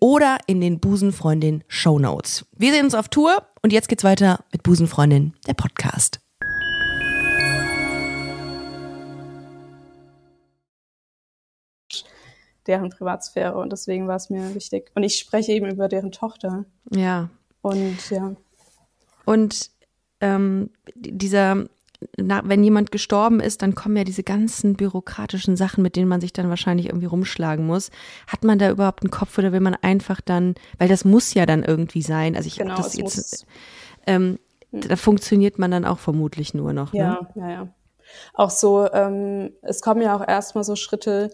oder 0.01 0.39
in 0.47 0.59
den 0.59 0.79
Busenfreundin 0.81 1.63
Show 1.69 1.99
Notes. 1.99 2.45
Wir 2.57 2.73
sehen 2.73 2.85
uns 2.85 2.95
auf 2.95 3.07
Tour 3.07 3.47
und 3.61 3.71
jetzt 3.71 3.87
geht's 3.87 4.03
weiter 4.03 4.43
mit 4.51 4.63
Busenfreundin, 4.63 5.33
der 5.47 5.53
Podcast. 5.53 6.19
deren 12.67 12.91
Privatsphäre 12.91 13.55
und 13.55 13.71
deswegen 13.71 14.07
war 14.07 14.15
es 14.15 14.29
mir 14.29 14.53
wichtig. 14.53 14.91
Und 14.93 15.01
ich 15.01 15.15
spreche 15.15 15.51
eben 15.51 15.67
über 15.67 15.87
deren 15.87 16.11
Tochter. 16.11 16.65
Ja. 16.91 17.29
Und 17.61 18.09
ja. 18.11 18.35
Und 19.25 19.71
ähm, 20.19 20.69
dieser 20.95 21.65
na, 22.17 22.41
wenn 22.45 22.63
jemand 22.63 22.91
gestorben 22.91 23.39
ist, 23.39 23.61
dann 23.61 23.75
kommen 23.75 23.95
ja 23.95 24.03
diese 24.03 24.23
ganzen 24.23 24.75
bürokratischen 24.75 25.55
Sachen, 25.55 25.83
mit 25.83 25.95
denen 25.95 26.07
man 26.07 26.21
sich 26.21 26.33
dann 26.33 26.49
wahrscheinlich 26.49 26.87
irgendwie 26.87 27.05
rumschlagen 27.05 27.65
muss. 27.65 27.91
Hat 28.27 28.43
man 28.43 28.59
da 28.59 28.69
überhaupt 28.69 29.03
einen 29.03 29.11
Kopf 29.11 29.37
oder 29.37 29.51
will 29.51 29.59
man 29.59 29.75
einfach 29.75 30.21
dann, 30.21 30.55
weil 30.77 30.87
das 30.87 31.05
muss 31.05 31.33
ja 31.33 31.45
dann 31.45 31.63
irgendwie 31.63 32.01
sein. 32.01 32.35
Also 32.35 32.47
ich 32.47 32.57
genau, 32.57 32.75
das 32.75 32.95
jetzt, 32.95 33.45
ähm, 34.07 34.39
hm. 34.71 34.81
da 34.81 34.95
funktioniert 34.95 35.59
man 35.59 35.71
dann 35.71 35.85
auch 35.85 35.99
vermutlich 35.99 36.53
nur 36.53 36.73
noch. 36.73 36.93
Ja, 36.93 37.19
ne? 37.21 37.27
ja, 37.35 37.49
ja. 37.49 37.67
Auch 38.33 38.49
so, 38.49 38.91
ähm, 38.91 39.53
es 39.61 39.81
kommen 39.81 40.01
ja 40.01 40.15
auch 40.15 40.27
erstmal 40.27 40.63
so 40.63 40.75
Schritte, 40.75 41.31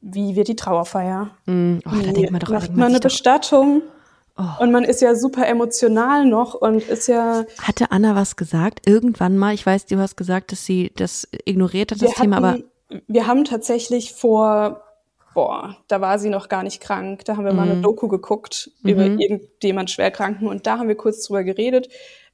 wie 0.00 0.36
wir 0.36 0.44
die 0.44 0.56
Trauerfeier. 0.56 1.30
Mm, 1.46 1.78
oh, 1.84 1.90
da 1.90 2.12
denkt 2.12 2.30
man 2.30 2.40
doch, 2.40 2.50
macht 2.50 2.76
man 2.76 2.90
eine 2.90 3.00
Bestattung. 3.00 3.82
Oh. 4.36 4.62
Und 4.62 4.72
man 4.72 4.82
ist 4.82 5.00
ja 5.00 5.14
super 5.14 5.46
emotional 5.46 6.26
noch 6.26 6.54
und 6.54 6.88
ist 6.88 7.06
ja. 7.06 7.44
Hatte 7.60 7.92
Anna 7.92 8.16
was 8.16 8.34
gesagt? 8.34 8.86
Irgendwann 8.86 9.38
mal? 9.38 9.54
Ich 9.54 9.64
weiß, 9.64 9.86
du 9.86 9.98
hast 9.98 10.16
gesagt, 10.16 10.50
dass 10.50 10.64
sie 10.64 10.92
das 10.96 11.28
ignoriert 11.44 11.92
hat, 11.92 12.02
das 12.02 12.10
wir 12.10 12.14
Thema, 12.22 12.36
hatten, 12.36 12.44
aber. 12.90 13.02
Wir 13.06 13.26
haben 13.26 13.44
tatsächlich 13.44 14.12
vor, 14.12 14.82
boah, 15.34 15.76
da 15.88 16.00
war 16.00 16.18
sie 16.18 16.30
noch 16.30 16.48
gar 16.48 16.64
nicht 16.64 16.80
krank. 16.80 17.24
Da 17.24 17.36
haben 17.36 17.44
wir 17.44 17.52
mhm. 17.52 17.56
mal 17.56 17.68
eine 17.68 17.74
mhm. 17.76 17.82
Doku 17.82 18.08
geguckt 18.08 18.70
mhm. 18.82 18.90
über 18.90 19.04
irgendjemand 19.04 19.90
Schwerkranken 19.90 20.48
und 20.48 20.66
da 20.66 20.78
haben 20.78 20.88
wir 20.88 20.96
kurz 20.96 21.24
drüber 21.24 21.44
geredet, 21.44 21.88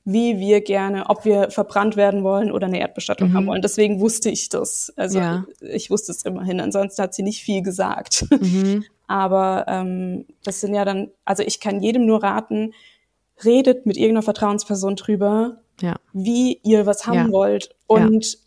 wie 0.05 0.39
wir 0.39 0.63
gerne, 0.63 1.09
ob 1.09 1.25
wir 1.25 1.51
verbrannt 1.51 1.97
werden 1.97 2.25
wollen 2.25 2.51
oder 2.51 2.67
eine 2.67 2.81
Erdbestattung 2.81 3.31
mhm. 3.31 3.35
haben 3.35 3.47
wollen. 3.47 3.63
Deswegen 3.63 4.01
wusste 4.01 4.31
ich 4.31 4.49
das. 4.49 4.93
Also 4.97 5.19
ja. 5.19 5.45
ich 5.61 5.91
wusste 5.91 6.13
es 6.13 6.25
immerhin. 6.25 6.61
Ansonsten 6.61 7.03
hat 7.03 7.15
sie 7.15 7.23
nicht 7.23 7.43
viel 7.43 7.63
gesagt. 7.63 8.27
Mhm. 8.31 8.85
Aber 9.07 9.67
ähm, 9.69 10.27
das 10.45 10.61
sind 10.61 10.75
ja 10.75 10.85
dann, 10.85 11.11
also 11.25 11.43
ich 11.43 11.61
kann 11.61 11.81
jedem 11.83 12.07
nur 12.07 12.23
raten, 12.23 12.73
redet 13.45 13.85
mit 13.85 13.97
irgendeiner 13.97 14.23
Vertrauensperson 14.23 14.97
drüber, 14.97 15.59
ja. 15.81 15.97
wie 16.13 16.61
ihr 16.63 16.87
was 16.87 17.07
haben 17.07 17.27
ja. 17.27 17.33
wollt. 17.33 17.75
Und 17.87 18.39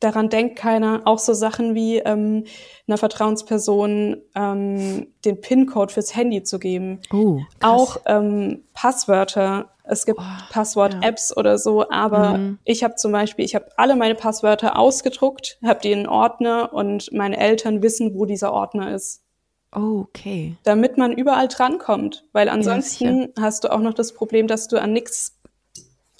daran 0.00 0.28
denkt 0.28 0.56
keiner. 0.56 1.02
Auch 1.04 1.18
so 1.18 1.32
Sachen 1.32 1.74
wie 1.74 1.98
ähm, 1.98 2.44
einer 2.86 2.98
Vertrauensperson 2.98 4.18
ähm, 4.34 5.06
den 5.24 5.40
PIN-Code 5.40 5.92
fürs 5.92 6.14
Handy 6.14 6.42
zu 6.42 6.58
geben. 6.58 7.00
Oh, 7.12 7.40
auch 7.60 7.98
ähm, 8.06 8.64
Passwörter. 8.74 9.70
Es 9.86 10.06
gibt 10.06 10.18
oh, 10.18 10.44
Passwort-Apps 10.50 11.36
oder 11.36 11.58
so, 11.58 11.88
aber 11.90 12.38
mhm. 12.38 12.58
ich 12.64 12.82
habe 12.82 12.94
zum 12.94 13.12
Beispiel, 13.12 13.44
ich 13.44 13.54
habe 13.54 13.66
alle 13.76 13.96
meine 13.96 14.14
Passwörter 14.14 14.78
ausgedruckt, 14.78 15.58
habe 15.62 15.80
die 15.80 15.92
in 15.92 16.00
einen 16.00 16.08
Ordner 16.08 16.72
und 16.72 17.12
meine 17.12 17.36
Eltern 17.36 17.82
wissen, 17.82 18.14
wo 18.14 18.24
dieser 18.24 18.52
Ordner 18.52 18.94
ist. 18.94 19.22
Okay. 19.70 20.56
Damit 20.62 20.96
man 20.96 21.12
überall 21.12 21.48
drankommt, 21.48 22.24
weil 22.32 22.48
ansonsten 22.48 23.32
ja, 23.36 23.42
hast 23.42 23.64
du 23.64 23.72
auch 23.72 23.80
noch 23.80 23.92
das 23.92 24.12
Problem, 24.12 24.46
dass 24.46 24.68
du 24.68 24.80
an 24.80 24.92
nichts 24.92 25.36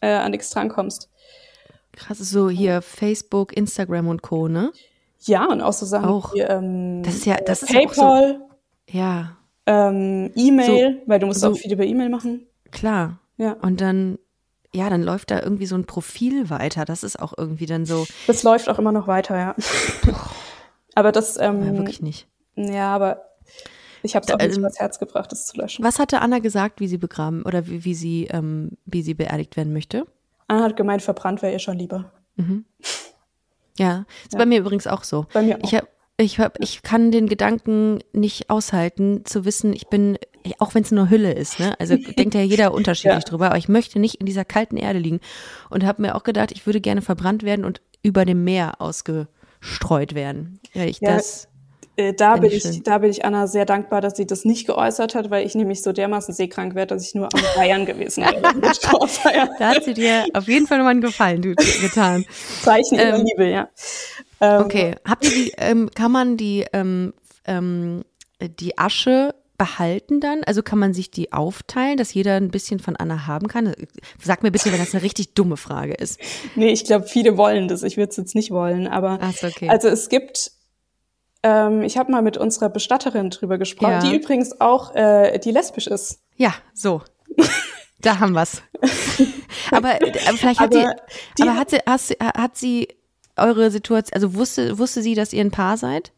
äh, 0.02 0.08
an 0.08 0.32
nichts 0.32 0.50
drankommst. 0.50 1.08
Krass, 1.92 2.18
so 2.18 2.50
hier 2.50 2.82
Facebook, 2.82 3.56
Instagram 3.56 4.08
und 4.08 4.22
Co, 4.22 4.48
ne? 4.48 4.72
Ja, 5.20 5.46
und 5.46 5.62
auch 5.62 5.72
so 5.72 5.86
Sachen 5.86 6.08
auch. 6.08 6.34
wie 6.34 6.40
ähm, 6.40 7.02
das 7.02 7.14
ist 7.14 7.26
ja, 7.26 7.36
das 7.36 7.62
ist 7.62 7.72
PayPal, 7.72 8.40
ja, 8.90 8.90
so, 8.90 8.98
ja. 8.98 9.36
Ähm, 9.66 10.32
E-Mail, 10.34 11.00
so, 11.00 11.08
weil 11.08 11.18
du 11.20 11.26
musst 11.26 11.40
so, 11.40 11.50
auch 11.50 11.56
viel 11.56 11.72
über 11.72 11.84
E-Mail 11.84 12.10
machen. 12.10 12.46
Klar. 12.70 13.20
Ja. 13.36 13.52
Und 13.54 13.80
dann 13.80 14.18
ja, 14.74 14.90
dann 14.90 15.04
läuft 15.04 15.30
da 15.30 15.40
irgendwie 15.40 15.66
so 15.66 15.76
ein 15.76 15.84
Profil 15.84 16.50
weiter. 16.50 16.84
Das 16.84 17.04
ist 17.04 17.20
auch 17.20 17.32
irgendwie 17.36 17.66
dann 17.66 17.86
so. 17.86 18.06
Das 18.26 18.42
läuft 18.42 18.68
auch 18.68 18.80
immer 18.80 18.90
noch 18.90 19.06
weiter, 19.06 19.38
ja. 19.38 19.54
aber 20.96 21.12
das 21.12 21.36
ähm, 21.36 21.64
ja, 21.64 21.76
wirklich 21.76 22.02
nicht. 22.02 22.26
Ja, 22.56 22.92
aber 22.92 23.22
ich 24.02 24.16
habe 24.16 24.26
es 24.26 24.32
auch 24.32 24.38
nicht 24.38 24.58
übers 24.58 24.80
Herz 24.80 24.98
gebracht, 24.98 25.30
das 25.30 25.46
zu 25.46 25.56
löschen. 25.56 25.84
Was 25.84 26.00
hatte 26.00 26.20
Anna 26.20 26.40
gesagt, 26.40 26.80
wie 26.80 26.88
sie 26.88 26.98
begraben 26.98 27.42
oder 27.44 27.68
wie, 27.68 27.84
wie 27.84 27.94
sie, 27.94 28.26
ähm, 28.26 28.72
wie 28.84 29.02
sie 29.02 29.14
beerdigt 29.14 29.56
werden 29.56 29.72
möchte? 29.72 30.06
Anna 30.48 30.64
hat 30.64 30.76
gemeint, 30.76 31.02
verbrannt 31.02 31.40
wäre 31.40 31.52
ihr 31.52 31.60
schon 31.60 31.78
lieber. 31.78 32.12
Mhm. 32.36 32.64
Ja, 33.78 34.04
ist 34.24 34.34
ja. 34.34 34.38
bei 34.38 34.46
mir 34.46 34.58
übrigens 34.58 34.86
auch 34.86 35.04
so. 35.04 35.26
Bei 35.32 35.42
mir 35.42 35.56
auch. 35.56 35.64
Ich, 35.64 35.74
hab, 35.74 35.88
ich, 36.16 36.38
hab, 36.38 36.60
ich 36.60 36.82
kann 36.82 37.12
den 37.12 37.28
Gedanken 37.28 38.00
nicht 38.12 38.50
aushalten, 38.50 39.24
zu 39.24 39.44
wissen, 39.44 39.72
ich 39.72 39.86
bin, 39.86 40.18
auch 40.58 40.74
wenn 40.74 40.82
es 40.82 40.90
nur 40.90 41.10
Hülle 41.10 41.32
ist, 41.32 41.58
ne? 41.58 41.74
Also 41.78 41.96
denkt 42.18 42.34
ja 42.34 42.42
jeder 42.42 42.72
unterschiedlich 42.72 43.24
ja. 43.24 43.30
drüber, 43.30 43.46
aber 43.46 43.58
ich 43.58 43.68
möchte 43.68 43.98
nicht 43.98 44.16
in 44.16 44.26
dieser 44.26 44.44
kalten 44.44 44.76
Erde 44.76 44.98
liegen 44.98 45.20
und 45.70 45.84
habe 45.84 46.02
mir 46.02 46.14
auch 46.14 46.22
gedacht, 46.22 46.52
ich 46.52 46.66
würde 46.66 46.80
gerne 46.80 47.02
verbrannt 47.02 47.42
werden 47.42 47.64
und 47.64 47.80
über 48.02 48.24
dem 48.24 48.44
Meer 48.44 48.80
ausgestreut 48.80 50.14
werden. 50.14 50.60
Ja, 50.74 50.84
ich 50.84 51.00
ja. 51.00 51.14
das 51.14 51.48
äh, 51.96 52.12
da, 52.12 52.36
bin 52.36 52.50
ich, 52.50 52.82
da 52.82 52.98
bin 52.98 53.10
ich 53.10 53.24
Anna 53.24 53.46
sehr 53.46 53.64
dankbar, 53.64 54.00
dass 54.00 54.16
sie 54.16 54.26
das 54.26 54.44
nicht 54.44 54.66
geäußert 54.66 55.14
hat, 55.14 55.30
weil 55.30 55.46
ich 55.46 55.54
nämlich 55.54 55.80
so 55.82 55.92
dermaßen 55.92 56.34
seekrank 56.34 56.74
wäre, 56.74 56.88
dass 56.88 57.06
ich 57.06 57.14
nur 57.14 57.28
am 57.32 57.40
Bayern 57.54 57.86
gewesen 57.86 58.24
wäre. 58.24 58.40
da 59.58 59.68
hat 59.68 59.84
sie 59.84 59.94
dir 59.94 60.26
auf 60.34 60.48
jeden 60.48 60.66
Fall 60.66 60.78
nochmal 60.78 60.92
einen 60.92 61.02
Gefallen 61.02 61.40
du, 61.40 61.54
getan. 61.54 62.24
Zeichen 62.62 62.98
ähm, 62.98 63.06
ihrer 63.06 63.18
Liebe, 63.18 63.48
ja. 63.48 63.68
Ähm, 64.40 64.62
okay, 64.62 64.96
habt 65.08 65.24
ihr 65.24 65.30
die, 65.30 65.52
ähm, 65.56 65.88
kann 65.94 66.10
man 66.10 66.36
die, 66.36 66.64
ähm, 66.72 67.14
ähm, 67.44 68.04
die 68.40 68.76
Asche 68.76 69.34
behalten 69.56 70.20
dann? 70.20 70.42
Also 70.44 70.62
kann 70.62 70.78
man 70.78 70.94
sich 70.94 71.10
die 71.10 71.32
aufteilen, 71.32 71.96
dass 71.96 72.12
jeder 72.14 72.36
ein 72.36 72.50
bisschen 72.50 72.80
von 72.80 72.96
Anna 72.96 73.26
haben 73.26 73.48
kann? 73.48 73.72
Sag 74.22 74.42
mir 74.42 74.50
bitte, 74.50 74.72
wenn 74.72 74.78
das 74.78 74.94
eine 74.94 75.02
richtig 75.02 75.34
dumme 75.34 75.56
Frage 75.56 75.94
ist. 75.94 76.20
Nee, 76.56 76.72
ich 76.72 76.84
glaube, 76.84 77.06
viele 77.06 77.36
wollen 77.36 77.68
das. 77.68 77.82
Ich 77.82 77.96
würde 77.96 78.10
es 78.10 78.16
jetzt 78.16 78.34
nicht 78.34 78.50
wollen, 78.50 78.86
aber 78.86 79.18
Ach, 79.20 79.34
okay. 79.42 79.68
also 79.68 79.88
es 79.88 80.08
gibt 80.08 80.52
ähm, 81.42 81.82
ich 81.82 81.98
habe 81.98 82.10
mal 82.10 82.22
mit 82.22 82.36
unserer 82.38 82.70
Bestatterin 82.70 83.30
drüber 83.30 83.58
gesprochen, 83.58 83.92
ja. 83.92 83.98
die 84.00 84.16
übrigens 84.16 84.60
auch, 84.60 84.94
äh, 84.94 85.38
die 85.38 85.50
lesbisch 85.50 85.86
ist. 85.86 86.20
Ja, 86.36 86.54
so. 86.72 87.02
Da 88.00 88.18
haben 88.18 88.32
wir's. 88.32 88.62
aber, 89.70 90.00
äh, 90.00 90.12
aber 90.26 90.38
vielleicht 90.38 90.60
hat 90.60 90.74
Aber 90.74 90.88
sie, 90.88 90.94
die- 91.38 91.42
aber 91.42 91.56
hat 91.56 91.70
sie, 91.70 91.78
hat 91.86 92.00
sie, 92.00 92.14
hat 92.20 92.56
sie 92.56 92.88
eure 93.36 93.70
Situation, 93.70 94.14
also 94.14 94.34
wusste, 94.34 94.78
wusste 94.78 95.02
sie, 95.02 95.14
dass 95.14 95.32
ihr 95.32 95.42
ein 95.44 95.50
Paar 95.50 95.76
seid? 95.76 96.12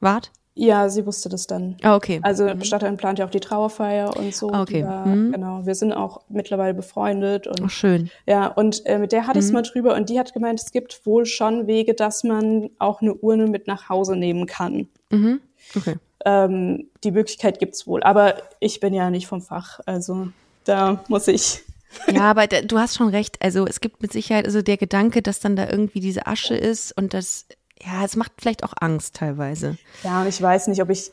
Wart? 0.00 0.32
Ja, 0.58 0.88
sie 0.88 1.04
wusste 1.04 1.28
das 1.28 1.46
dann. 1.46 1.76
Ah, 1.82 1.96
okay. 1.96 2.18
Also 2.22 2.46
Bestatterin 2.54 2.96
plant 2.96 3.18
ja 3.18 3.26
auch 3.26 3.30
die 3.30 3.40
Trauerfeier 3.40 4.16
und 4.16 4.34
so. 4.34 4.50
Ah, 4.50 4.62
okay. 4.62 4.82
War, 4.84 5.04
Mhm. 5.06 5.32
Genau, 5.32 5.66
wir 5.66 5.74
sind 5.74 5.92
auch 5.92 6.22
mittlerweile 6.30 6.72
befreundet 6.72 7.46
und 7.46 7.60
Oh, 7.62 7.68
schön. 7.68 8.10
ja, 8.26 8.46
und 8.46 8.84
äh, 8.86 8.98
mit 8.98 9.12
der 9.12 9.26
hatte 9.26 9.38
ich 9.38 9.44
es 9.44 9.52
mal 9.52 9.60
drüber 9.62 9.94
und 9.94 10.08
die 10.08 10.18
hat 10.18 10.32
gemeint, 10.32 10.58
es 10.58 10.72
gibt 10.72 11.04
wohl 11.04 11.26
schon 11.26 11.66
Wege, 11.66 11.92
dass 11.92 12.24
man 12.24 12.70
auch 12.78 13.02
eine 13.02 13.12
Urne 13.12 13.48
mit 13.48 13.66
nach 13.66 13.90
Hause 13.90 14.16
nehmen 14.16 14.46
kann. 14.46 14.88
Mhm. 15.10 15.40
Okay. 15.76 15.96
Ähm, 16.24 16.86
die 17.04 17.10
Möglichkeit 17.10 17.58
gibt's 17.58 17.86
wohl, 17.86 18.02
aber 18.02 18.36
ich 18.58 18.80
bin 18.80 18.94
ja 18.94 19.10
nicht 19.10 19.26
vom 19.26 19.42
Fach, 19.42 19.80
also 19.84 20.28
da 20.64 21.04
muss 21.08 21.28
ich. 21.28 21.60
Ja, 22.12 22.22
aber 22.30 22.46
da, 22.46 22.60
du 22.60 22.78
hast 22.78 22.96
schon 22.96 23.08
recht. 23.08 23.38
Also 23.40 23.66
es 23.66 23.80
gibt 23.80 24.02
mit 24.02 24.12
Sicherheit, 24.12 24.44
also 24.44 24.60
der 24.60 24.76
Gedanke, 24.76 25.22
dass 25.22 25.40
dann 25.40 25.56
da 25.56 25.66
irgendwie 25.70 26.00
diese 26.00 26.26
Asche 26.26 26.54
ist 26.54 26.94
und 26.94 27.14
das, 27.14 27.46
ja, 27.82 28.04
es 28.04 28.16
macht 28.16 28.32
vielleicht 28.38 28.64
auch 28.64 28.74
Angst 28.80 29.16
teilweise. 29.16 29.76
Ja, 30.02 30.22
und 30.22 30.28
ich 30.28 30.40
weiß 30.40 30.68
nicht, 30.68 30.80
ob 30.82 30.90
ich, 30.90 31.10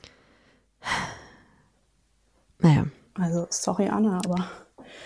Naja. 2.60 2.86
also 3.16 3.48
sorry 3.50 3.88
Anna, 3.90 4.18
aber 4.26 4.48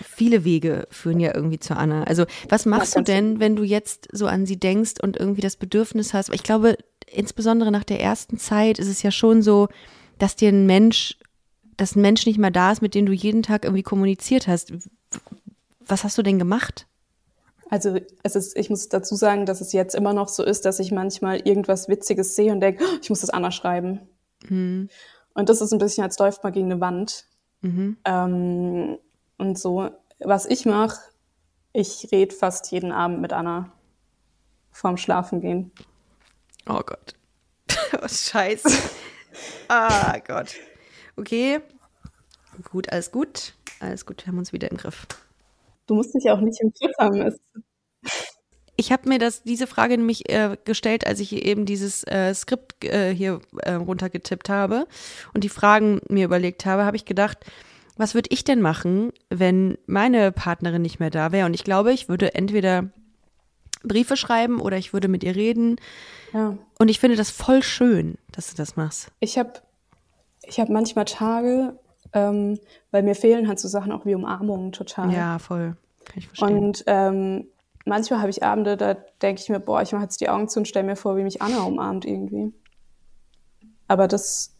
viele 0.02 0.44
Wege 0.44 0.86
führen 0.90 1.18
ja 1.20 1.34
irgendwie 1.34 1.58
zu 1.58 1.76
Anna. 1.76 2.04
Also 2.04 2.24
was 2.48 2.66
machst 2.66 2.96
du 2.96 3.02
denn, 3.02 3.40
wenn 3.40 3.56
du 3.56 3.64
jetzt 3.64 4.08
so 4.12 4.26
an 4.26 4.46
sie 4.46 4.58
denkst 4.58 4.94
und 5.02 5.16
irgendwie 5.16 5.40
das 5.40 5.56
Bedürfnis 5.56 6.14
hast? 6.14 6.32
Ich 6.32 6.42
glaube, 6.42 6.76
insbesondere 7.10 7.72
nach 7.72 7.84
der 7.84 8.00
ersten 8.00 8.38
Zeit 8.38 8.78
ist 8.78 8.88
es 8.88 9.02
ja 9.02 9.10
schon 9.10 9.42
so, 9.42 9.68
dass 10.18 10.36
dir 10.36 10.50
ein 10.50 10.66
Mensch, 10.66 11.16
dass 11.76 11.96
ein 11.96 12.02
Mensch 12.02 12.26
nicht 12.26 12.38
mehr 12.38 12.50
da 12.50 12.72
ist, 12.72 12.82
mit 12.82 12.94
dem 12.94 13.06
du 13.06 13.12
jeden 13.12 13.42
Tag 13.42 13.64
irgendwie 13.64 13.82
kommuniziert 13.82 14.46
hast. 14.46 14.72
Was 15.86 16.04
hast 16.04 16.18
du 16.18 16.22
denn 16.22 16.38
gemacht? 16.38 16.86
Also 17.70 17.98
es 18.22 18.34
ist, 18.36 18.56
ich 18.56 18.70
muss 18.70 18.88
dazu 18.88 19.14
sagen, 19.14 19.44
dass 19.46 19.60
es 19.60 19.72
jetzt 19.72 19.94
immer 19.94 20.12
noch 20.14 20.28
so 20.28 20.42
ist, 20.42 20.64
dass 20.64 20.78
ich 20.78 20.90
manchmal 20.92 21.40
irgendwas 21.46 21.88
Witziges 21.88 22.34
sehe 22.34 22.52
und 22.52 22.60
denke, 22.60 22.82
"Oh, 22.84 22.98
ich 23.02 23.10
muss 23.10 23.20
das 23.20 23.30
Anna 23.30 23.50
schreiben. 23.50 24.00
Und 25.34 25.48
das 25.48 25.60
ist 25.60 25.72
ein 25.72 25.78
bisschen, 25.78 26.04
als 26.04 26.18
läuft 26.18 26.42
man 26.44 26.52
gegen 26.52 26.70
eine 26.72 26.80
Wand. 26.80 27.24
Ähm, 28.04 28.98
und 29.36 29.58
so, 29.58 29.90
was 30.20 30.46
ich 30.46 30.64
mache, 30.64 30.98
ich 31.72 32.08
rede 32.12 32.34
fast 32.34 32.70
jeden 32.72 32.92
Abend 32.92 33.20
mit 33.20 33.32
Anna 33.32 33.72
vorm 34.70 34.96
Schlafengehen. 34.96 35.72
Oh 36.68 36.80
Gott. 36.84 37.14
Oh, 38.02 38.06
Scheiße. 38.06 38.68
ah 39.68 40.18
Gott. 40.26 40.54
Okay. 41.16 41.60
Gut, 42.70 42.92
alles 42.92 43.10
gut. 43.10 43.54
Alles 43.80 44.04
gut, 44.04 44.24
wir 44.24 44.32
haben 44.32 44.38
uns 44.38 44.52
wieder 44.52 44.70
im 44.70 44.76
Griff. 44.76 45.06
Du 45.88 45.94
musst 45.94 46.14
dich 46.14 46.30
auch 46.30 46.40
nicht 46.40 46.60
im 46.60 46.72
Griff 46.72 46.92
haben. 46.98 47.34
Ich 48.76 48.92
habe 48.92 49.08
mir 49.08 49.18
das, 49.18 49.42
diese 49.42 49.66
Frage 49.66 49.98
nämlich 49.98 50.28
äh, 50.30 50.56
gestellt, 50.64 51.04
als 51.04 51.18
ich 51.18 51.32
eben 51.32 51.66
dieses 51.66 52.04
äh, 52.04 52.32
Skript 52.32 52.84
äh, 52.84 53.12
hier 53.12 53.40
äh, 53.62 53.72
runtergetippt 53.72 54.48
habe 54.48 54.86
und 55.34 55.42
die 55.42 55.48
Fragen 55.48 56.00
mir 56.08 56.24
überlegt 56.24 56.64
habe, 56.64 56.84
habe 56.84 56.96
ich 56.96 57.04
gedacht, 57.04 57.38
was 57.96 58.14
würde 58.14 58.28
ich 58.30 58.44
denn 58.44 58.60
machen, 58.60 59.12
wenn 59.30 59.76
meine 59.86 60.30
Partnerin 60.30 60.82
nicht 60.82 61.00
mehr 61.00 61.10
da 61.10 61.32
wäre? 61.32 61.46
Und 61.46 61.54
ich 61.54 61.64
glaube, 61.64 61.92
ich 61.92 62.08
würde 62.08 62.36
entweder 62.36 62.90
Briefe 63.82 64.16
schreiben 64.16 64.60
oder 64.60 64.76
ich 64.76 64.92
würde 64.92 65.08
mit 65.08 65.24
ihr 65.24 65.34
reden. 65.34 65.76
ja. 66.32 66.56
Und 66.78 66.88
ich 66.88 67.00
finde 67.00 67.16
das 67.16 67.30
voll 67.30 67.64
schön, 67.64 68.18
dass 68.30 68.50
du 68.50 68.56
das 68.56 68.76
machst. 68.76 69.10
Ich 69.18 69.38
habe 69.38 69.54
ich 70.44 70.60
hab 70.60 70.68
manchmal 70.68 71.04
Tage, 71.04 71.76
ähm, 72.12 72.58
weil 72.90 73.02
mir 73.02 73.14
fehlen 73.14 73.48
halt 73.48 73.58
so 73.60 73.68
Sachen 73.68 73.92
auch 73.92 74.06
wie 74.06 74.14
Umarmungen 74.14 74.72
total. 74.72 75.12
Ja, 75.12 75.38
voll. 75.38 75.76
Kann 76.04 76.18
ich 76.18 76.26
verstehen. 76.28 76.58
Und 76.58 76.84
ähm, 76.86 77.46
manchmal 77.84 78.20
habe 78.20 78.30
ich 78.30 78.42
Abende, 78.42 78.76
da 78.76 78.94
denke 79.22 79.42
ich 79.42 79.48
mir, 79.48 79.60
boah, 79.60 79.82
ich 79.82 79.92
mache 79.92 80.04
jetzt 80.04 80.20
die 80.20 80.28
Augen 80.28 80.48
zu 80.48 80.60
und 80.60 80.68
stelle 80.68 80.86
mir 80.86 80.96
vor, 80.96 81.16
wie 81.16 81.22
mich 81.22 81.42
Anna 81.42 81.62
umarmt 81.62 82.04
irgendwie. 82.04 82.52
Aber 83.88 84.08
das 84.08 84.54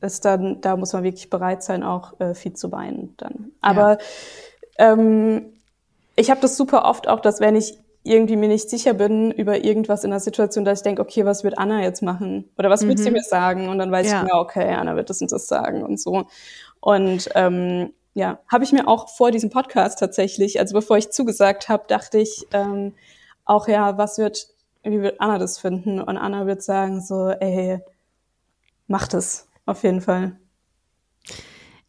ist 0.00 0.24
dann, 0.24 0.60
da 0.60 0.76
muss 0.76 0.92
man 0.92 1.04
wirklich 1.04 1.30
bereit 1.30 1.62
sein, 1.62 1.82
auch 1.82 2.18
äh, 2.20 2.34
viel 2.34 2.54
zu 2.54 2.72
weinen 2.72 3.14
dann. 3.18 3.52
Aber 3.60 3.98
ähm, 4.78 5.52
ich 6.16 6.30
habe 6.30 6.40
das 6.40 6.56
super 6.56 6.84
oft 6.84 7.08
auch, 7.08 7.20
dass 7.20 7.40
wenn 7.40 7.56
ich 7.56 7.78
irgendwie 8.04 8.36
mir 8.36 8.48
nicht 8.48 8.68
sicher 8.68 8.94
bin 8.94 9.30
über 9.30 9.64
irgendwas 9.64 10.02
in 10.04 10.10
der 10.10 10.20
Situation, 10.20 10.64
dass 10.64 10.80
ich 10.80 10.82
denke, 10.82 11.02
okay, 11.02 11.24
was 11.24 11.44
wird 11.44 11.58
Anna 11.58 11.82
jetzt 11.82 12.02
machen? 12.02 12.48
Oder 12.58 12.68
was 12.68 12.86
wird 12.86 12.98
sie 12.98 13.10
mir 13.12 13.22
sagen? 13.22 13.68
Und 13.68 13.78
dann 13.78 13.92
weiß 13.92 14.10
Ja. 14.10 14.18
ich 14.22 14.32
mir, 14.32 14.38
okay, 14.38 14.74
Anna 14.74 14.96
wird 14.96 15.08
das 15.10 15.20
und 15.20 15.30
das 15.30 15.46
sagen 15.46 15.82
und 15.84 16.00
so. 16.00 16.24
Und 16.80 17.28
ähm, 17.34 17.92
ja, 18.14 18.40
habe 18.50 18.64
ich 18.64 18.72
mir 18.72 18.88
auch 18.88 19.08
vor 19.08 19.30
diesem 19.30 19.50
Podcast 19.50 20.00
tatsächlich, 20.00 20.58
also 20.58 20.74
bevor 20.74 20.98
ich 20.98 21.10
zugesagt 21.10 21.68
habe, 21.68 21.84
dachte 21.86 22.18
ich 22.18 22.44
ähm, 22.52 22.92
auch, 23.44 23.68
ja, 23.68 23.96
was 23.98 24.18
wird, 24.18 24.48
wie 24.82 25.00
wird 25.00 25.20
Anna 25.20 25.38
das 25.38 25.58
finden? 25.58 26.00
Und 26.00 26.18
Anna 26.18 26.46
wird 26.46 26.62
sagen 26.62 27.00
so, 27.00 27.28
ey, 27.30 27.78
mach 28.88 29.06
das, 29.06 29.46
auf 29.64 29.84
jeden 29.84 30.00
Fall. 30.00 30.36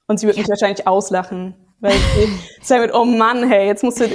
Und 0.07 0.19
sie 0.19 0.27
wird 0.27 0.37
mich 0.37 0.47
wahrscheinlich 0.47 0.85
auslachen, 0.87 1.55
weil 1.83 1.93
sagen 2.61 2.81
wird, 2.81 2.95
oh 2.95 3.05
Mann, 3.05 3.47
hey, 3.47 3.67
jetzt 3.67 3.83
musst 3.83 3.99
du, 3.99 4.09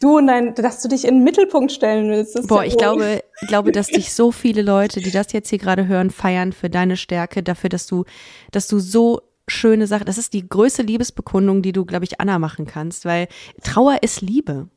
du 0.00 0.18
und 0.18 0.28
dein, 0.28 0.54
dass 0.54 0.80
du 0.80 0.88
dich 0.88 1.04
in 1.04 1.16
den 1.16 1.24
Mittelpunkt 1.24 1.72
stellen 1.72 2.10
willst. 2.10 2.46
Boah, 2.46 2.62
ja 2.62 2.68
ich 2.68 2.76
glaube, 2.76 3.22
ich 3.42 3.48
glaube, 3.48 3.72
dass 3.72 3.88
dich 3.88 4.14
so 4.14 4.32
viele 4.32 4.62
Leute, 4.62 5.00
die 5.00 5.10
das 5.10 5.32
jetzt 5.32 5.50
hier 5.50 5.58
gerade 5.58 5.88
hören, 5.88 6.10
feiern 6.10 6.52
für 6.52 6.70
deine 6.70 6.96
Stärke, 6.96 7.42
dafür, 7.42 7.68
dass 7.68 7.86
du, 7.86 8.04
dass 8.52 8.68
du 8.68 8.78
so 8.78 9.20
schöne 9.48 9.86
Sachen, 9.86 10.06
das 10.06 10.16
ist 10.16 10.32
die 10.32 10.48
größte 10.48 10.82
Liebesbekundung, 10.82 11.60
die 11.60 11.72
du, 11.72 11.84
glaube 11.84 12.04
ich, 12.04 12.20
Anna 12.20 12.38
machen 12.38 12.66
kannst, 12.66 13.04
weil 13.04 13.26
Trauer 13.62 14.02
ist 14.02 14.20
Liebe. 14.20 14.68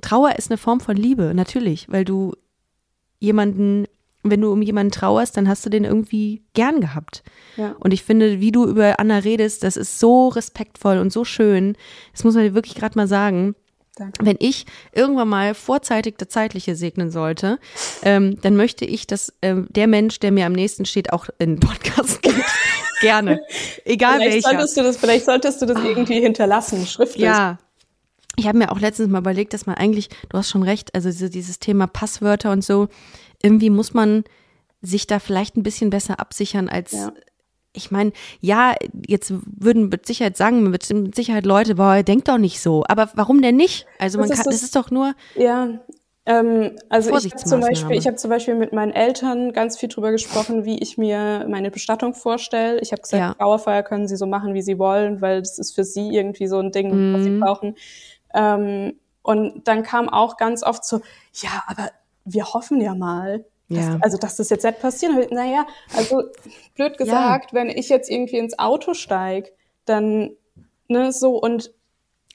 Trauer 0.00 0.36
ist 0.36 0.50
eine 0.50 0.58
Form 0.58 0.80
von 0.80 0.96
Liebe, 0.96 1.32
natürlich, 1.34 1.90
weil 1.90 2.04
du 2.04 2.32
jemanden, 3.20 3.86
wenn 4.24 4.40
du 4.40 4.50
um 4.50 4.62
jemanden 4.62 4.90
trauerst, 4.90 5.36
dann 5.36 5.48
hast 5.48 5.64
du 5.64 5.70
den 5.70 5.84
irgendwie 5.84 6.42
gern 6.54 6.80
gehabt. 6.80 7.22
Ja. 7.56 7.76
Und 7.78 7.92
ich 7.92 8.02
finde, 8.02 8.40
wie 8.40 8.50
du 8.50 8.66
über 8.66 8.98
Anna 8.98 9.18
redest, 9.18 9.62
das 9.62 9.76
ist 9.76 10.00
so 10.00 10.28
respektvoll 10.28 10.98
und 10.98 11.12
so 11.12 11.24
schön. 11.24 11.76
Das 12.12 12.24
muss 12.24 12.34
man 12.34 12.44
dir 12.44 12.54
wirklich 12.54 12.74
gerade 12.74 12.98
mal 12.98 13.06
sagen. 13.06 13.54
Danke. 13.96 14.26
Wenn 14.26 14.36
ich 14.40 14.66
irgendwann 14.92 15.28
mal 15.28 15.54
vorzeitig 15.54 16.16
das 16.18 16.28
Zeitliche 16.28 16.74
segnen 16.74 17.12
sollte, 17.12 17.60
ähm, 18.02 18.40
dann 18.40 18.56
möchte 18.56 18.84
ich, 18.84 19.06
dass 19.06 19.32
ähm, 19.40 19.68
der 19.70 19.86
Mensch, 19.86 20.18
der 20.18 20.32
mir 20.32 20.46
am 20.46 20.52
nächsten 20.52 20.84
steht, 20.84 21.12
auch 21.12 21.28
in 21.38 21.56
den 21.56 21.60
Podcast 21.60 22.20
geht. 22.22 22.34
Gerne. 23.00 23.40
Egal 23.84 24.18
Vielleicht 24.18 24.32
welcher. 24.32 24.48
solltest 24.48 24.76
du 24.76 24.82
das, 24.82 24.96
vielleicht 24.96 25.24
solltest 25.26 25.62
du 25.62 25.66
das 25.66 25.78
irgendwie 25.78 26.20
hinterlassen, 26.20 26.86
schriftlich. 26.86 27.24
Ja. 27.24 27.58
Ich 28.36 28.48
habe 28.48 28.58
mir 28.58 28.72
auch 28.72 28.80
letztens 28.80 29.10
mal 29.10 29.18
überlegt, 29.18 29.52
dass 29.52 29.66
man 29.66 29.76
eigentlich, 29.76 30.08
du 30.28 30.38
hast 30.38 30.50
schon 30.50 30.62
recht, 30.64 30.94
also 30.94 31.08
diese, 31.08 31.30
dieses 31.30 31.60
Thema 31.60 31.86
Passwörter 31.86 32.50
und 32.50 32.64
so, 32.64 32.88
irgendwie 33.44 33.70
muss 33.70 33.94
man 33.94 34.24
sich 34.82 35.06
da 35.06 35.18
vielleicht 35.18 35.56
ein 35.56 35.62
bisschen 35.62 35.90
besser 35.90 36.18
absichern 36.20 36.68
als. 36.68 36.92
Ja. 36.92 37.12
Ich 37.76 37.90
meine, 37.90 38.12
ja, 38.40 38.74
jetzt 39.06 39.32
würden 39.46 39.88
mit 39.88 40.06
Sicherheit 40.06 40.36
sagen, 40.36 40.62
mit, 40.70 40.88
mit 40.92 41.14
Sicherheit 41.16 41.44
Leute, 41.44 41.74
boah, 41.74 42.02
denk 42.04 42.24
doch 42.26 42.38
nicht 42.38 42.60
so. 42.60 42.84
Aber 42.86 43.10
warum 43.14 43.42
denn 43.42 43.56
nicht? 43.56 43.86
Also 43.98 44.18
man 44.18 44.28
Das 44.28 44.38
kann, 44.38 44.44
das- 44.46 44.54
das 44.56 44.62
ist 44.62 44.76
doch 44.76 44.92
nur, 44.92 45.14
Ja, 45.34 45.80
ähm, 46.26 46.76
also 46.88 47.10
ich 47.16 47.32
habe 47.32 47.44
zum. 47.44 47.60
Beispiel, 47.60 47.96
ich 47.96 48.06
habe 48.06 48.16
zum 48.16 48.30
Beispiel 48.30 48.54
mit 48.54 48.72
meinen 48.72 48.92
Eltern 48.92 49.52
ganz 49.52 49.76
viel 49.76 49.88
drüber 49.88 50.12
gesprochen, 50.12 50.64
wie 50.64 50.78
ich 50.78 50.96
mir 50.98 51.46
meine 51.50 51.70
Bestattung 51.72 52.14
vorstelle. 52.14 52.78
Ich 52.80 52.92
habe 52.92 53.02
gesagt, 53.02 53.20
Ja. 53.20 53.34
Trauerfeier 53.34 53.82
können 53.82 54.06
sie 54.06 54.16
so 54.16 54.26
machen, 54.26 54.54
wie 54.54 54.62
sie 54.62 54.78
wollen, 54.78 55.20
weil 55.20 55.40
das 55.40 55.58
ist 55.58 55.74
für 55.74 55.82
sie 55.84 56.14
irgendwie 56.14 56.46
so 56.46 56.60
ein 56.60 56.70
Ding, 56.70 56.90
was 57.12 57.20
Mhm. 57.22 57.24
sie 57.24 57.38
brauchen. 57.40 57.76
Ähm, 58.34 58.94
und 59.22 59.66
dann 59.66 59.82
kam 59.82 60.08
auch 60.08 60.36
ganz 60.36 60.62
oft 60.62 60.84
so, 60.84 61.00
ja, 61.42 61.64
aber 61.66 61.90
wir 62.24 62.52
hoffen 62.52 62.80
ja 62.80 62.94
mal. 62.94 63.44
Dass, 63.68 63.78
Ja. 63.78 63.98
Also, 64.02 64.18
dass 64.18 64.36
das 64.36 64.50
jetzt 64.50 64.64
nicht 64.64 64.80
passiert. 64.80 65.30
Naja, 65.32 65.66
also 65.96 66.22
blöd 66.74 66.98
gesagt, 66.98 67.54
wenn 67.54 67.68
ich 67.70 67.88
jetzt 67.88 68.10
irgendwie 68.10 68.36
ins 68.38 68.58
Auto 68.58 68.92
steige, 68.94 69.50
dann, 69.86 70.36
ne, 70.88 71.12
so 71.12 71.38
und 71.40 71.72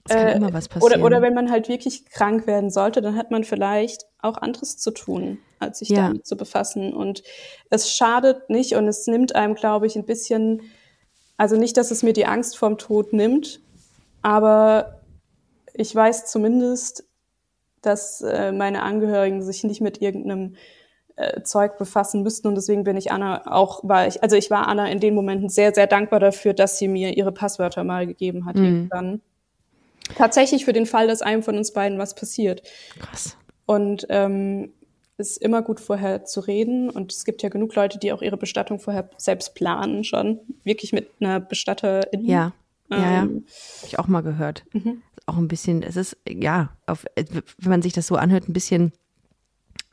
es 0.08 0.16
kann 0.16 0.28
äh, 0.28 0.36
immer 0.38 0.54
was 0.54 0.68
passieren. 0.68 1.02
oder, 1.02 1.06
oder 1.18 1.22
wenn 1.22 1.36
man 1.36 1.52
halt 1.52 1.70
wirklich 1.70 2.06
krank 2.06 2.48
werden 2.48 2.72
sollte, 2.72 3.02
dann 3.02 3.16
hat 3.16 3.30
man 3.30 3.44
vielleicht 3.44 4.06
auch 4.22 4.38
anderes 4.38 4.78
zu 4.78 4.90
tun, 4.92 5.38
als 5.60 5.80
sich 5.80 5.90
Ja. 5.90 6.08
damit 6.08 6.26
zu 6.26 6.36
befassen. 6.36 6.94
Und 6.94 7.22
es 7.70 7.92
schadet 7.94 8.50
nicht 8.50 8.74
und 8.76 8.88
es 8.88 9.06
nimmt 9.06 9.36
einem, 9.36 9.54
glaube 9.54 9.86
ich, 9.86 9.96
ein 9.96 10.06
bisschen, 10.06 10.62
also 11.38 11.58
nicht, 11.58 11.78
dass 11.78 11.92
es 11.92 12.02
mir 12.02 12.14
die 12.14 12.26
Angst 12.26 12.58
vorm 12.58 12.78
Tod 12.80 13.14
nimmt, 13.14 13.60
aber 14.24 15.00
ich 15.74 15.94
weiß 15.94 16.26
zumindest, 16.26 17.04
dass 17.82 18.22
äh, 18.22 18.52
meine 18.52 18.84
Angehörigen 18.84 19.42
sich 19.42 19.64
nicht 19.64 19.82
mit 19.82 20.02
irgendeinem 20.02 20.56
äh, 21.16 21.42
Zeug 21.44 21.78
befassen 21.78 22.24
müssten 22.24 22.48
und 22.48 22.56
deswegen 22.56 22.84
bin 22.84 22.98
ich 22.98 23.12
Anna 23.12 23.44
auch, 23.46 23.82
war 23.84 24.08
ich, 24.08 24.24
also 24.24 24.36
ich 24.36 24.50
war 24.50 24.68
Anna 24.68 24.90
in 24.90 25.00
den 25.00 25.16
Momenten 25.16 25.50
sehr, 25.50 25.74
sehr 25.74 25.88
dankbar 25.88 26.20
dafür, 26.20 26.54
dass 26.54 26.78
sie 26.78 26.88
mir 26.88 27.18
ihre 27.18 27.32
Passwörter 27.32 27.84
mal 27.84 28.08
gegeben 28.08 28.46
hat 28.46 28.56
irgendwann. 28.56 29.22
Tatsächlich 30.16 30.66
für 30.66 30.74
den 30.74 30.86
Fall, 30.86 31.08
dass 31.08 31.22
einem 31.22 31.44
von 31.44 31.58
uns 31.58 31.72
beiden 31.72 32.00
was 32.00 32.16
passiert. 32.16 32.64
Krass. 33.00 33.38
Und 33.66 34.08
ähm, 34.10 34.72
ist 35.20 35.38
immer 35.38 35.62
gut 35.62 35.80
vorher 35.80 36.24
zu 36.26 36.40
reden 36.40 36.90
und 36.90 37.12
es 37.12 37.26
gibt 37.26 37.44
ja 37.44 37.50
genug 37.50 37.76
Leute, 37.76 38.00
die 38.00 38.14
auch 38.14 38.22
ihre 38.22 38.38
Bestattung 38.38 38.80
vorher 38.80 39.10
selbst 39.18 39.54
planen 39.54 40.04
schon, 40.04 40.40
wirklich 40.64 40.94
mit 40.94 41.10
einer 41.20 41.40
Bestatterin. 41.40 42.26
Ja. 42.26 42.54
Ja, 42.90 42.98
ja. 42.98 43.22
Ähm, 43.22 43.46
Hab 43.82 43.88
ich 43.88 44.00
auch 44.00 44.08
mal 44.08 44.22
gehört. 44.22 44.64
Mhm. 44.72 45.04
Auch 45.30 45.38
ein 45.38 45.48
bisschen, 45.48 45.84
es 45.84 45.96
ist, 45.96 46.18
ja, 46.28 46.70
auf, 46.86 47.06
wenn 47.16 47.70
man 47.70 47.82
sich 47.82 47.94
das 47.94 48.08
so 48.08 48.16
anhört, 48.16 48.50
ein 48.50 48.54
bisschen 48.54 48.92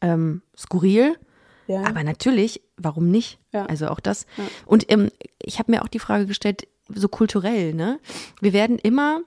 ähm, 0.00 0.42
skurril. 0.56 1.16
Ja. 1.66 1.84
Aber 1.84 2.04
natürlich, 2.04 2.62
warum 2.76 3.10
nicht? 3.10 3.38
Ja. 3.52 3.66
Also 3.66 3.88
auch 3.88 4.00
das. 4.00 4.26
Ja. 4.36 4.44
Und 4.66 4.90
ähm, 4.90 5.10
ich 5.42 5.58
habe 5.58 5.70
mir 5.72 5.82
auch 5.82 5.88
die 5.88 5.98
Frage 5.98 6.26
gestellt, 6.26 6.66
so 6.88 7.08
kulturell, 7.08 7.74
ne? 7.74 7.98
Wir 8.40 8.52
werden 8.52 8.78
immer 8.78 9.22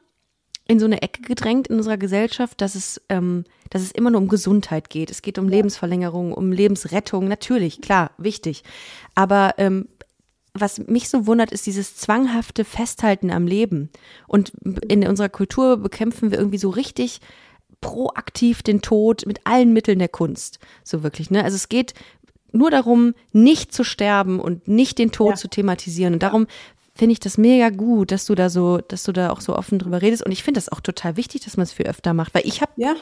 in 0.70 0.80
so 0.80 0.86
eine 0.86 1.01
Ecke 1.01 1.24
gedrängt 1.24 1.68
in 1.68 1.78
unserer 1.78 1.97
Gesellschaft, 1.97 2.62
dass 2.62 2.76
es, 2.76 3.01
ähm, 3.10 3.43
dass 3.72 3.82
es 3.82 3.91
immer 3.91 4.12
nur 4.12 4.22
um 4.22 4.28
Gesundheit 4.28 4.89
geht. 4.89 5.10
Es 5.10 5.22
geht 5.22 5.39
um 5.39 5.49
Lebensverlängerung, 5.49 6.32
um 6.32 6.51
Lebensrettung. 6.51 7.28
Natürlich, 7.28 7.82
klar, 7.82 8.12
wichtig. 8.18 8.64
Aber 9.16 9.55
ähm, 9.57 9.88
was 10.62 10.80
mich 10.88 11.10
so 11.10 11.26
wundert, 11.28 11.51
ist 11.51 11.66
dieses 11.66 11.95
zwanghafte 11.95 12.64
Festhalten 12.66 13.32
am 13.32 13.47
Leben. 13.47 13.89
Und 14.28 14.51
in 14.88 15.07
unserer 15.07 15.30
Kultur 15.30 15.78
bekämpfen 15.78 16.32
wir 16.32 16.38
irgendwie 16.38 16.57
so 16.57 16.70
richtig 16.70 17.20
proaktiv 17.82 18.62
den 18.64 18.82
Tod 18.82 19.26
mit 19.26 19.41
allen 19.45 19.74
Mitteln 19.74 19.99
der 19.99 20.10
Kunst. 20.10 20.60
So 20.84 21.03
wirklich, 21.03 21.32
ne? 21.32 21.43
Also 21.43 21.55
es 21.55 21.70
geht 21.70 21.93
nur 22.51 22.72
darum, 22.72 23.14
nicht 23.32 23.74
zu 23.74 23.84
sterben 23.84 24.39
und 24.39 24.68
nicht 24.68 24.97
den 24.97 25.12
Tod 25.12 25.32
Ja. 25.32 25.36
zu 25.36 25.47
thematisieren. 25.47 26.14
Und 26.14 26.24
darum 26.24 26.47
finde 26.95 27.14
ich 27.14 27.20
das 27.20 27.38
mega 27.38 27.70
gut, 27.70 28.12
dass 28.12 28.26
du 28.26 28.36
da 28.36 28.49
so, 28.49 28.80
dass 28.80 29.03
du 29.03 29.12
da 29.14 29.30
auch 29.30 29.39
so 29.41 29.55
offen 29.55 29.80
drüber 29.80 30.01
redest. 30.01 30.26
Und 30.26 30.32
ich 30.32 30.43
finde 30.43 30.57
das 30.57 30.70
auch 30.70 30.82
total 30.82 31.16
wichtig, 31.16 31.41
dass 31.45 31.57
man 31.57 31.64
es 31.64 31.72
viel 31.72 31.86
öfter 31.86 32.14
macht, 32.14 32.34
weil 32.34 32.45
ich 32.45 32.62
habe 32.62 32.72
Ja, 32.76 32.95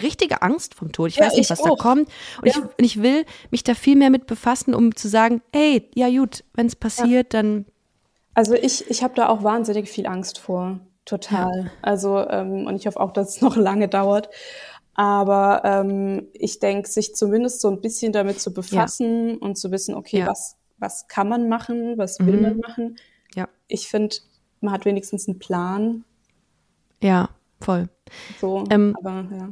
richtige 0.00 0.42
Angst 0.42 0.74
vom 0.74 0.92
Tod. 0.92 1.08
Ich 1.08 1.16
Ja, 1.16 1.26
weiß 1.26 1.32
nicht, 1.34 1.46
ich 1.46 1.50
was 1.50 1.62
da 1.62 1.70
auch. 1.70 1.78
kommt. 1.78 2.08
Und, 2.40 2.46
ich, 2.46 2.56
Ja. 2.56 2.62
und 2.62 2.84
ich 2.84 3.02
will 3.02 3.24
mich 3.50 3.64
da 3.64 3.74
viel 3.74 3.96
mehr 3.96 4.10
mit 4.10 4.26
befassen, 4.26 4.74
um 4.74 4.94
zu 4.94 5.08
sagen, 5.08 5.42
hey, 5.52 5.88
ja 5.94 6.08
gut, 6.08 6.44
wenn 6.54 6.66
es 6.66 6.76
passiert, 6.76 7.34
dann 7.34 7.64
also 8.34 8.54
ich, 8.54 8.88
ich 8.88 9.02
habe 9.02 9.14
da 9.14 9.28
auch 9.30 9.42
wahnsinnig 9.42 9.88
viel 9.90 10.06
Angst 10.06 10.38
vor. 10.38 10.78
Total. 11.04 11.72
Also, 11.82 12.18
ähm, 12.28 12.66
und 12.68 12.76
ich 12.76 12.86
hoffe 12.86 13.00
auch, 13.00 13.10
dass 13.12 13.36
es 13.36 13.40
noch 13.42 13.56
lange 13.56 13.88
dauert. 13.88 14.28
Aber 14.94 15.62
ähm, 15.64 16.28
ich 16.34 16.58
denke, 16.60 16.88
sich 16.88 17.14
zumindest 17.16 17.60
so 17.60 17.68
ein 17.68 17.80
bisschen 17.80 18.12
damit 18.12 18.40
zu 18.40 18.52
befassen 18.52 19.38
und 19.38 19.56
zu 19.56 19.70
wissen, 19.72 19.94
okay, 19.94 20.18
Ja. 20.20 20.26
was, 20.28 20.56
was 20.78 21.08
kann 21.08 21.28
man 21.28 21.48
machen, 21.48 21.98
was 21.98 22.18
will 22.20 22.36
Mhm. 22.36 22.42
man 22.42 22.58
machen. 22.58 22.96
ja, 23.34 23.48
Ich 23.68 23.88
finde, 23.88 24.16
man 24.60 24.72
hat 24.72 24.84
wenigstens 24.84 25.26
einen 25.28 25.38
Plan. 25.40 26.04
ja, 27.02 27.30
voll. 27.60 27.88
So, 28.40 28.64
Ähm, 28.70 28.94
aber 29.00 29.24
ja. 29.36 29.48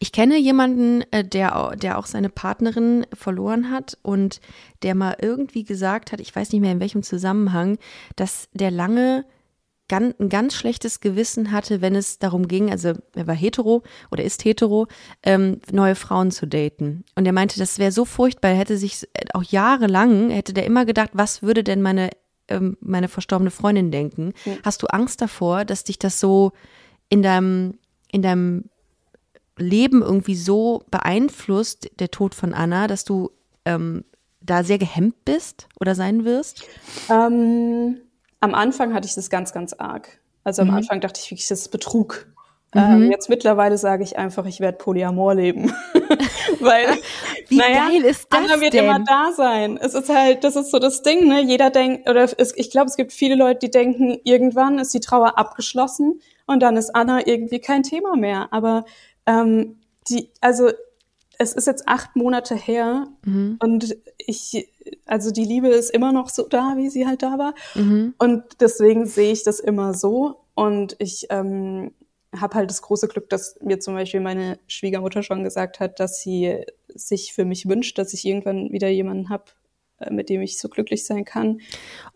Ich 0.00 0.12
kenne 0.12 0.38
jemanden, 0.38 1.02
äh, 1.12 1.24
der, 1.24 1.76
der 1.76 1.98
auch 1.98 2.06
seine 2.06 2.28
Partnerin 2.28 3.06
verloren 3.12 3.70
hat 3.70 3.98
und 4.02 4.40
der 4.82 4.94
mal 4.94 5.16
irgendwie 5.20 5.64
gesagt 5.64 6.12
hat, 6.12 6.20
ich 6.20 6.34
weiß 6.34 6.52
nicht 6.52 6.60
mehr 6.60 6.72
in 6.72 6.80
welchem 6.80 7.02
Zusammenhang, 7.02 7.78
dass 8.16 8.48
der 8.52 8.70
lange 8.70 9.24
ganz, 9.88 10.14
ein 10.18 10.28
ganz 10.28 10.54
schlechtes 10.54 11.00
Gewissen 11.00 11.52
hatte, 11.52 11.80
wenn 11.80 11.94
es 11.94 12.18
darum 12.18 12.48
ging, 12.48 12.70
also 12.70 12.94
er 13.14 13.26
war 13.26 13.34
hetero 13.34 13.82
oder 14.10 14.24
ist 14.24 14.44
hetero, 14.44 14.86
ähm, 15.22 15.60
neue 15.70 15.94
Frauen 15.94 16.30
zu 16.30 16.46
daten. 16.46 17.04
Und 17.14 17.26
er 17.26 17.32
meinte, 17.32 17.58
das 17.58 17.78
wäre 17.78 17.92
so 17.92 18.04
furchtbar, 18.04 18.50
er 18.50 18.56
hätte 18.56 18.76
sich 18.76 19.04
äh, 19.14 19.26
auch 19.34 19.44
jahrelang, 19.44 20.30
hätte 20.30 20.54
der 20.54 20.66
immer 20.66 20.84
gedacht, 20.84 21.10
was 21.12 21.42
würde 21.42 21.62
denn 21.62 21.82
meine, 21.82 22.10
ähm, 22.48 22.76
meine 22.80 23.08
verstorbene 23.08 23.50
Freundin 23.50 23.90
denken? 23.90 24.32
Hast 24.62 24.82
du 24.82 24.86
Angst 24.86 25.20
davor, 25.20 25.64
dass 25.64 25.84
dich 25.84 25.98
das 25.98 26.18
so 26.18 26.52
in 27.08 27.22
deinem, 27.22 27.78
in 28.10 28.22
deinem 28.22 28.70
Leben 29.56 30.02
irgendwie 30.02 30.34
so 30.36 30.82
beeinflusst, 30.90 31.90
der 32.00 32.10
Tod 32.10 32.34
von 32.34 32.54
Anna, 32.54 32.86
dass 32.86 33.04
du 33.04 33.30
ähm, 33.64 34.04
da 34.40 34.62
sehr 34.64 34.78
gehemmt 34.78 35.24
bist 35.24 35.68
oder 35.80 35.94
sein 35.94 36.24
wirst? 36.24 36.64
Ähm, 37.10 37.98
am 38.40 38.54
Anfang 38.54 38.92
hatte 38.94 39.06
ich 39.06 39.14
das 39.14 39.30
ganz, 39.30 39.52
ganz 39.52 39.72
arg. 39.72 40.18
Also 40.42 40.62
Mhm. 40.62 40.70
am 40.70 40.76
Anfang 40.76 41.00
dachte 41.00 41.20
ich 41.22 41.30
wirklich, 41.30 41.48
das 41.48 41.60
ist 41.60 41.68
Betrug. 41.68 42.26
Ähm, 42.76 43.08
jetzt 43.12 43.28
mittlerweile 43.28 43.78
sage 43.78 44.02
ich 44.02 44.18
einfach, 44.18 44.46
ich 44.46 44.58
werde 44.58 44.76
Polyamor 44.78 45.36
leben. 45.36 45.72
Weil, 46.60 46.86
Wie 47.48 47.58
geil 47.58 48.02
ist 48.04 48.26
das 48.30 48.40
Anna 48.40 48.60
wird 48.60 48.74
denn? 48.74 48.84
immer 48.84 48.98
da 48.98 49.30
sein. 49.32 49.78
Es 49.80 49.94
ist 49.94 50.08
halt, 50.08 50.42
das 50.42 50.56
ist 50.56 50.72
so 50.72 50.80
das 50.80 51.02
Ding, 51.02 51.28
ne? 51.28 51.40
Jeder 51.44 51.70
denkt, 51.70 52.08
oder 52.10 52.24
es, 52.36 52.52
ich 52.56 52.72
glaube, 52.72 52.88
es 52.88 52.96
gibt 52.96 53.12
viele 53.12 53.36
Leute, 53.36 53.60
die 53.60 53.70
denken, 53.70 54.18
irgendwann 54.24 54.80
ist 54.80 54.92
die 54.92 54.98
Trauer 54.98 55.38
abgeschlossen 55.38 56.20
und 56.46 56.60
dann 56.64 56.76
ist 56.76 56.94
Anna 56.96 57.24
irgendwie 57.28 57.60
kein 57.60 57.84
Thema 57.84 58.16
mehr. 58.16 58.48
Aber 58.50 58.84
ähm, 59.26 59.78
die, 60.08 60.30
also 60.40 60.70
es 61.38 61.52
ist 61.52 61.66
jetzt 61.66 61.88
acht 61.88 62.14
Monate 62.16 62.54
her 62.54 63.08
Mhm. 63.24 63.56
und 63.60 63.96
ich, 64.18 64.68
also 65.06 65.30
die 65.30 65.44
Liebe 65.44 65.68
ist 65.68 65.90
immer 65.90 66.12
noch 66.12 66.28
so 66.28 66.46
da, 66.46 66.74
wie 66.76 66.88
sie 66.90 67.06
halt 67.06 67.22
da 67.22 67.38
war. 67.38 67.54
Mhm. 67.74 68.14
Und 68.18 68.44
deswegen 68.60 69.06
sehe 69.06 69.32
ich 69.32 69.42
das 69.42 69.60
immer 69.60 69.94
so. 69.94 70.40
Und 70.54 70.94
ich 70.98 71.26
ähm, 71.30 71.92
habe 72.36 72.54
halt 72.54 72.70
das 72.70 72.82
große 72.82 73.08
Glück, 73.08 73.28
dass 73.30 73.58
mir 73.60 73.80
zum 73.80 73.94
Beispiel 73.94 74.20
meine 74.20 74.58
Schwiegermutter 74.68 75.22
schon 75.22 75.42
gesagt 75.42 75.80
hat, 75.80 75.98
dass 75.98 76.20
sie 76.20 76.64
sich 76.88 77.32
für 77.32 77.44
mich 77.44 77.68
wünscht, 77.68 77.98
dass 77.98 78.14
ich 78.14 78.24
irgendwann 78.24 78.70
wieder 78.70 78.88
jemanden 78.88 79.28
habe, 79.30 79.44
mit 80.10 80.28
dem 80.28 80.40
ich 80.42 80.58
so 80.58 80.68
glücklich 80.68 81.04
sein 81.06 81.24
kann. 81.24 81.60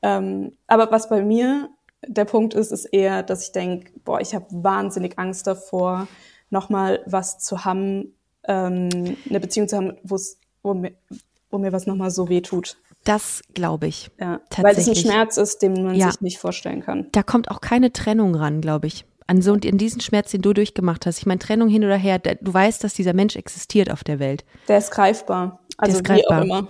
Ähm, 0.02 0.52
aber 0.66 0.90
was 0.92 1.08
bei 1.08 1.22
mir 1.22 1.70
der 2.06 2.24
Punkt 2.24 2.54
ist, 2.54 2.70
ist 2.70 2.84
eher, 2.84 3.22
dass 3.24 3.42
ich 3.42 3.52
denke, 3.52 3.90
boah, 4.04 4.20
ich 4.20 4.34
habe 4.34 4.46
wahnsinnig 4.50 5.18
Angst 5.18 5.46
davor, 5.48 6.06
nochmal 6.50 7.00
was 7.06 7.38
zu 7.38 7.64
haben, 7.64 8.14
ähm, 8.44 8.88
eine 9.28 9.40
Beziehung 9.40 9.68
zu 9.68 9.76
haben, 9.76 9.94
wo 10.02 10.74
mir, 10.74 10.92
wo 11.50 11.58
mir 11.58 11.72
was 11.72 11.86
nochmal 11.86 12.10
so 12.10 12.28
weh 12.28 12.40
tut. 12.40 12.76
Das 13.04 13.42
glaube 13.54 13.86
ich. 13.86 14.10
Ja, 14.20 14.40
weil 14.58 14.72
es 14.72 14.78
ein 14.78 14.84
Tatsächlich. 14.84 15.00
Schmerz 15.00 15.36
ist, 15.36 15.62
den 15.62 15.72
man 15.84 15.94
Ja. 15.94 16.10
sich 16.10 16.20
nicht 16.20 16.38
vorstellen 16.38 16.82
kann. 16.82 17.06
Da 17.12 17.22
kommt 17.22 17.50
auch 17.50 17.60
keine 17.60 17.92
Trennung 17.92 18.34
ran, 18.34 18.60
glaube 18.60 18.86
ich. 18.86 19.04
An 19.26 19.42
so 19.42 19.52
und 19.52 19.64
in 19.64 19.76
diesen 19.78 20.00
Schmerz, 20.00 20.30
den 20.30 20.40
du 20.42 20.52
durchgemacht 20.54 21.04
hast. 21.06 21.18
Ich 21.18 21.26
meine, 21.26 21.38
Trennung 21.38 21.68
hin 21.68 21.84
oder 21.84 21.96
her, 21.96 22.18
da- 22.18 22.34
du 22.34 22.52
weißt, 22.52 22.82
dass 22.82 22.94
dieser 22.94 23.12
Mensch 23.12 23.36
existiert 23.36 23.90
auf 23.90 24.02
der 24.04 24.18
Welt. 24.18 24.44
Der 24.68 24.78
ist 24.78 24.90
greifbar. 24.90 25.60
Also 25.76 25.98
ist 25.98 26.00
wie 26.00 26.14
greifbar. 26.14 26.38
auch 26.40 26.44
immer. 26.44 26.68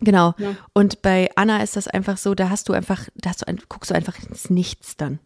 Genau. 0.00 0.34
Ja. 0.38 0.56
Und 0.72 1.02
bei 1.02 1.30
Anna 1.36 1.62
ist 1.62 1.76
das 1.76 1.86
einfach 1.86 2.16
so, 2.16 2.34
da 2.34 2.50
hast 2.50 2.68
du 2.68 2.72
einfach, 2.72 3.08
da 3.14 3.30
hast 3.30 3.42
du 3.42 3.48
ein, 3.48 3.60
guckst 3.68 3.90
du 3.90 3.94
einfach 3.94 4.16
ins 4.28 4.50
Nichts 4.50 4.96
dann. 4.96 5.18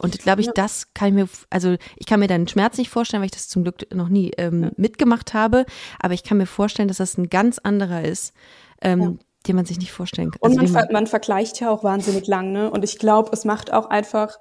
Und 0.00 0.18
glaube 0.18 0.40
ich, 0.40 0.48
das 0.54 0.92
kann 0.92 1.08
ich 1.08 1.14
mir, 1.14 1.28
also 1.50 1.76
ich 1.96 2.06
kann 2.06 2.18
mir 2.18 2.26
deinen 2.26 2.48
Schmerz 2.48 2.78
nicht 2.78 2.90
vorstellen, 2.90 3.20
weil 3.20 3.26
ich 3.26 3.32
das 3.32 3.48
zum 3.48 3.62
Glück 3.62 3.94
noch 3.94 4.08
nie 4.08 4.32
ähm, 4.38 4.72
mitgemacht 4.76 5.34
habe. 5.34 5.66
Aber 6.00 6.14
ich 6.14 6.24
kann 6.24 6.38
mir 6.38 6.46
vorstellen, 6.46 6.88
dass 6.88 6.96
das 6.96 7.16
ein 7.16 7.30
ganz 7.30 7.58
anderer 7.60 8.02
ist, 8.02 8.34
ähm, 8.82 9.20
den 9.46 9.56
man 9.56 9.66
sich 9.66 9.78
nicht 9.78 9.92
vorstellen 9.92 10.32
kann. 10.32 10.40
Und 10.40 10.50
Also 10.50 10.56
man, 10.56 10.66
den 10.66 10.72
ver 10.72 10.92
man 10.92 11.06
vergleicht 11.06 11.60
ja 11.60 11.70
auch 11.70 11.84
wahnsinnig 11.84 12.26
lang, 12.26 12.50
ne? 12.50 12.70
Und 12.70 12.82
ich 12.82 12.98
glaube, 12.98 13.30
es 13.32 13.44
macht 13.44 13.72
auch 13.72 13.86
einfach, 13.86 14.38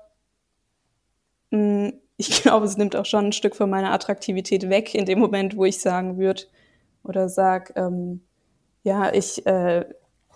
mh, 1.52 1.94
ich 2.18 2.30
glaube, 2.42 2.66
es 2.66 2.78
nimmt 2.78 2.96
auch 2.96 3.06
schon 3.06 3.26
ein 3.26 3.34
Stück 3.34 3.56
von 3.56 3.70
meiner 3.70 3.92
Attraktivität 3.92 4.70
weg 4.70 4.96
in 4.96 5.06
dem 5.06 5.20
Moment, 5.20 5.56
wo 5.56 5.66
ich 5.66 5.80
sagen 5.80 6.18
würde 6.18 6.44
oder 7.04 7.30
sag, 7.30 7.74
ähm, 7.76 8.22
ja, 8.84 9.14
ich, 9.14 9.46
äh, 9.46 9.86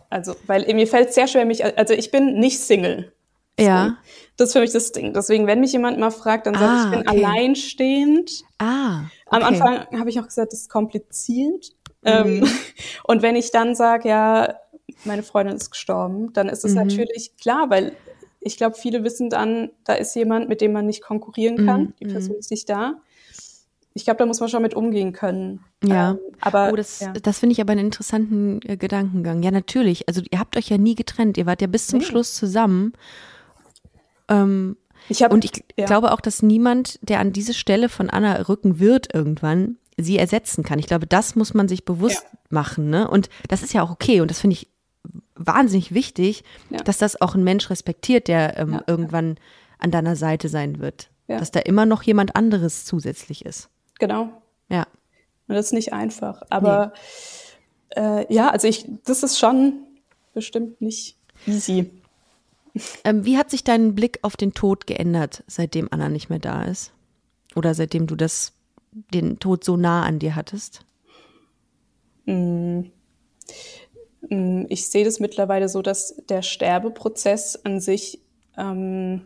also, 0.09 0.35
weil 0.45 0.71
mir 0.73 0.87
fällt 0.87 1.09
es 1.09 1.15
sehr 1.15 1.27
schwer, 1.27 1.45
mich, 1.45 1.65
also 1.65 1.93
ich 1.93 2.11
bin 2.11 2.39
nicht 2.39 2.59
Single. 2.59 3.13
Ja. 3.59 3.97
Das 4.37 4.49
ist 4.49 4.53
für 4.53 4.59
mich 4.59 4.71
das 4.71 4.91
Ding. 4.91 5.13
Deswegen, 5.13 5.47
wenn 5.47 5.59
mich 5.59 5.71
jemand 5.73 5.97
mal 5.99 6.11
fragt, 6.11 6.45
dann 6.47 6.53
sage 6.53 6.65
Ah, 6.65 6.77
ich, 6.79 6.85
ich 6.85 6.91
bin 6.91 7.09
okay. 7.09 7.25
alleinstehend. 7.25 8.31
Ah. 8.59 9.01
Am 9.27 9.41
okay. 9.41 9.43
Anfang 9.45 9.99
habe 9.99 10.09
ich 10.09 10.19
auch 10.19 10.25
gesagt, 10.27 10.53
das 10.53 10.61
ist 10.61 10.69
kompliziert. 10.69 11.71
Ähm, 12.03 12.47
und 13.05 13.21
wenn 13.21 13.35
ich 13.35 13.51
dann 13.51 13.75
sage, 13.75 14.09
ja, 14.09 14.55
meine 15.05 15.23
Freundin 15.23 15.55
ist 15.55 15.71
gestorben, 15.71 16.33
dann 16.33 16.49
ist 16.49 16.63
es 16.63 16.71
Mhm. 16.71 16.77
natürlich 16.87 17.35
klar, 17.41 17.69
weil 17.69 17.93
ich 18.39 18.57
glaube, 18.57 18.75
viele 18.77 19.03
wissen 19.03 19.29
dann, 19.29 19.71
da 19.83 19.93
ist 19.93 20.15
jemand, 20.15 20.47
mit 20.49 20.61
dem 20.61 20.71
man 20.71 20.85
nicht 20.85 21.01
konkurrieren 21.03 21.65
kann. 21.65 21.81
Mhm, 21.81 21.93
Die 21.99 22.05
Person 22.05 22.35
ist 22.37 22.51
nicht 22.51 22.69
da. 22.69 22.93
Ich 23.93 24.03
glaube, 24.05 24.19
da 24.19 24.25
muss 24.27 24.39
man 24.39 24.47
schon 24.47 24.61
mit 24.61 24.75
umgehen 24.75 25.11
können. 25.11 25.63
Ja. 25.83 26.11
Ähm, 26.11 26.19
aber 26.39 26.69
Oh, 26.71 26.75
das, 26.75 26.99
ja. 26.99 27.11
das 27.13 27.39
finde 27.39 27.53
ich 27.53 27.61
aber 27.61 27.71
einen 27.71 27.85
interessanten 27.87 28.59
äh, 28.63 28.77
Gedankengang. 28.77 29.41
Ja, 29.41 29.49
natürlich. 29.49 30.07
Also 30.07 30.21
ihr 30.29 30.39
habt 30.39 30.55
euch 30.55 30.69
ja 30.69 30.77
nie 30.77 30.93
getrennt. 30.93 31.35
Ihr 31.39 31.47
wart 31.47 31.61
ja 31.61 31.67
bis 31.67 31.87
zum 31.87 31.99
Nee. 31.99 32.05
Schluss 32.05 32.35
zusammen. 32.35 32.93
Ähm, 34.29 34.77
ich 35.09 35.23
habe 35.23 35.33
und 35.33 35.45
ich 35.45 35.63
ja. 35.77 35.85
glaube 35.85 36.11
auch, 36.11 36.21
dass 36.21 36.41
niemand, 36.41 36.99
der 37.01 37.19
an 37.19 37.31
diese 37.33 37.53
Stelle 37.53 37.89
von 37.89 38.09
Anna 38.09 38.33
rücken 38.47 38.79
wird 38.79 39.13
irgendwann, 39.13 39.77
sie 39.97 40.17
ersetzen 40.17 40.63
kann. 40.63 40.79
Ich 40.79 40.87
glaube, 40.87 41.07
das 41.07 41.35
muss 41.35 41.53
man 41.53 41.67
sich 41.67 41.85
bewusst 41.85 42.23
Ja. 42.31 42.39
machen. 42.49 42.89
Ne? 42.89 43.09
Und 43.09 43.29
das 43.47 43.63
ist 43.63 43.73
ja 43.73 43.81
auch 43.83 43.89
okay. 43.91 44.21
Und 44.21 44.29
das 44.29 44.39
finde 44.39 44.55
ich 44.55 44.69
wahnsinnig 45.35 45.93
wichtig, 45.93 46.43
Ja. 46.69 46.77
dass 46.79 46.97
das 46.97 47.19
auch 47.21 47.35
ein 47.35 47.43
Mensch 47.43 47.69
respektiert, 47.69 48.27
der 48.27 48.57
ähm, 48.57 48.81
irgendwann 48.87 49.37
an 49.79 49.91
deiner 49.91 50.15
Seite 50.15 50.49
sein 50.49 50.79
wird. 50.79 51.09
Dass 51.27 51.51
da 51.51 51.59
immer 51.59 51.85
noch 51.85 52.03
jemand 52.03 52.35
anderes 52.37 52.85
zusätzlich 52.85 53.43
ist. 53.45 53.69
genau. 53.99 54.29
Ja. 54.69 54.85
Und 55.49 55.55
das 55.55 55.67
ist 55.67 55.73
nicht 55.73 55.91
einfach. 55.93 56.41
Aber 56.49 56.93
äh, 57.95 58.33
ja, 58.33 58.49
also 58.49 58.67
ich, 58.67 58.85
das 59.05 59.23
ist 59.23 59.37
schon 59.39 59.73
bestimmt 60.33 60.79
nicht 60.81 61.17
easy. 61.45 61.89
Ähm, 63.03 63.25
wie 63.25 63.37
hat 63.37 63.49
sich 63.49 63.63
dein 63.63 63.95
Blick 63.95 64.19
auf 64.21 64.37
den 64.37 64.53
Tod 64.53 64.87
geändert, 64.87 65.43
seitdem 65.47 65.87
Anna 65.91 66.09
nicht 66.09 66.29
mehr 66.29 66.39
da 66.39 66.63
ist? 66.63 66.91
Oder 67.55 67.73
seitdem 67.73 68.07
du 68.07 68.15
das, 68.15 68.53
den 68.91 69.39
Tod 69.39 69.63
so 69.63 69.77
nah 69.77 70.03
an 70.03 70.19
dir 70.19 70.35
hattest? 70.35 70.85
Mm, 72.25 72.81
Ich 74.69 74.89
sehe 74.89 75.05
das 75.05 75.19
mittlerweile 75.19 75.69
so, 75.69 75.81
dass 75.81 76.15
der 76.29 76.41
Sterbeprozess 76.41 77.55
an 77.63 77.79
sich 77.79 78.19
ähm, 78.57 79.21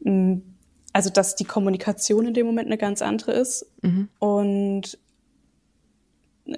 mm, 0.00 0.40
also 0.92 1.10
dass 1.10 1.36
die 1.36 1.44
Kommunikation 1.44 2.26
in 2.26 2.34
dem 2.34 2.46
Moment 2.46 2.66
eine 2.66 2.78
ganz 2.78 3.02
andere 3.02 3.32
ist. 3.32 3.66
Mhm. 3.82 4.08
Und 4.18 4.98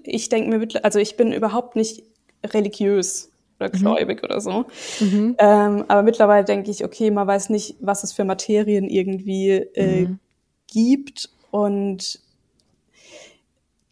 ich 0.03 0.29
denke 0.29 0.57
mir, 0.57 0.85
also 0.85 0.99
ich 0.99 1.17
bin 1.17 1.33
überhaupt 1.33 1.77
nicht 1.77 2.03
religiös 2.45 3.31
oder 3.61 3.71
gläubig 3.71 4.23
oder 4.25 4.41
so. 4.41 4.67
Mhm. 5.01 5.37
Ähm, 5.39 5.85
aber 5.89 6.03
mittlerweile 6.03 6.45
denke 6.45 6.71
ich, 6.71 6.85
okay, 6.85 7.11
man 7.11 7.27
weiß 7.27 7.51
nicht, 7.51 7.77
was 7.81 8.03
es 8.05 8.13
für 8.13 8.25
Materien 8.25 8.89
irgendwie 8.89 9.51
äh, 9.51 10.07
Mhm. 10.07 10.19
gibt. 10.67 11.31
Und 11.51 12.21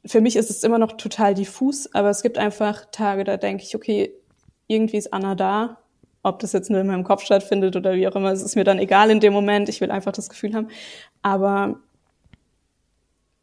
für 0.05 0.21
mich 0.21 0.37
ist 0.37 0.51
es 0.51 0.65
immer 0.65 0.79
noch 0.79 0.93
total 0.93 1.35
diffus, 1.35 1.93
aber 1.95 2.11
es 2.11 2.23
gibt 2.23 2.37
einfach 2.39 2.87
Tage, 2.91 3.25
da 3.25 3.37
denke 3.37 3.63
ich, 3.63 3.77
okay, 3.77 4.13
irgendwie 4.67 4.97
ist 4.97 5.13
Anna 5.13 5.35
da. 5.35 5.79
Ob 6.25 6.39
das 6.39 6.53
jetzt 6.53 6.71
nur 6.71 6.81
in 6.81 6.87
meinem 6.87 7.05
Kopf 7.05 7.23
stattfindet 7.25 7.75
oder 7.77 7.95
wie 7.95 8.07
auch 8.07 8.15
immer, 8.15 8.31
es 8.31 8.43
ist 8.43 8.55
mir 8.55 8.65
dann 8.65 8.79
egal 8.79 9.11
in 9.11 9.19
dem 9.21 9.33
Moment. 9.33 9.69
Ich 9.69 9.81
will 9.81 9.91
einfach 9.91 10.13
das 10.13 10.29
Gefühl 10.29 10.55
haben. 10.55 10.69
Aber 11.21 11.81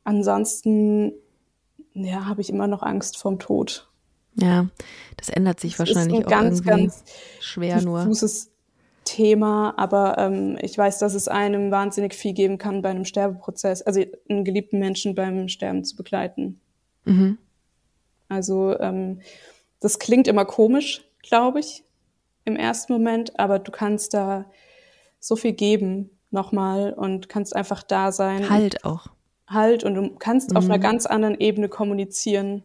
ansonsten, 0.06 1.14
ja, 1.94 2.26
habe 2.26 2.42
ich 2.42 2.50
immer 2.50 2.68
noch 2.68 2.82
Angst 2.84 3.18
vorm 3.18 3.40
Tod. 3.40 3.89
Ja, 4.42 4.68
das 5.18 5.30
ändert 5.30 5.60
sich 5.60 5.76
Das 5.76 5.90
ist 5.90 5.96
wahrscheinlich 5.96 6.20
ein 6.20 6.26
auch 6.26 6.30
ganz, 6.30 6.60
irgendwie 6.60 6.70
ganz 6.84 7.04
schwer 7.40 7.82
nur. 7.82 8.08
Thema, 9.06 9.74
aber 9.78 10.18
ähm, 10.20 10.58
ich 10.62 10.78
weiß, 10.78 11.00
dass 11.00 11.16
es 11.16 11.28
einem 11.28 11.72
wahnsinnig 11.72 12.14
viel 12.14 12.34
geben 12.34 12.60
kann 12.60 12.82
bei 12.84 12.90
einem 12.90 13.06
Sterbeprozess, 13.06 13.82
also 13.82 14.04
einen 14.30 14.46
geliebten 14.46 14.78
Menschen 14.78 15.16
beim 15.16 15.48
Sterben 15.48 15.84
zu 15.84 15.96
begleiten. 15.96 16.62
Mhm. 17.06 17.40
Also 18.28 18.78
ähm, 18.80 19.22
das 19.80 19.98
klingt 19.98 20.28
immer 20.28 20.46
komisch, 20.46 21.04
glaube 21.24 21.60
ich, 21.60 21.84
im 22.46 22.56
ersten 22.56 22.94
Moment, 22.94 23.40
aber 23.40 23.58
du 23.58 23.72
kannst 23.72 24.14
da 24.14 24.46
so 25.20 25.36
viel 25.36 25.54
geben 25.54 26.12
nochmal 26.30 26.94
und 26.94 27.30
kannst 27.30 27.56
einfach 27.56 27.82
da 27.82 28.12
sein. 28.12 28.48
Halt 28.50 28.86
auch. 28.86 29.08
halt 29.48 29.84
und 29.84 29.96
du 29.96 30.16
kannst 30.20 30.56
auf 30.56 30.66
Mhm. 30.66 30.72
einer 30.72 30.80
ganz 30.80 31.08
anderen 31.08 31.40
Ebene 31.40 31.68
kommunizieren. 31.70 32.64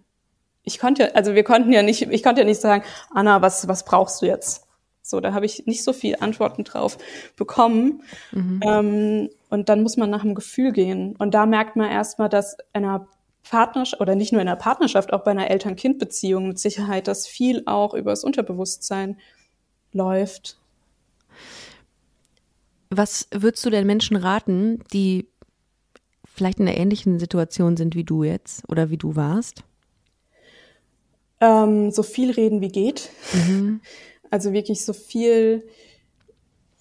Ich 0.65 0.79
konnte, 0.79 1.05
ja- 1.05 1.09
also 1.11 1.35
wir 1.35 1.45
konnten 1.45 1.73
ja 1.73 1.83
nicht, 1.83 2.03
ich 2.03 2.23
konnte 2.23 2.41
ja 2.41 2.47
nicht 2.47 2.61
sagen, 2.61 2.85
Anna, 3.11 3.43
was, 3.43 3.69
was 3.69 3.85
brauchst 3.85 4.23
du 4.23 4.27
jetzt? 4.27 4.67
So, 5.03 5.21
da 5.21 5.35
habe 5.35 5.45
ich 5.45 5.67
nicht 5.67 5.85
so 5.85 5.93
viel 5.93 6.17
Antworten 6.21 6.65
drauf 6.65 6.97
bekommen. 7.37 8.03
Mhm. 8.33 8.61
Ähm, 8.65 9.31
und 9.51 9.69
dann 9.69 9.83
muss 9.83 9.99
man 9.99 10.09
nach 10.09 10.23
dem 10.23 10.35
Gefühl 10.35 10.73
gehen. 10.73 11.15
Und 11.17 11.35
da 11.35 11.45
merkt 11.45 11.77
man 11.77 11.91
erstmal, 11.91 12.31
dass 12.31 12.55
in 12.73 12.85
einer 12.85 13.07
Partnerschaft, 13.49 14.01
oder 14.01 14.15
nicht 14.15 14.33
nur 14.33 14.41
in 14.41 14.49
einer 14.49 14.57
Partnerschaft, 14.57 15.12
auch 15.12 15.23
bei 15.23 15.33
einer 15.33 15.51
Eltern-Kind-Beziehung 15.51 16.49
mit 16.49 16.59
Sicherheit, 16.59 17.07
dass 17.07 17.27
viel 17.27 17.62
auch 17.67 17.93
über 17.93 18.12
das 18.12 18.25
Unterbewusstsein 18.25 19.19
läuft. 19.93 20.59
Was 22.89 23.29
würdest 23.31 23.67
du 23.67 23.71
den 23.71 23.87
Menschen 23.87 24.17
raten, 24.17 24.83
die 24.95 25.29
vielleicht 26.25 26.59
in 26.59 26.67
einer 26.67 26.79
ähnlichen 26.79 27.19
Situation 27.19 27.77
sind 27.77 27.95
wie 27.95 28.05
du 28.05 28.25
jetzt 28.25 28.67
oder 28.71 28.89
wie 28.89 28.97
du 28.97 29.15
warst? 29.17 29.62
Ähm, 31.41 31.91
so 31.91 32.03
viel 32.03 32.30
reden 32.30 32.61
wie 32.61 32.68
geht. 32.68 33.11
Mhm. 33.32 33.80
Also 34.30 34.53
wirklich 34.53 34.85
so 34.85 34.93
viel 34.93 35.62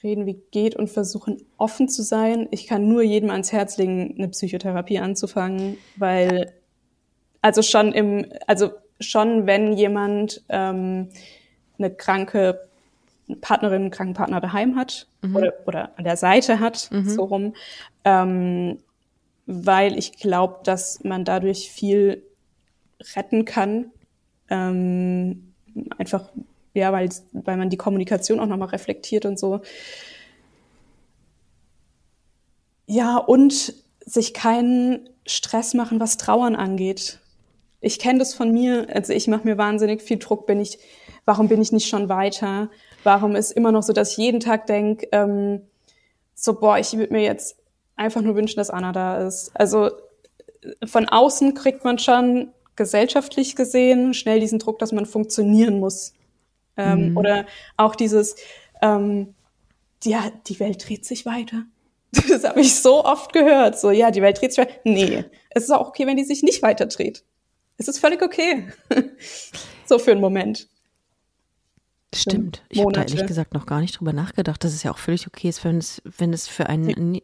reden 0.01 0.25
wie 0.25 0.41
geht 0.49 0.75
und 0.75 0.89
versuchen 0.89 1.45
offen 1.57 1.87
zu 1.87 2.01
sein. 2.01 2.47
Ich 2.49 2.65
kann 2.65 2.87
nur 2.87 3.03
jedem 3.03 3.29
ans 3.29 3.51
Herz 3.51 3.77
legen, 3.77 4.15
eine 4.17 4.29
Psychotherapie 4.29 4.97
anzufangen, 4.97 5.77
weil 5.95 6.51
also 7.41 7.61
schon 7.61 7.91
im, 7.91 8.25
also 8.47 8.71
schon 8.99 9.45
wenn 9.45 9.73
jemand 9.73 10.41
ähm, 10.49 11.09
eine 11.77 11.93
kranke 11.93 12.67
Partnerin, 13.39 13.83
einen 13.83 13.91
kranken 13.91 14.15
Partner 14.15 14.41
daheim 14.41 14.75
hat 14.75 15.07
oder, 15.35 15.53
oder 15.65 15.91
an 15.97 16.03
der 16.03 16.17
Seite 16.17 16.59
hat, 16.59 16.89
so 17.05 17.23
rum, 17.23 17.53
ähm, 18.03 18.79
weil 19.45 19.97
ich 19.97 20.13
glaube, 20.17 20.59
dass 20.63 21.03
man 21.03 21.23
dadurch 21.25 21.69
viel 21.71 22.23
retten 23.15 23.45
kann. 23.45 23.91
Ähm, 24.53 25.53
einfach, 25.97 26.29
ja, 26.75 26.91
weil, 26.91 27.09
weil 27.31 27.57
man 27.57 27.71
die 27.71 27.77
Kommunikation 27.77 28.39
auch 28.39 28.45
nochmal 28.45 28.69
reflektiert 28.69 29.25
und 29.25 29.39
so. 29.39 29.61
Ja, 32.85 33.17
und 33.17 33.73
sich 34.05 34.33
keinen 34.33 35.09
Stress 35.25 35.73
machen, 35.73 35.99
was 35.99 36.17
Trauern 36.17 36.55
angeht. 36.55 37.19
Ich 37.81 37.97
kenne 37.97 38.19
das 38.19 38.33
von 38.33 38.51
mir, 38.51 38.87
also 38.93 39.11
ich 39.11 39.27
mache 39.27 39.47
mir 39.47 39.57
wahnsinnig 39.57 40.01
viel 40.01 40.19
Druck, 40.19 40.45
bin 40.45 40.59
ich, 40.59 40.77
warum 41.25 41.47
bin 41.47 41.61
ich 41.61 41.71
nicht 41.71 41.87
schon 41.87 42.09
weiter? 42.09 42.69
Warum 43.03 43.35
ist 43.35 43.51
immer 43.51 43.71
noch 43.71 43.83
so, 43.83 43.91
dass 43.91 44.11
ich 44.11 44.17
jeden 44.17 44.39
Tag 44.39 44.67
denke, 44.67 45.07
ähm, 45.11 45.61
so, 46.35 46.59
boah, 46.59 46.77
ich 46.77 46.95
würde 46.95 47.13
mir 47.13 47.23
jetzt 47.23 47.57
einfach 47.95 48.21
nur 48.21 48.35
wünschen, 48.35 48.57
dass 48.57 48.69
Anna 48.69 48.91
da 48.91 49.25
ist. 49.25 49.51
Also 49.53 49.91
von 50.85 51.09
außen 51.09 51.55
kriegt 51.55 51.83
man 51.83 51.97
schon 51.97 52.49
gesellschaftlich 52.75 53.55
gesehen 53.55 54.13
schnell 54.13 54.39
diesen 54.39 54.59
Druck, 54.59 54.79
dass 54.79 54.91
man 54.91 55.05
funktionieren 55.05 55.79
muss. 55.79 56.13
Ähm, 56.77 57.15
Oder 57.17 57.45
auch 57.77 57.95
dieses, 57.95 58.35
ähm, 58.81 59.35
ja, 60.03 60.31
die 60.47 60.59
Welt 60.59 60.87
dreht 60.87 61.05
sich 61.05 61.25
weiter. 61.25 61.65
Das 62.29 62.43
habe 62.43 62.61
ich 62.61 62.75
so 62.75 63.03
oft 63.03 63.33
gehört. 63.33 63.79
So, 63.79 63.89
ja, 63.89 64.11
die 64.11 64.21
Welt 64.21 64.39
dreht 64.39 64.53
sich 64.53 64.63
weiter. 64.63 64.79
Nee, 64.83 65.25
es 65.49 65.63
ist 65.63 65.71
auch 65.71 65.87
okay, 65.87 66.05
wenn 66.05 66.17
die 66.17 66.23
sich 66.23 66.43
nicht 66.43 66.61
weiter 66.61 66.85
dreht. 66.85 67.23
Es 67.77 67.87
ist 67.87 67.99
völlig 67.99 68.21
okay. 68.21 68.67
so 69.85 69.97
für 69.97 70.11
einen 70.11 70.21
Moment. 70.21 70.69
Stimmt. 72.15 72.63
Ich 72.69 72.79
habe 72.79 72.91
da 72.91 73.01
ehrlich 73.01 73.25
gesagt 73.25 73.53
noch 73.53 73.65
gar 73.65 73.81
nicht 73.81 73.99
drüber 73.99 74.13
nachgedacht, 74.13 74.63
dass 74.63 74.73
es 74.73 74.83
ja 74.83 74.91
auch 74.91 74.97
völlig 74.97 75.27
okay 75.27 75.49
ist, 75.49 75.63
wenn 75.63 75.77
es, 75.77 76.01
wenn 76.17 76.33
es 76.33 76.47
für 76.47 76.67
einen. 76.67 77.19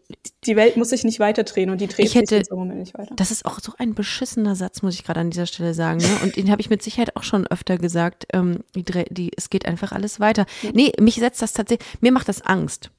Die 0.46 0.56
Welt 0.56 0.78
muss 0.78 0.90
sich 0.90 1.04
nicht 1.04 1.20
weiter 1.20 1.44
drehen 1.44 1.70
und 1.70 1.80
die 1.82 1.88
dreht 1.88 2.14
hätte- 2.14 2.38
sich 2.40 2.52
einem 2.52 2.60
Moment 2.60 2.80
nicht 2.80 2.94
weiter. 2.98 3.14
Das 3.16 3.32
ist 3.32 3.46
auch 3.46 3.60
so 3.60 3.74
ein 3.78 3.94
beschissener 3.96 4.56
Satz, 4.56 4.82
muss 4.82 4.96
ich 4.96 5.04
gerade 5.04 5.20
an 5.20 5.30
dieser 5.32 5.46
Stelle 5.46 5.74
sagen. 5.74 6.00
Ne? 6.00 6.20
Und 6.24 6.36
den 6.36 6.50
habe 6.52 6.62
ich 6.62 6.70
mit 6.70 6.82
Sicherheit 6.84 7.16
auch 7.16 7.24
schon 7.24 7.46
öfter 7.48 7.78
gesagt. 7.78 8.28
Ähm, 8.34 8.64
die, 8.76 8.84
die, 8.84 9.32
es 9.36 9.50
geht 9.50 9.66
einfach 9.66 9.92
alles 9.92 10.20
weiter. 10.20 10.46
Nee, 10.74 10.92
mich 11.00 11.16
setzt 11.16 11.42
das 11.42 11.54
tatsächlich, 11.54 11.88
mir 12.02 12.12
macht 12.12 12.28
das 12.30 12.42
Angst. 12.42 12.92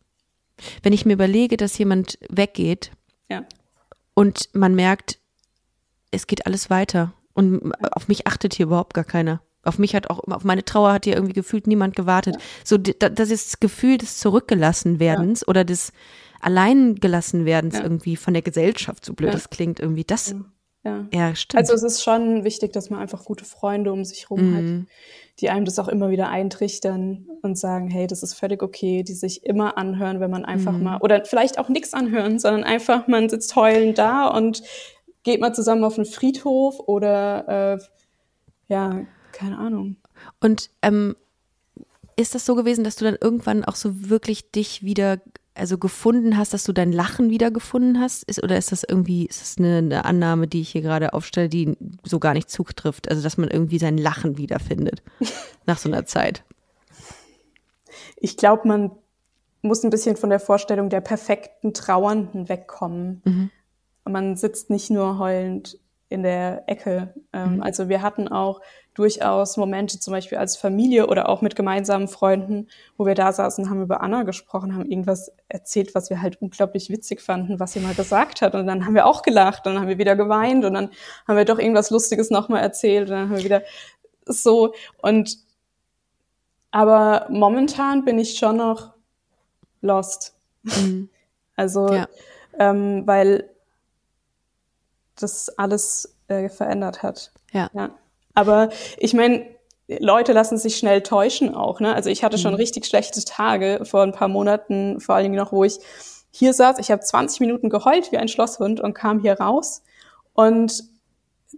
Wenn 0.82 0.93
ich 0.93 1.07
mir 1.07 1.14
überlege, 1.14 1.57
dass 1.57 1.76
jemand 1.78 2.18
weggeht 2.28 2.91
Ja. 3.30 3.45
und 4.14 4.51
man 4.53 4.74
merkt, 4.74 5.18
es 6.11 6.26
geht 6.26 6.47
alles 6.47 6.70
weiter. 6.70 7.12
Und 7.32 7.72
auf 7.95 8.09
mich 8.09 8.26
achtet 8.26 8.55
hier 8.55 8.66
überhaupt 8.66 8.93
gar 8.95 9.05
keiner. 9.05 9.41
Auf 9.62 9.78
mich 9.78 9.94
hat 9.94 10.08
auch, 10.11 10.20
auf 10.26 10.44
meine 10.44 10.64
Trauer 10.64 10.92
hat 10.92 11.04
hier 11.04 11.14
irgendwie 11.14 11.34
gefühlt 11.34 11.66
niemand 11.66 11.94
gewartet. 11.96 12.36
So, 12.64 12.78
di- 12.78 12.94
da- 12.98 13.08
das 13.11 13.30
ist 13.30 13.46
das 13.52 13.61
Gefühl 13.61 13.98
des 13.98 14.18
Zurückgelassenwerdens 14.18 15.46
oder 15.46 15.64
des 15.64 15.92
Alleingelassenwerdens 16.40 17.74
Ja. 17.76 17.82
irgendwie 17.82 18.16
von 18.16 18.34
der 18.34 18.42
Gesellschaft, 18.42 19.04
so 19.04 19.12
blöd 19.14 19.28
Ja. 19.28 19.32
das 19.34 19.50
klingt, 19.50 19.80
irgendwie. 19.80 20.04
Das, 20.04 20.34
Ja. 20.82 21.06
ja, 21.12 21.34
stimmt. 21.34 21.58
Also 21.58 21.74
es 21.74 21.82
ist 21.82 22.02
schon 22.02 22.44
wichtig, 22.44 22.72
dass 22.72 22.88
man 22.90 23.00
einfach 23.00 23.24
gute 23.24 23.44
Freunde 23.44 23.92
um 23.92 24.04
sich 24.04 24.30
rum 24.30 24.50
Mhm. 24.50 24.56
hat, 24.80 24.86
die 25.40 25.50
einem 25.50 25.64
das 25.66 25.78
auch 25.78 25.88
immer 25.88 26.08
wieder 26.11 26.28
eintrichtern 26.30 27.26
und 27.42 27.58
sagen, 27.58 27.88
hey, 27.88 28.06
das 28.06 28.22
ist 28.22 28.34
völlig 28.34 28.62
okay, 28.62 29.02
die 29.02 29.12
sich 29.14 29.44
immer 29.44 29.76
anhören, 29.76 30.20
wenn 30.20 30.30
man 30.30 30.44
einfach 30.46 30.72
Mhm. 30.72 30.82
mal, 30.84 30.98
oder 31.00 31.24
vielleicht 31.26 31.58
auch 31.58 31.68
nichts 31.68 31.92
anhören, 31.92 32.38
sondern 32.38 32.64
einfach, 32.64 33.06
man 33.08 33.28
sitzt 33.28 33.54
heulend 33.56 33.98
da 33.98 34.26
und 34.28 34.62
geht 35.22 35.40
mal 35.42 35.54
zusammen 35.54 35.84
auf 35.84 35.96
den 35.96 36.06
Friedhof 36.06 36.78
oder 36.80 37.74
äh, 37.74 37.78
ja, 38.68 39.02
keine 39.32 39.58
Ahnung. 39.58 39.96
Und 40.40 40.70
ähm, 40.82 41.16
ist 42.16 42.34
das 42.34 42.44
so 42.46 42.54
gewesen, 42.54 42.84
dass 42.84 42.96
du 42.96 43.04
dann 43.04 43.16
irgendwann 43.20 43.64
auch 43.64 43.76
so 43.76 44.10
wirklich 44.10 44.50
dich 44.50 44.82
wieder, 44.82 45.18
also 45.54 45.78
gefunden 45.78 46.36
hast, 46.36 46.52
dass 46.52 46.64
du 46.64 46.72
dein 46.72 46.92
Lachen 46.92 47.30
wieder 47.30 47.50
gefunden 47.50 48.00
hast? 48.00 48.24
Ist, 48.24 48.42
oder 48.42 48.56
ist 48.56 48.72
das 48.72 48.84
irgendwie, 48.84 49.26
ist 49.26 49.40
das 49.40 49.58
eine, 49.58 49.78
eine 49.78 50.04
Annahme, 50.04 50.46
die 50.46 50.60
ich 50.60 50.70
hier 50.70 50.82
gerade 50.82 51.14
aufstelle, 51.14 51.48
die 51.48 51.76
so 52.04 52.18
gar 52.18 52.34
nicht 52.34 52.50
zutrifft? 52.50 53.08
Also, 53.08 53.22
dass 53.22 53.38
man 53.38 53.48
irgendwie 53.48 53.78
sein 53.78 53.96
Lachen 53.96 54.36
wiederfindet 54.36 55.02
nach 55.66 55.78
so 55.78 55.88
einer 55.88 56.04
Zeit. 56.06 56.44
Ich 58.16 58.36
glaube, 58.36 58.68
man 58.68 58.90
muss 59.62 59.82
ein 59.82 59.90
bisschen 59.90 60.16
von 60.16 60.30
der 60.30 60.40
Vorstellung 60.40 60.88
der 60.88 61.00
perfekten 61.00 61.74
Trauernden 61.74 62.48
wegkommen. 62.48 63.22
Mhm. 63.24 63.50
Man 64.04 64.36
sitzt 64.36 64.70
nicht 64.70 64.90
nur 64.90 65.18
heulend 65.18 65.78
in 66.08 66.22
der 66.22 66.68
Ecke. 66.68 67.14
Ähm, 67.32 67.56
Mhm. 67.56 67.62
Also 67.62 67.88
wir 67.88 68.02
hatten 68.02 68.28
auch 68.28 68.60
durchaus 69.01 69.57
Momente, 69.57 69.98
zum 69.98 70.12
Beispiel 70.12 70.36
als 70.36 70.57
Familie 70.57 71.07
oder 71.07 71.28
auch 71.30 71.40
mit 71.40 71.57
gemeinsamen 71.57 72.07
Freunden, 72.07 72.68
wo 72.98 73.07
wir 73.07 73.14
da 73.14 73.32
saßen, 73.32 73.70
haben 73.70 73.82
über 73.82 74.03
Anna 74.03 74.24
gesprochen, 74.24 74.74
haben 74.74 74.84
irgendwas 74.84 75.32
erzählt, 75.48 75.94
was 75.94 76.11
wir 76.11 76.20
halt 76.20 76.40
unglaublich 76.42 76.90
witzig 76.90 77.22
fanden, 77.22 77.59
was 77.59 77.72
sie 77.72 77.80
mal 77.80 77.94
gesagt 77.94 78.42
hat. 78.42 78.55
Und 78.55 78.66
dann 78.66 78.84
haben 78.84 78.94
wir 78.94 79.07
auch 79.07 79.22
gelacht 79.22 79.66
und 79.66 79.72
dann 79.72 79.82
haben 79.82 79.88
wir 79.88 79.96
wieder 79.98 80.16
geweint 80.16 80.64
und 80.66 80.74
dann 80.74 80.90
haben 81.26 81.36
wir 81.36 81.46
doch 81.46 81.59
irgendwas 81.59 81.90
Lustiges 81.90 82.30
nochmal 82.30 82.61
erzählt 82.62 83.09
und 83.09 83.16
dann 83.16 83.28
haben 83.30 83.36
wir 83.38 83.44
wieder 83.44 83.62
so. 84.26 84.74
Und 84.98 85.38
aber 86.70 87.26
momentan 87.30 88.05
bin 88.05 88.18
ich 88.18 88.38
schon 88.38 88.59
noch 88.59 88.92
lost. 89.80 90.36
Also, 91.57 91.88
Mhm. 91.88 91.94
Ja. 91.94 92.09
ähm, 92.59 93.07
weil 93.07 93.51
das 95.16 95.51
alles 95.59 96.16
äh, 96.28 96.48
verändert 96.48 97.03
hat. 97.03 97.32
Ja. 97.53 97.68
Ja. 97.74 97.90
Aber 98.41 98.70
ich 98.99 99.12
meine, 99.12 99.47
Leute 99.99 100.32
lassen 100.32 100.57
sich 100.57 100.76
schnell 100.76 101.03
täuschen 101.03 101.55
auch. 101.55 101.80
Ne? 101.80 101.95
Also 101.95 102.11
ich 102.11 102.24
hatte 102.24 102.36
Mhm. 102.36 102.43
schon 102.43 102.55
richtig 102.55 102.86
schlechte 102.86 103.22
Tage 103.24 103.80
vor 103.84 104.03
ein 104.03 104.12
paar 104.12 104.28
Monaten, 104.28 105.01
vor 105.01 105.14
allen 105.14 105.24
Dingen 105.24 105.36
noch, 105.36 105.53
wo 105.53 105.64
ich 105.64 105.78
hier 106.30 106.53
saß, 106.55 106.78
ich 106.78 106.91
habe 106.91 107.03
20 107.03 107.41
Minuten 107.41 107.68
geheult 107.70 108.12
wie 108.12 108.16
ein 108.18 108.28
Schlosshund 108.28 108.80
und 108.80 108.95
kam 108.95 109.18
hier 109.18 109.34
raus 109.41 109.82
und 110.32 110.84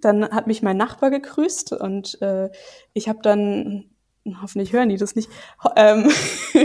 dann 0.00 0.30
hat 0.30 0.46
mich 0.46 0.62
mein 0.62 0.78
Nachbar 0.78 1.10
gegrüßt 1.10 1.72
und 1.74 2.20
äh, 2.22 2.48
ich 2.94 3.06
habe 3.10 3.18
dann, 3.22 3.90
hoffentlich 4.40 4.72
hören 4.72 4.88
die 4.88 4.96
das 4.96 5.14
nicht, 5.14 5.28
ähm, 5.76 6.10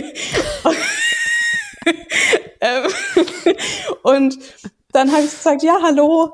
ähm, 2.61 2.83
und 4.03 4.39
dann 4.93 5.11
habe 5.11 5.23
ich 5.23 5.31
gesagt, 5.31 5.63
ja, 5.63 5.79
hallo, 5.83 6.31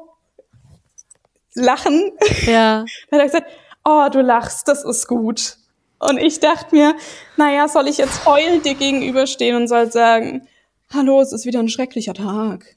lachen. 1.55 2.11
Ja. 2.45 2.85
Dann 3.09 3.19
hat 3.19 3.25
er 3.25 3.25
gesagt, 3.25 3.51
oh, 3.85 4.07
du 4.11 4.21
lachst, 4.21 4.67
das 4.67 4.83
ist 4.83 5.07
gut. 5.07 5.57
Und 5.99 6.17
ich 6.17 6.39
dachte 6.39 6.75
mir, 6.75 6.95
naja, 7.37 7.67
soll 7.67 7.87
ich 7.87 7.97
jetzt 7.97 8.25
heulend 8.25 8.65
dir 8.65 8.75
gegenüberstehen 8.75 9.55
und 9.55 9.67
soll 9.67 9.91
sagen, 9.91 10.47
hallo, 10.93 11.21
es 11.21 11.31
ist 11.31 11.45
wieder 11.45 11.59
ein 11.59 11.69
schrecklicher 11.69 12.13
Tag. 12.13 12.75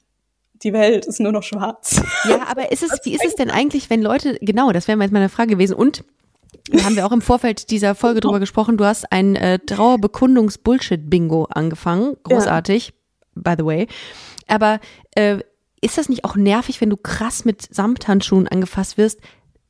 Die 0.63 0.73
Welt 0.73 1.05
ist 1.05 1.19
nur 1.19 1.31
noch 1.31 1.43
schwarz. 1.43 2.01
Ja, 2.27 2.47
aber 2.47 2.71
ist 2.71 2.83
es, 2.83 2.91
wie 3.03 3.13
ist 3.13 3.25
es 3.25 3.35
denn 3.35 3.51
eigentlich, 3.51 3.89
wenn 3.89 4.01
Leute, 4.01 4.37
genau, 4.41 4.71
das 4.71 4.87
wäre 4.87 4.99
jetzt 4.99 5.11
meine 5.11 5.29
Frage 5.29 5.51
gewesen. 5.51 5.75
Und 5.75 6.03
da 6.71 6.83
haben 6.83 6.95
wir 6.95 7.05
auch 7.05 7.11
im 7.11 7.21
Vorfeld 7.21 7.69
dieser 7.69 7.95
Folge 7.95 8.21
drüber 8.21 8.39
gesprochen. 8.39 8.77
Du 8.77 8.85
hast 8.85 9.11
ein 9.11 9.35
äh, 9.35 9.59
Trauerbekundungs-Bullshit-Bingo 9.59 11.45
angefangen. 11.49 12.15
Großartig, 12.23 12.93
by 13.35 13.53
the 13.57 13.65
way. 13.65 13.87
Aber 14.47 14.79
äh, 15.15 15.39
ist 15.81 15.97
das 15.97 16.09
nicht 16.09 16.25
auch 16.25 16.35
nervig, 16.35 16.81
wenn 16.81 16.89
du 16.89 16.97
krass 16.97 17.45
mit 17.45 17.61
Samthandschuhen 17.73 18.47
angefasst 18.47 18.97
wirst? 18.97 19.19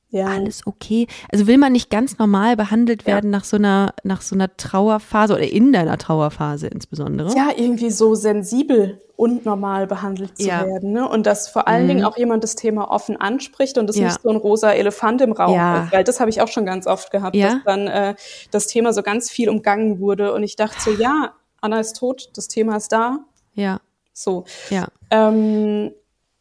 Ja. 0.10 0.28
Alles 0.28 0.66
okay. 0.66 1.06
Also 1.32 1.48
will 1.48 1.58
man 1.58 1.74
nicht 1.74 1.90
ganz 1.90 2.18
normal 2.18 2.56
behandelt 2.56 3.06
werden 3.06 3.30
nach 3.30 3.44
so 3.44 3.58
einer, 3.58 3.94
nach 4.04 4.22
so 4.22 4.36
einer 4.36 4.56
Trauerphase 4.56 5.34
oder 5.34 5.44
in 5.52 5.74
deiner 5.74 5.98
Trauerphase 5.98 6.68
insbesondere? 6.68 7.36
Ja, 7.36 7.50
irgendwie 7.56 7.92
so 7.92 8.16
sensibel 8.16 9.02
und 9.18 9.46
normal 9.46 9.86
behandelt 9.88 10.38
zu 10.38 10.48
Ja. 10.48 10.66
werden. 10.66 10.94
Ne? 10.94 11.08
Und 11.10 11.26
dass 11.26 11.50
vor 11.50 11.68
allen 11.68 11.88
Dingen 11.88 12.06
auch 12.06 12.18
jemand 12.18 12.44
das 12.44 12.56
Thema 12.56 12.90
offen 12.90 13.18
anspricht 13.18 13.78
und 13.78 13.90
es 13.90 13.98
Ja. 13.98 14.06
nicht 14.08 14.22
so 14.22 14.30
ein 14.30 14.38
rosa 14.38 14.72
Elefant 14.72 15.22
im 15.22 15.34
Raum 15.34 15.54
Ja. 15.56 15.84
ist. 15.86 15.92
Weil 15.92 16.04
das 16.06 16.20
habe 16.22 16.30
ich 16.30 16.40
auch 16.40 16.48
schon 16.48 16.66
ganz 16.66 16.88
oft 16.88 17.12
gehabt, 17.12 17.36
Ja. 17.36 17.56
dass 17.56 17.64
dann 17.66 17.88
äh, 17.88 18.16
das 18.52 18.68
Thema 18.68 18.94
so 18.94 19.02
ganz 19.04 19.30
viel 19.30 19.50
umgangen 19.50 20.00
wurde. 20.00 20.34
Und 20.34 20.44
ich 20.44 20.56
dachte 20.56 20.80
so, 20.80 20.92
ja, 20.92 21.34
Anna 21.60 21.80
ist 21.80 21.98
tot, 21.98 22.30
das 22.36 22.48
Thema 22.48 22.78
ist 22.78 22.92
da. 22.94 23.20
Ja, 23.56 23.82
So. 24.14 24.46
ja. 24.70 24.88
Ähm, 25.10 25.92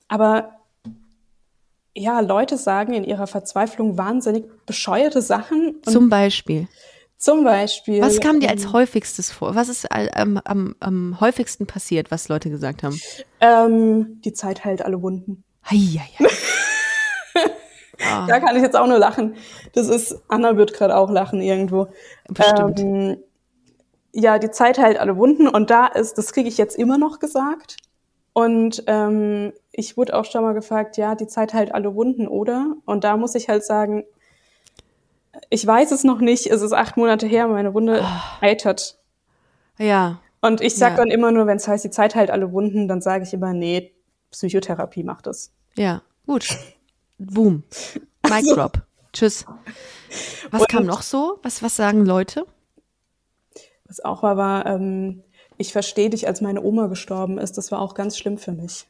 aber 0.09 0.51
ja, 1.97 2.21
Leute 2.21 2.57
sagen 2.59 2.93
in 2.93 3.05
ihrer 3.05 3.27
Verzweiflung 3.27 3.97
wahnsinnig 3.97 4.45
bescheuerte 4.67 5.23
Sachen. 5.23 5.77
Zum 5.83 6.09
Beispiel. 6.11 6.69
zum 7.17 7.43
Beispiel. 7.45 8.03
Was 8.03 8.21
kam 8.21 8.41
dir 8.41 8.51
als 8.51 8.65
ähm, 8.65 8.73
häufigstes 8.75 9.33
vor? 9.33 9.55
Was 9.55 9.69
ist 9.71 9.91
am, 9.91 10.39
am, 10.45 10.75
am 10.79 11.19
häufigsten 11.21 11.67
passiert, 11.67 12.11
was 12.11 12.29
Leute 12.29 12.51
gesagt 12.51 12.83
haben? 12.83 13.01
Ähm, 13.41 14.21
die 14.25 14.35
Zeit 14.35 14.65
heilt 14.65 14.83
alle 14.83 15.01
Wunden. 15.03 15.43
Heieiei. 15.69 16.09
Ah, 18.05 18.27
Da 18.27 18.41
kann 18.41 18.55
ich 18.57 18.63
jetzt 18.63 18.77
auch 18.77 18.87
nur 18.87 18.99
lachen. 18.99 19.37
Das 19.73 19.89
ist, 19.89 20.21
Anna 20.29 20.59
wird 20.59 20.75
gerade 20.75 20.95
auch 20.97 21.11
lachen 21.11 21.41
irgendwo. 21.41 21.89
bestimmt. 22.29 22.79
Ähm, 22.79 23.17
ja, 24.13 24.39
die 24.39 24.51
Zeit 24.51 24.79
heilt 24.79 24.99
alle 24.99 25.17
Wunden 25.17 25.49
und 25.49 25.71
da 25.71 25.87
ist, 25.87 26.19
das 26.19 26.35
kriege 26.35 26.47
ich 26.47 26.59
jetzt 26.59 26.77
immer 26.77 26.99
noch 26.99 27.21
gesagt. 27.21 27.79
Und 28.35 28.83
ähm, 28.87 29.55
ich 29.79 29.97
wurde 29.99 30.15
auch 30.15 30.25
schon 30.25 30.43
mal 30.43 30.55
gefragt, 30.55 30.97
ja, 30.97 31.15
die 31.15 31.27
Zeit 31.27 31.53
heilt 31.53 31.73
alle 31.75 31.95
Wunden, 31.95 32.27
oder? 32.29 32.75
Und 32.87 33.05
da 33.05 33.17
muss 33.19 33.35
ich 33.35 33.49
halt 33.51 33.63
sagen, 33.65 34.05
ich 35.51 35.67
weiß 35.67 35.91
es 35.93 36.03
noch 36.03 36.21
nicht, 36.21 36.47
es 36.47 36.63
ist 36.63 36.73
acht 36.73 36.97
Monate 36.97 37.27
her, 37.27 37.47
meine 37.49 37.75
Wunde 37.75 38.03
eitert. 38.41 38.99
ja, 39.79 40.19
Und 40.41 40.61
ich 40.63 40.77
sag 40.77 40.93
Ja. 40.93 40.97
dann 40.99 41.09
immer 41.11 41.31
nur, 41.31 41.47
wenn 41.47 41.57
es 41.59 41.69
heißt, 41.69 41.85
die 41.85 41.91
Zeit 41.91 42.15
heilt 42.15 42.31
alle 42.31 42.53
Wunden, 42.53 42.89
dann 42.89 43.01
sage 43.03 43.25
ich 43.25 43.35
immer, 43.35 43.53
nee, 43.53 43.93
Psychotherapie 44.31 45.03
macht 45.03 45.27
es. 45.27 45.53
ja, 45.77 46.03
gut. 46.27 46.49
Boom. 47.19 47.63
Mic 48.29 48.45
drop. 48.55 48.83
Tschüss. 49.13 49.45
Was 50.51 50.63
Und- 50.63 50.69
kam 50.69 50.85
noch 50.87 51.03
so? 51.03 51.39
Was, 51.43 51.63
was 51.63 51.77
sagen 51.77 52.05
Leute? 52.07 52.47
Was 53.87 54.01
auch 54.05 54.23
war, 54.23 54.37
war, 54.37 54.67
ähm, 54.67 55.23
ich 55.59 55.73
verstehe 55.73 56.11
dich, 56.11 56.27
als 56.29 56.41
meine 56.41 56.63
Oma 56.63 56.87
gestorben 56.89 57.39
ist. 57.39 57.57
Das 57.57 57.71
war 57.73 57.81
auch 57.81 57.95
ganz 57.95 58.19
schlimm 58.19 58.37
für 58.37 58.53
mich. 58.53 58.87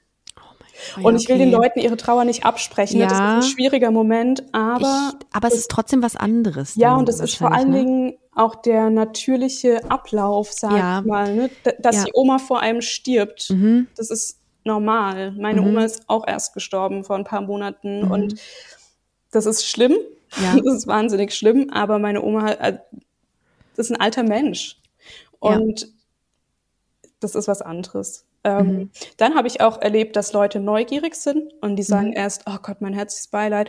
Oh 0.97 1.07
Und 1.09 1.15
ja, 1.15 1.21
ich 1.21 1.29
will 1.29 1.37
okay. 1.37 1.45
den 1.45 1.53
Leuten 1.53 1.79
ihre 1.81 1.97
Trauer 1.97 2.25
nicht 2.25 2.45
absprechen. 2.45 2.99
ne? 2.99 3.05
Das 3.05 3.15
ist 3.15 3.19
Ja. 3.19 3.37
ein 3.37 3.43
schwieriger 3.43 3.91
Moment, 3.91 4.45
aber 4.53 5.13
ich, 5.21 5.27
aber 5.37 5.49
es 5.49 5.55
ist 5.55 5.71
trotzdem 5.71 6.03
was 6.03 6.17
anderes. 6.17 6.75
ja, 6.77 6.95
und 6.95 7.09
das 7.09 7.21
ist 7.21 7.37
vor 7.37 7.53
allen 7.53 7.71
ne? 7.71 7.79
Dingen 7.79 8.15
auch 8.35 8.55
der 8.57 8.91
natürliche 8.91 9.81
Ablauf, 9.91 10.53
sag 10.53 10.73
Ja. 10.73 11.01
ich 11.01 11.07
mal, 11.07 11.35
ne? 11.35 11.51
Dass 11.79 11.97
Ja. 11.97 12.05
die 12.05 12.11
Oma 12.15 12.39
vor 12.39 12.61
einem 12.61 12.83
stirbt. 12.83 13.49
Mhm. 13.51 13.87
Das 13.97 14.11
ist 14.11 14.39
normal. 14.65 15.33
Meine 15.33 15.63
Oma 15.63 15.85
ist 15.85 16.03
auch 16.09 16.27
erst 16.27 16.53
gestorben 16.53 17.05
vor 17.05 17.17
ein 17.17 17.25
paar 17.25 17.41
Monaten 17.41 18.03
und 18.11 18.35
das 19.31 19.47
ist 19.47 19.65
schlimm. 19.67 19.93
Mhm. 19.93 20.43
Ja. 20.43 20.57
Das 20.65 20.75
ist 20.75 20.87
wahnsinnig 20.87 21.33
schlimm, 21.35 21.71
aber 21.73 21.99
meine 21.99 22.21
Oma, 22.23 22.51
äh, 22.51 22.79
ist 23.77 23.91
ein 23.91 24.01
alter 24.01 24.23
Mensch. 24.25 24.77
Ja. 25.43 25.57
Und 25.57 25.89
das 27.21 27.35
ist 27.35 27.49
was 27.49 27.63
anderes. 27.63 28.26
Ähm, 28.47 28.67
Mhm. 28.69 28.91
Dann 29.17 29.35
habe 29.35 29.49
ich 29.49 29.61
auch 29.61 29.81
erlebt, 29.83 30.15
dass 30.17 30.33
Leute 30.33 30.61
neugierig 30.61 31.15
sind 31.17 31.53
und 31.61 31.77
die 31.77 31.83
sagen 31.83 32.09
Mhm. 32.11 32.17
erst, 32.17 32.45
oh 32.47 32.57
Gott, 32.63 32.81
mein 32.81 32.95
herzliches 32.95 33.27
Beileid. 33.29 33.69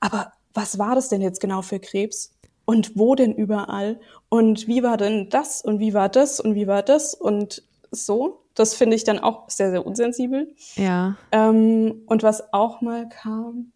Aber 0.00 0.32
was 0.54 0.78
war 0.78 0.94
das 0.94 1.08
denn 1.08 1.20
jetzt 1.22 1.40
genau 1.40 1.62
für 1.62 1.80
Krebs? 1.80 2.34
Und 2.66 2.98
wo 2.98 3.14
denn 3.14 3.34
überall? 3.34 3.98
Und 4.28 4.66
wie 4.68 4.82
war 4.82 4.98
denn 4.98 5.30
das? 5.30 5.62
Und 5.62 5.78
wie 5.80 5.94
war 5.94 6.10
das? 6.10 6.38
Und 6.40 6.54
wie 6.54 6.66
war 6.66 6.82
das? 6.82 7.14
Und 7.14 7.62
so. 7.90 8.44
Das 8.54 8.74
finde 8.74 8.96
ich 8.96 9.04
dann 9.04 9.18
auch 9.18 9.48
sehr, 9.48 9.70
sehr 9.70 9.86
unsensibel. 9.86 10.54
Ja. 10.74 11.16
Ähm, 11.32 12.02
und 12.06 12.22
was 12.22 12.52
auch 12.52 12.80
mal 12.82 13.08
kam, 13.08 13.72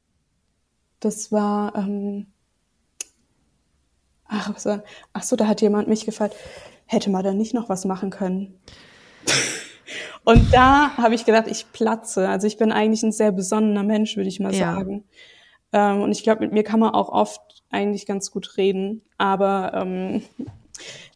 das 1.00 1.32
war, 1.32 1.74
ähm, 1.76 2.26
ach, 4.26 4.55
was 4.55 4.66
war, 4.66 4.82
ach 5.14 5.22
so, 5.22 5.36
da 5.36 5.46
hat 5.46 5.62
jemand 5.62 5.88
mich 5.88 6.05
gefragt, 6.05 6.34
hätte 6.86 7.09
man 7.11 7.24
da 7.24 7.32
nicht 7.32 7.55
noch 7.55 7.68
was 7.70 7.84
machen 7.86 8.11
können? 8.11 8.61
und 10.24 10.53
da 10.53 10.97
habe 10.97 11.14
ich 11.14 11.24
gedacht, 11.24 11.47
ich 11.49 11.70
platze. 11.72 12.28
Also 12.28 12.47
ich 12.47 12.57
bin 12.57 12.72
eigentlich 12.72 13.03
ein 13.03 13.12
sehr 13.12 13.32
besonnener 13.32 13.82
Mensch, 13.82 14.16
würde 14.16 14.28
ich 14.28 14.40
mal 14.40 14.55
Ja. 14.55 14.74
sagen. 14.74 15.05
Ähm, 15.72 16.03
und 16.03 16.12
ich 16.12 16.22
glaube, 16.22 16.40
mit 16.40 16.53
mir 16.53 16.62
kann 16.64 16.80
man 16.80 16.95
auch 16.95 17.09
oft 17.09 17.40
eigentlich 17.70 18.07
ganz 18.07 18.30
gut 18.30 18.57
reden. 18.57 19.03
Aber 19.18 19.72
ähm, 19.74 20.22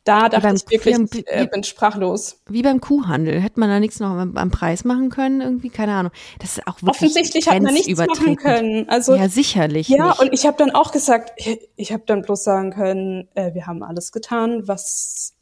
da 0.05 0.29
dachte 0.29 0.43
beim- 0.47 0.55
ich 0.57 0.70
wirklich, 0.70 0.97
wie- 1.12 1.18
ich 1.20 1.27
äh, 1.27 1.47
bin 1.47 1.62
sprachlos. 1.64 2.41
Wie 2.49 2.62
beim 2.62 2.81
Kuhhandel. 2.81 3.41
Hätte 3.41 3.59
man 3.61 3.68
da 3.68 3.81
nichts 3.81 3.99
noch 4.01 4.11
am, 4.11 4.51
Preis 4.51 4.85
machen 4.85 5.11
können? 5.11 5.41
Irgendwie? 5.41 5.68
Keine 5.68 5.93
Ahnung. 5.95 6.12
Das 6.39 6.57
ist 6.57 6.66
auch 6.66 6.81
wirklich 6.81 6.91
Offensichtlich 7.11 7.49
hat 7.49 7.61
man 7.62 7.74
nichts 7.74 7.99
machen 7.99 8.37
können. 8.37 8.89
Also 8.89 9.14
Ja, 9.14 9.29
sicherlich 9.29 9.89
Ja, 9.89 10.09
nicht. 10.11 10.20
und 10.20 10.33
ich 10.33 10.47
habe 10.47 10.57
dann 10.57 10.70
auch 10.70 10.93
gesagt, 10.93 11.33
ich, 11.37 11.59
ich 11.77 11.93
habe 11.93 12.05
dann 12.07 12.22
bloß 12.22 12.45
sagen 12.45 12.70
können, 12.70 13.29
äh, 13.35 13.53
wir 13.55 13.66
haben 13.66 13.83
alles 13.83 14.12
getan, 14.12 14.66
was 14.68 15.35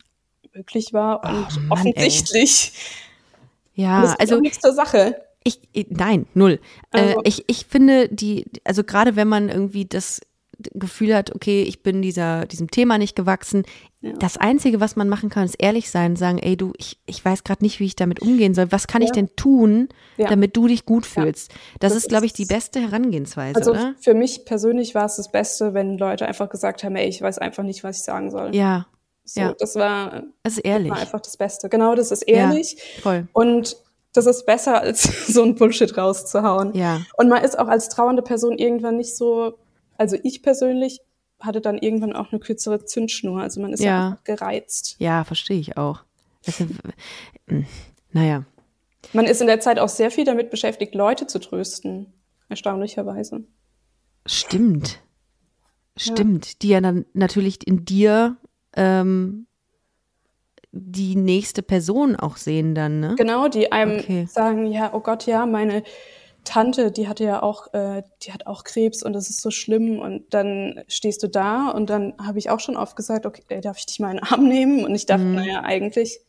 möglich 0.54 0.92
war 0.92 1.22
und 1.24 1.68
Mann, 1.68 1.86
ey. 1.88 2.10
Ja, 3.74 4.02
das 4.02 4.18
also 4.18 4.36
auch 4.36 4.40
nichts 4.40 4.60
zur 4.60 4.72
Sache. 4.72 5.16
Ich, 5.44 5.60
ich- 5.72 5.86
nein, 5.90 6.26
null. 6.34 6.58
Äh, 6.92 7.00
Also- 7.00 7.20
ich, 7.24 7.44
ich 7.48 7.66
finde 7.66 8.08
die, 8.08 8.46
also 8.64 8.82
gerade 8.84 9.14
wenn 9.16 9.28
man 9.28 9.48
irgendwie 9.48 9.84
das 9.84 10.20
Gefühl 10.72 11.14
hat, 11.14 11.34
okay, 11.34 11.62
ich 11.64 11.82
bin 11.82 12.00
dieser, 12.00 12.46
diesem 12.46 12.70
Thema 12.70 12.96
nicht 12.96 13.16
gewachsen. 13.16 13.64
Das 14.00 14.36
Einzige, 14.36 14.80
was 14.80 14.94
man 14.96 15.08
machen 15.08 15.28
kann, 15.28 15.44
ist 15.44 15.56
ehrlich 15.58 15.90
sein, 15.90 16.14
sagen, 16.14 16.38
ey 16.38 16.56
du, 16.56 16.72
ich, 16.78 16.98
ich 17.06 17.24
weiß 17.24 17.42
gerade 17.42 17.64
nicht, 17.64 17.80
wie 17.80 17.86
ich 17.86 17.96
damit 17.96 18.20
umgehen 18.22 18.54
soll. 18.54 18.70
Was 18.70 18.86
kann 18.86 19.02
ich 19.02 19.08
Ja. 19.08 19.14
denn 19.14 19.30
tun, 19.34 19.88
Ja. 20.16 20.28
damit 20.28 20.56
du 20.56 20.68
dich 20.68 20.86
gut 20.86 21.06
fühlst? 21.06 21.50
Das, 21.80 21.92
Das 21.92 22.02
ist, 22.04 22.08
glaube 22.08 22.26
ich, 22.26 22.32
die 22.34 22.44
beste 22.46 22.80
Herangehensweise, 22.80 23.56
Also 23.56 23.72
oder? 23.72 23.94
für 24.00 24.14
mich 24.14 24.44
persönlich 24.44 24.94
war 24.94 25.06
es 25.06 25.16
das 25.16 25.32
Beste, 25.32 25.74
wenn 25.74 25.98
Leute 25.98 26.26
einfach 26.26 26.48
gesagt 26.48 26.84
haben, 26.84 26.94
ey, 26.96 27.08
ich 27.08 27.20
weiß 27.20 27.38
einfach 27.38 27.64
nicht, 27.64 27.82
was 27.82 27.98
ich 27.98 28.04
sagen 28.04 28.30
soll. 28.30 28.54
Ja, 28.54 28.86
so, 29.24 29.40
ja. 29.40 29.54
Das 29.58 29.74
war, 29.76 30.24
das 30.42 30.54
ist 30.54 30.58
ehrlich. 30.60 30.90
war 30.90 30.98
einfach 30.98 31.20
das 31.20 31.36
Beste. 31.36 31.68
Genau, 31.68 31.94
das 31.94 32.10
ist 32.10 32.22
ehrlich. 32.22 32.74
Ja, 32.74 33.02
voll. 33.02 33.28
Und 33.32 33.76
das 34.12 34.26
ist 34.26 34.44
besser, 34.46 34.80
als 34.80 35.02
so 35.32 35.42
ein 35.42 35.54
Bullshit 35.54 35.96
rauszuhauen. 35.96 36.74
Ja. 36.74 37.00
Und 37.16 37.28
man 37.28 37.42
ist 37.42 37.58
auch 37.58 37.68
als 37.68 37.88
trauernde 37.88 38.22
Person 38.22 38.58
irgendwann 38.58 38.96
nicht 38.96 39.16
so, 39.16 39.58
also 39.96 40.16
ich 40.22 40.42
persönlich 40.42 41.00
hatte 41.40 41.60
dann 41.60 41.78
irgendwann 41.78 42.14
auch 42.14 42.32
eine 42.32 42.40
kürzere 42.40 42.84
Zündschnur. 42.84 43.40
Also 43.40 43.60
man 43.60 43.72
ist 43.72 43.82
ja, 43.82 43.90
Ja. 44.10 44.18
gereizt. 44.24 44.96
Ja, 44.98 45.24
verstehe 45.24 45.58
ich 45.58 45.76
auch. 45.76 46.00
Also, 46.46 46.66
naja. 48.12 48.44
Man 49.12 49.26
ist 49.26 49.40
in 49.40 49.46
der 49.46 49.60
Zeit 49.60 49.78
auch 49.78 49.88
sehr 49.88 50.10
viel 50.10 50.24
damit 50.24 50.50
beschäftigt, 50.50 50.94
Leute 50.94 51.26
zu 51.26 51.38
trösten. 51.38 52.12
Erstaunlicherweise. 52.48 53.44
Stimmt. 54.26 55.00
Stimmt. 55.96 56.62
Die 56.62 56.68
ja 56.68 56.80
dann 56.80 57.04
natürlich 57.14 57.66
in 57.66 57.84
dir 57.84 58.36
ähm, 58.76 59.46
die 60.72 61.14
nächste 61.14 61.62
Person 61.62 62.16
auch 62.16 62.36
sehen 62.36 62.74
dann, 62.74 63.00
ne? 63.00 63.14
Genau, 63.16 63.48
die 63.48 63.70
einem 63.72 63.98
Okay. 64.00 64.26
sagen, 64.26 64.66
ja, 64.66 64.92
oh 64.92 65.00
Gott, 65.00 65.26
ja, 65.26 65.46
meine 65.46 65.84
Tante, 66.42 66.90
die 66.90 67.08
hatte 67.08 67.24
ja 67.24 67.42
auch, 67.42 67.72
äh, 67.72 68.02
die 68.22 68.32
hat 68.32 68.46
auch 68.46 68.64
Krebs 68.64 69.02
und 69.02 69.12
das 69.12 69.30
ist 69.30 69.40
so 69.40 69.50
schlimm. 69.50 69.98
Und 70.00 70.34
dann 70.34 70.82
stehst 70.88 71.22
du 71.22 71.28
da 71.28 71.70
und 71.70 71.88
dann 71.90 72.14
habe 72.20 72.38
ich 72.38 72.50
auch 72.50 72.60
schon 72.60 72.76
oft 72.76 72.96
gesagt, 72.96 73.24
okay, 73.24 73.60
darf 73.60 73.78
ich 73.78 73.86
dich 73.86 74.00
mal 74.00 74.10
in 74.10 74.16
den 74.18 74.24
Arm 74.24 74.48
nehmen? 74.48 74.84
Und 74.84 74.94
ich 74.94 75.06
dachte, 75.06 75.24
Mhm. 75.24 75.34
naja, 75.36 75.62
eigentlich 75.62 76.20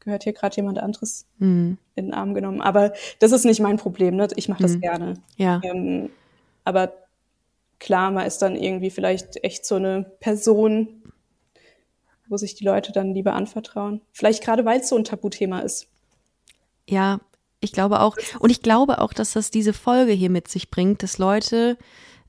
gehört 0.00 0.24
hier 0.24 0.32
gerade 0.34 0.56
jemand 0.56 0.78
anderes 0.78 1.26
Mhm. 1.38 1.78
in 1.94 2.06
den 2.06 2.14
Arm 2.14 2.34
genommen. 2.34 2.60
Aber 2.60 2.92
das 3.20 3.32
ist 3.32 3.44
nicht 3.44 3.60
mein 3.60 3.76
Problem, 3.78 4.16
ne? 4.16 4.28
Ich 4.36 4.48
mache 4.48 4.62
das 4.62 4.74
Mhm. 4.76 4.80
gerne. 4.80 5.14
Ja. 5.36 5.60
Ähm, 5.62 6.10
aber 6.64 6.92
klar, 7.78 8.10
man 8.10 8.26
ist 8.26 8.42
dann 8.42 8.56
irgendwie 8.56 8.90
vielleicht 8.90 9.42
echt 9.44 9.64
so 9.64 9.76
eine 9.76 10.04
Person, 10.20 11.03
wo 12.28 12.36
sich 12.36 12.54
die 12.54 12.64
Leute 12.64 12.92
dann 12.92 13.14
lieber 13.14 13.34
anvertrauen. 13.34 14.00
Vielleicht 14.12 14.42
gerade, 14.42 14.64
weil 14.64 14.80
es 14.80 14.88
so 14.88 14.96
ein 14.96 15.04
Tabuthema 15.04 15.60
ist. 15.60 15.88
Ja, 16.88 17.20
ich 17.60 17.72
glaube 17.72 18.00
auch. 18.00 18.16
Und 18.38 18.50
ich 18.50 18.62
glaube 18.62 19.00
auch, 19.00 19.12
dass 19.12 19.32
das 19.32 19.50
diese 19.50 19.72
Folge 19.72 20.12
hier 20.12 20.30
mit 20.30 20.48
sich 20.48 20.70
bringt, 20.70 21.02
dass 21.02 21.18
Leute 21.18 21.78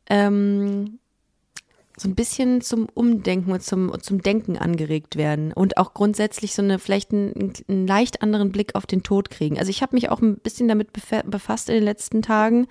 ähm, 0.10 1.00
so 1.98 2.10
ein 2.10 2.16
bisschen 2.16 2.62
zum 2.62 2.88
Umdenken 2.94 3.52
und 3.52 3.64
zum, 3.64 4.02
zum 4.02 4.22
Denken 4.22 4.58
angeregt 4.58 5.16
werden 5.16 5.54
und 5.54 5.78
auch 5.78 5.94
grundsätzlich 5.94 6.54
so 6.54 6.62
eine 6.62 6.78
vielleicht 6.80 7.12
einen, 7.12 7.54
einen 7.68 7.88
leicht 7.88 8.22
anderen 8.22 8.52
Blick 8.52 8.76
auf 8.76 8.86
den 8.86 9.04
Tod 9.04 9.30
kriegen. 9.30 9.58
Also 9.58 9.70
ich 9.70 9.82
habe 9.82 9.96
mich 9.96 10.10
auch 10.10 10.22
ein 10.22 10.38
bisschen 10.38 10.68
damit 10.68 10.90
befa- 10.92 11.24
befasst 11.24 11.70
in 11.70 11.76
den 11.76 11.84
letzten 11.84 12.22
Tagen 12.22 12.68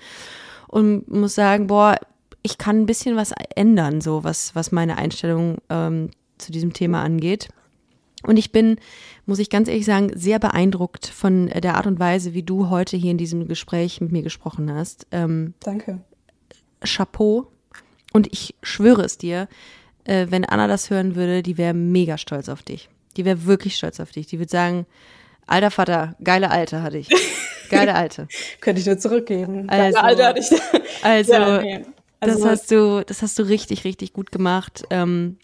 und 0.68 1.08
muss 1.08 1.34
sagen, 1.34 1.66
boah, 1.68 1.96
ich 2.42 2.58
kann 2.58 2.82
ein 2.82 2.86
bisschen 2.86 3.16
was 3.16 3.32
ändern, 3.56 4.02
so 4.02 4.24
was, 4.24 4.54
was 4.54 4.72
meine 4.72 4.98
Einstellung 4.98 5.56
ähm, 5.70 6.10
zu 6.38 6.52
diesem 6.52 6.72
Thema 6.72 7.02
angeht. 7.02 7.48
Und 8.26 8.38
ich 8.38 8.52
bin, 8.52 8.76
muss 9.26 9.38
ich 9.38 9.50
ganz 9.50 9.68
ehrlich 9.68 9.84
sagen, 9.84 10.10
sehr 10.14 10.38
beeindruckt 10.38 11.06
von 11.06 11.48
der 11.48 11.74
Art 11.76 11.86
und 11.86 11.98
Weise, 11.98 12.32
wie 12.32 12.42
du 12.42 12.70
heute 12.70 12.96
hier 12.96 13.10
in 13.10 13.18
diesem 13.18 13.48
Gespräch 13.48 14.00
mit 14.00 14.12
mir 14.12 14.22
gesprochen 14.22 14.72
hast. 14.72 15.06
Ähm, 15.10 15.52
Danke. 15.60 16.00
Chapeau. 16.82 17.50
Und 18.12 18.32
ich 18.32 18.54
schwöre 18.62 19.02
es 19.02 19.18
dir, 19.18 19.48
äh, 20.04 20.26
wenn 20.30 20.44
Anna 20.44 20.68
das 20.68 20.88
hören 20.90 21.16
würde, 21.16 21.42
die 21.42 21.58
wäre 21.58 21.74
mega 21.74 22.16
stolz 22.18 22.48
auf 22.48 22.62
dich. 22.62 22.88
Die 23.16 23.24
wäre 23.24 23.44
wirklich 23.44 23.76
stolz 23.76 24.00
auf 24.00 24.10
dich. 24.12 24.26
Die 24.26 24.38
würde 24.38 24.50
sagen, 24.50 24.86
alter 25.46 25.70
Vater, 25.70 26.16
geile 26.22 26.50
Alte 26.50 26.82
hatte 26.82 26.98
ich. 26.98 27.08
Geile 27.70 27.94
Alte. 27.94 28.28
Könnte 28.60 28.80
ich 28.82 28.86
nur 28.86 28.98
zurückgeben. 28.98 29.68
Also- 29.70 29.98
Alter, 29.98 30.26
hatte 30.26 30.40
ich. 30.40 31.02
Also, 31.02 31.32
Ja, 31.32 31.62
nee. 31.62 31.84
das 32.20 32.30
Also- 32.36 32.48
hast 32.48 32.70
du, 32.70 33.04
das 33.06 33.22
hast 33.22 33.38
du 33.38 33.42
richtig, 33.42 33.84
richtig 33.84 34.12
gut 34.12 34.30
gemacht. 34.30 34.84
Ähm, 34.90 35.38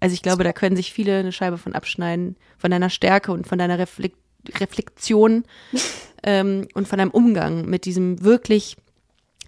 also 0.00 0.14
ich 0.14 0.22
glaube, 0.22 0.44
da 0.44 0.52
können 0.52 0.76
sich 0.76 0.92
viele 0.92 1.18
eine 1.18 1.32
Scheibe 1.32 1.58
von 1.58 1.74
abschneiden, 1.74 2.36
von 2.56 2.70
deiner 2.70 2.90
Stärke 2.90 3.32
und 3.32 3.46
von 3.46 3.58
deiner 3.58 3.78
Reflek 3.78 4.14
Reflexion 4.60 5.44
ähm, 6.22 6.68
und 6.74 6.86
von 6.88 6.98
deinem 6.98 7.10
Umgang 7.10 7.66
mit 7.66 7.84
diesem 7.84 8.22
wirklich 8.22 8.76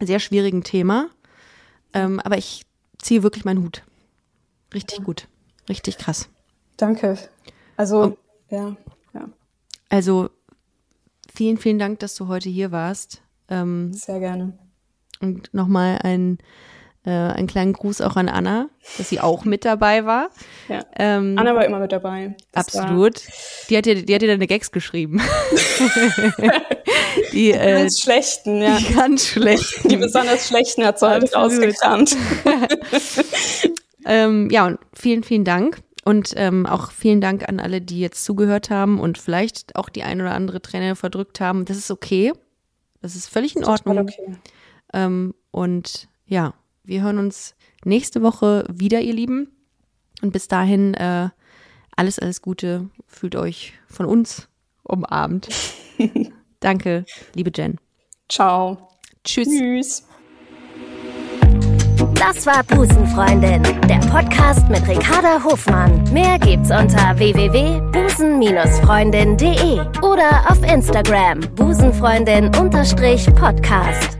sehr 0.00 0.18
schwierigen 0.18 0.64
Thema. 0.64 1.08
Ähm, 1.94 2.20
aber 2.20 2.38
ich 2.38 2.66
ziehe 2.98 3.22
wirklich 3.22 3.44
meinen 3.44 3.62
Hut. 3.62 3.84
Richtig 4.74 5.04
gut. 5.04 5.28
Richtig 5.68 5.98
krass. 5.98 6.28
Danke. 6.76 7.16
Also, 7.76 8.18
ja, 8.50 8.76
ja, 9.14 9.28
Also 9.88 10.30
vielen, 11.32 11.58
vielen 11.58 11.78
Dank, 11.78 11.98
dass 12.00 12.14
du 12.14 12.28
heute 12.28 12.48
hier 12.48 12.72
warst. 12.72 13.22
Ähm, 13.48 13.92
sehr 13.92 14.20
gerne. 14.20 14.58
Und 15.20 15.52
nochmal 15.52 15.98
ein, 16.02 16.38
äh, 17.04 17.10
einen 17.10 17.46
kleinen 17.46 17.72
Gruß 17.72 18.00
auch 18.00 18.16
an 18.16 18.28
Anna, 18.28 18.68
dass 18.98 19.08
sie 19.08 19.20
auch 19.20 19.44
mit 19.44 19.64
dabei 19.64 20.04
war. 20.04 20.30
Ja. 20.68 20.84
Ähm, 20.98 21.36
Anna 21.38 21.54
war 21.54 21.64
immer 21.64 21.78
mit 21.78 21.92
dabei. 21.92 22.36
Das 22.52 22.74
war 22.74 22.82
absolut. 22.82 23.22
Die 23.68 23.76
hat 23.76 23.86
dir, 23.86 24.04
die 24.04 24.14
hat 24.14 24.22
dir 24.22 24.28
deine 24.28 24.46
Gags 24.46 24.70
geschrieben. 24.70 25.20
die, 27.32 27.52
Die 27.52 27.52
äh, 27.52 27.82
ganz 27.82 28.00
schlechten, 28.00 28.60
ja. 28.60 28.76
die 28.76 28.94
ganz 28.94 29.26
schlecht. 29.26 29.90
Die 29.90 29.96
besonders 29.96 30.48
schlechten 30.48 30.84
hat 30.84 30.98
sie 30.98 31.08
heute 31.08 31.34
Absolut. 31.34 31.74
rausgekramt. 31.74 32.16
Ähm, 34.04 34.48
ja, 34.50 34.66
und 34.66 34.78
vielen, 34.92 35.22
vielen 35.22 35.44
Dank. 35.44 35.82
Und 36.04 36.32
ähm, 36.36 36.66
auch 36.66 36.90
vielen 36.90 37.20
Dank 37.20 37.48
an 37.48 37.60
alle, 37.60 37.80
die 37.80 38.00
jetzt 38.00 38.24
zugehört 38.24 38.70
haben 38.70 38.98
und 38.98 39.18
vielleicht 39.18 39.76
auch 39.76 39.90
die 39.90 40.02
ein 40.02 40.20
oder 40.20 40.32
andere 40.32 40.62
Träne 40.62 40.96
verdrückt 40.96 41.40
haben. 41.40 41.66
Das 41.66 41.76
ist 41.76 41.90
okay. 41.90 42.32
Das 43.02 43.14
ist 43.14 43.28
völlig 43.28 43.54
in 43.54 43.64
Ordnung. 43.64 43.98
Okay. 43.98 44.36
Ähm, 44.94 45.34
und 45.50 46.08
ja, 46.26 46.54
wir 46.90 47.02
hören 47.02 47.18
uns 47.18 47.54
nächste 47.84 48.22
Woche 48.22 48.64
wieder, 48.70 49.00
ihr 49.00 49.14
Lieben. 49.14 49.48
Und 50.20 50.32
bis 50.32 50.48
dahin 50.48 50.92
äh, 50.94 51.28
alles, 51.96 52.18
alles 52.18 52.42
Gute. 52.42 52.90
Fühlt 53.06 53.36
euch 53.36 53.72
von 53.86 54.04
uns 54.06 54.48
umarmt. 54.82 55.48
Danke, 56.60 57.04
liebe 57.34 57.52
Jen. 57.54 57.78
Ciao. 58.28 58.88
Tschüss. 59.24 59.48
Tschüss. 59.48 60.04
Das 62.14 62.44
war 62.44 62.62
Busenfreundin, 62.64 63.62
der 63.88 64.00
Podcast 64.10 64.68
mit 64.68 64.86
Ricarda 64.86 65.42
Hofmann. 65.42 66.04
Mehr 66.12 66.38
gibt's 66.38 66.70
unter 66.70 67.18
www.busen-freundin.de 67.18 69.80
oder 70.02 70.50
auf 70.50 70.62
Instagram 70.62 71.40
busenfreundin-podcast. 71.54 74.19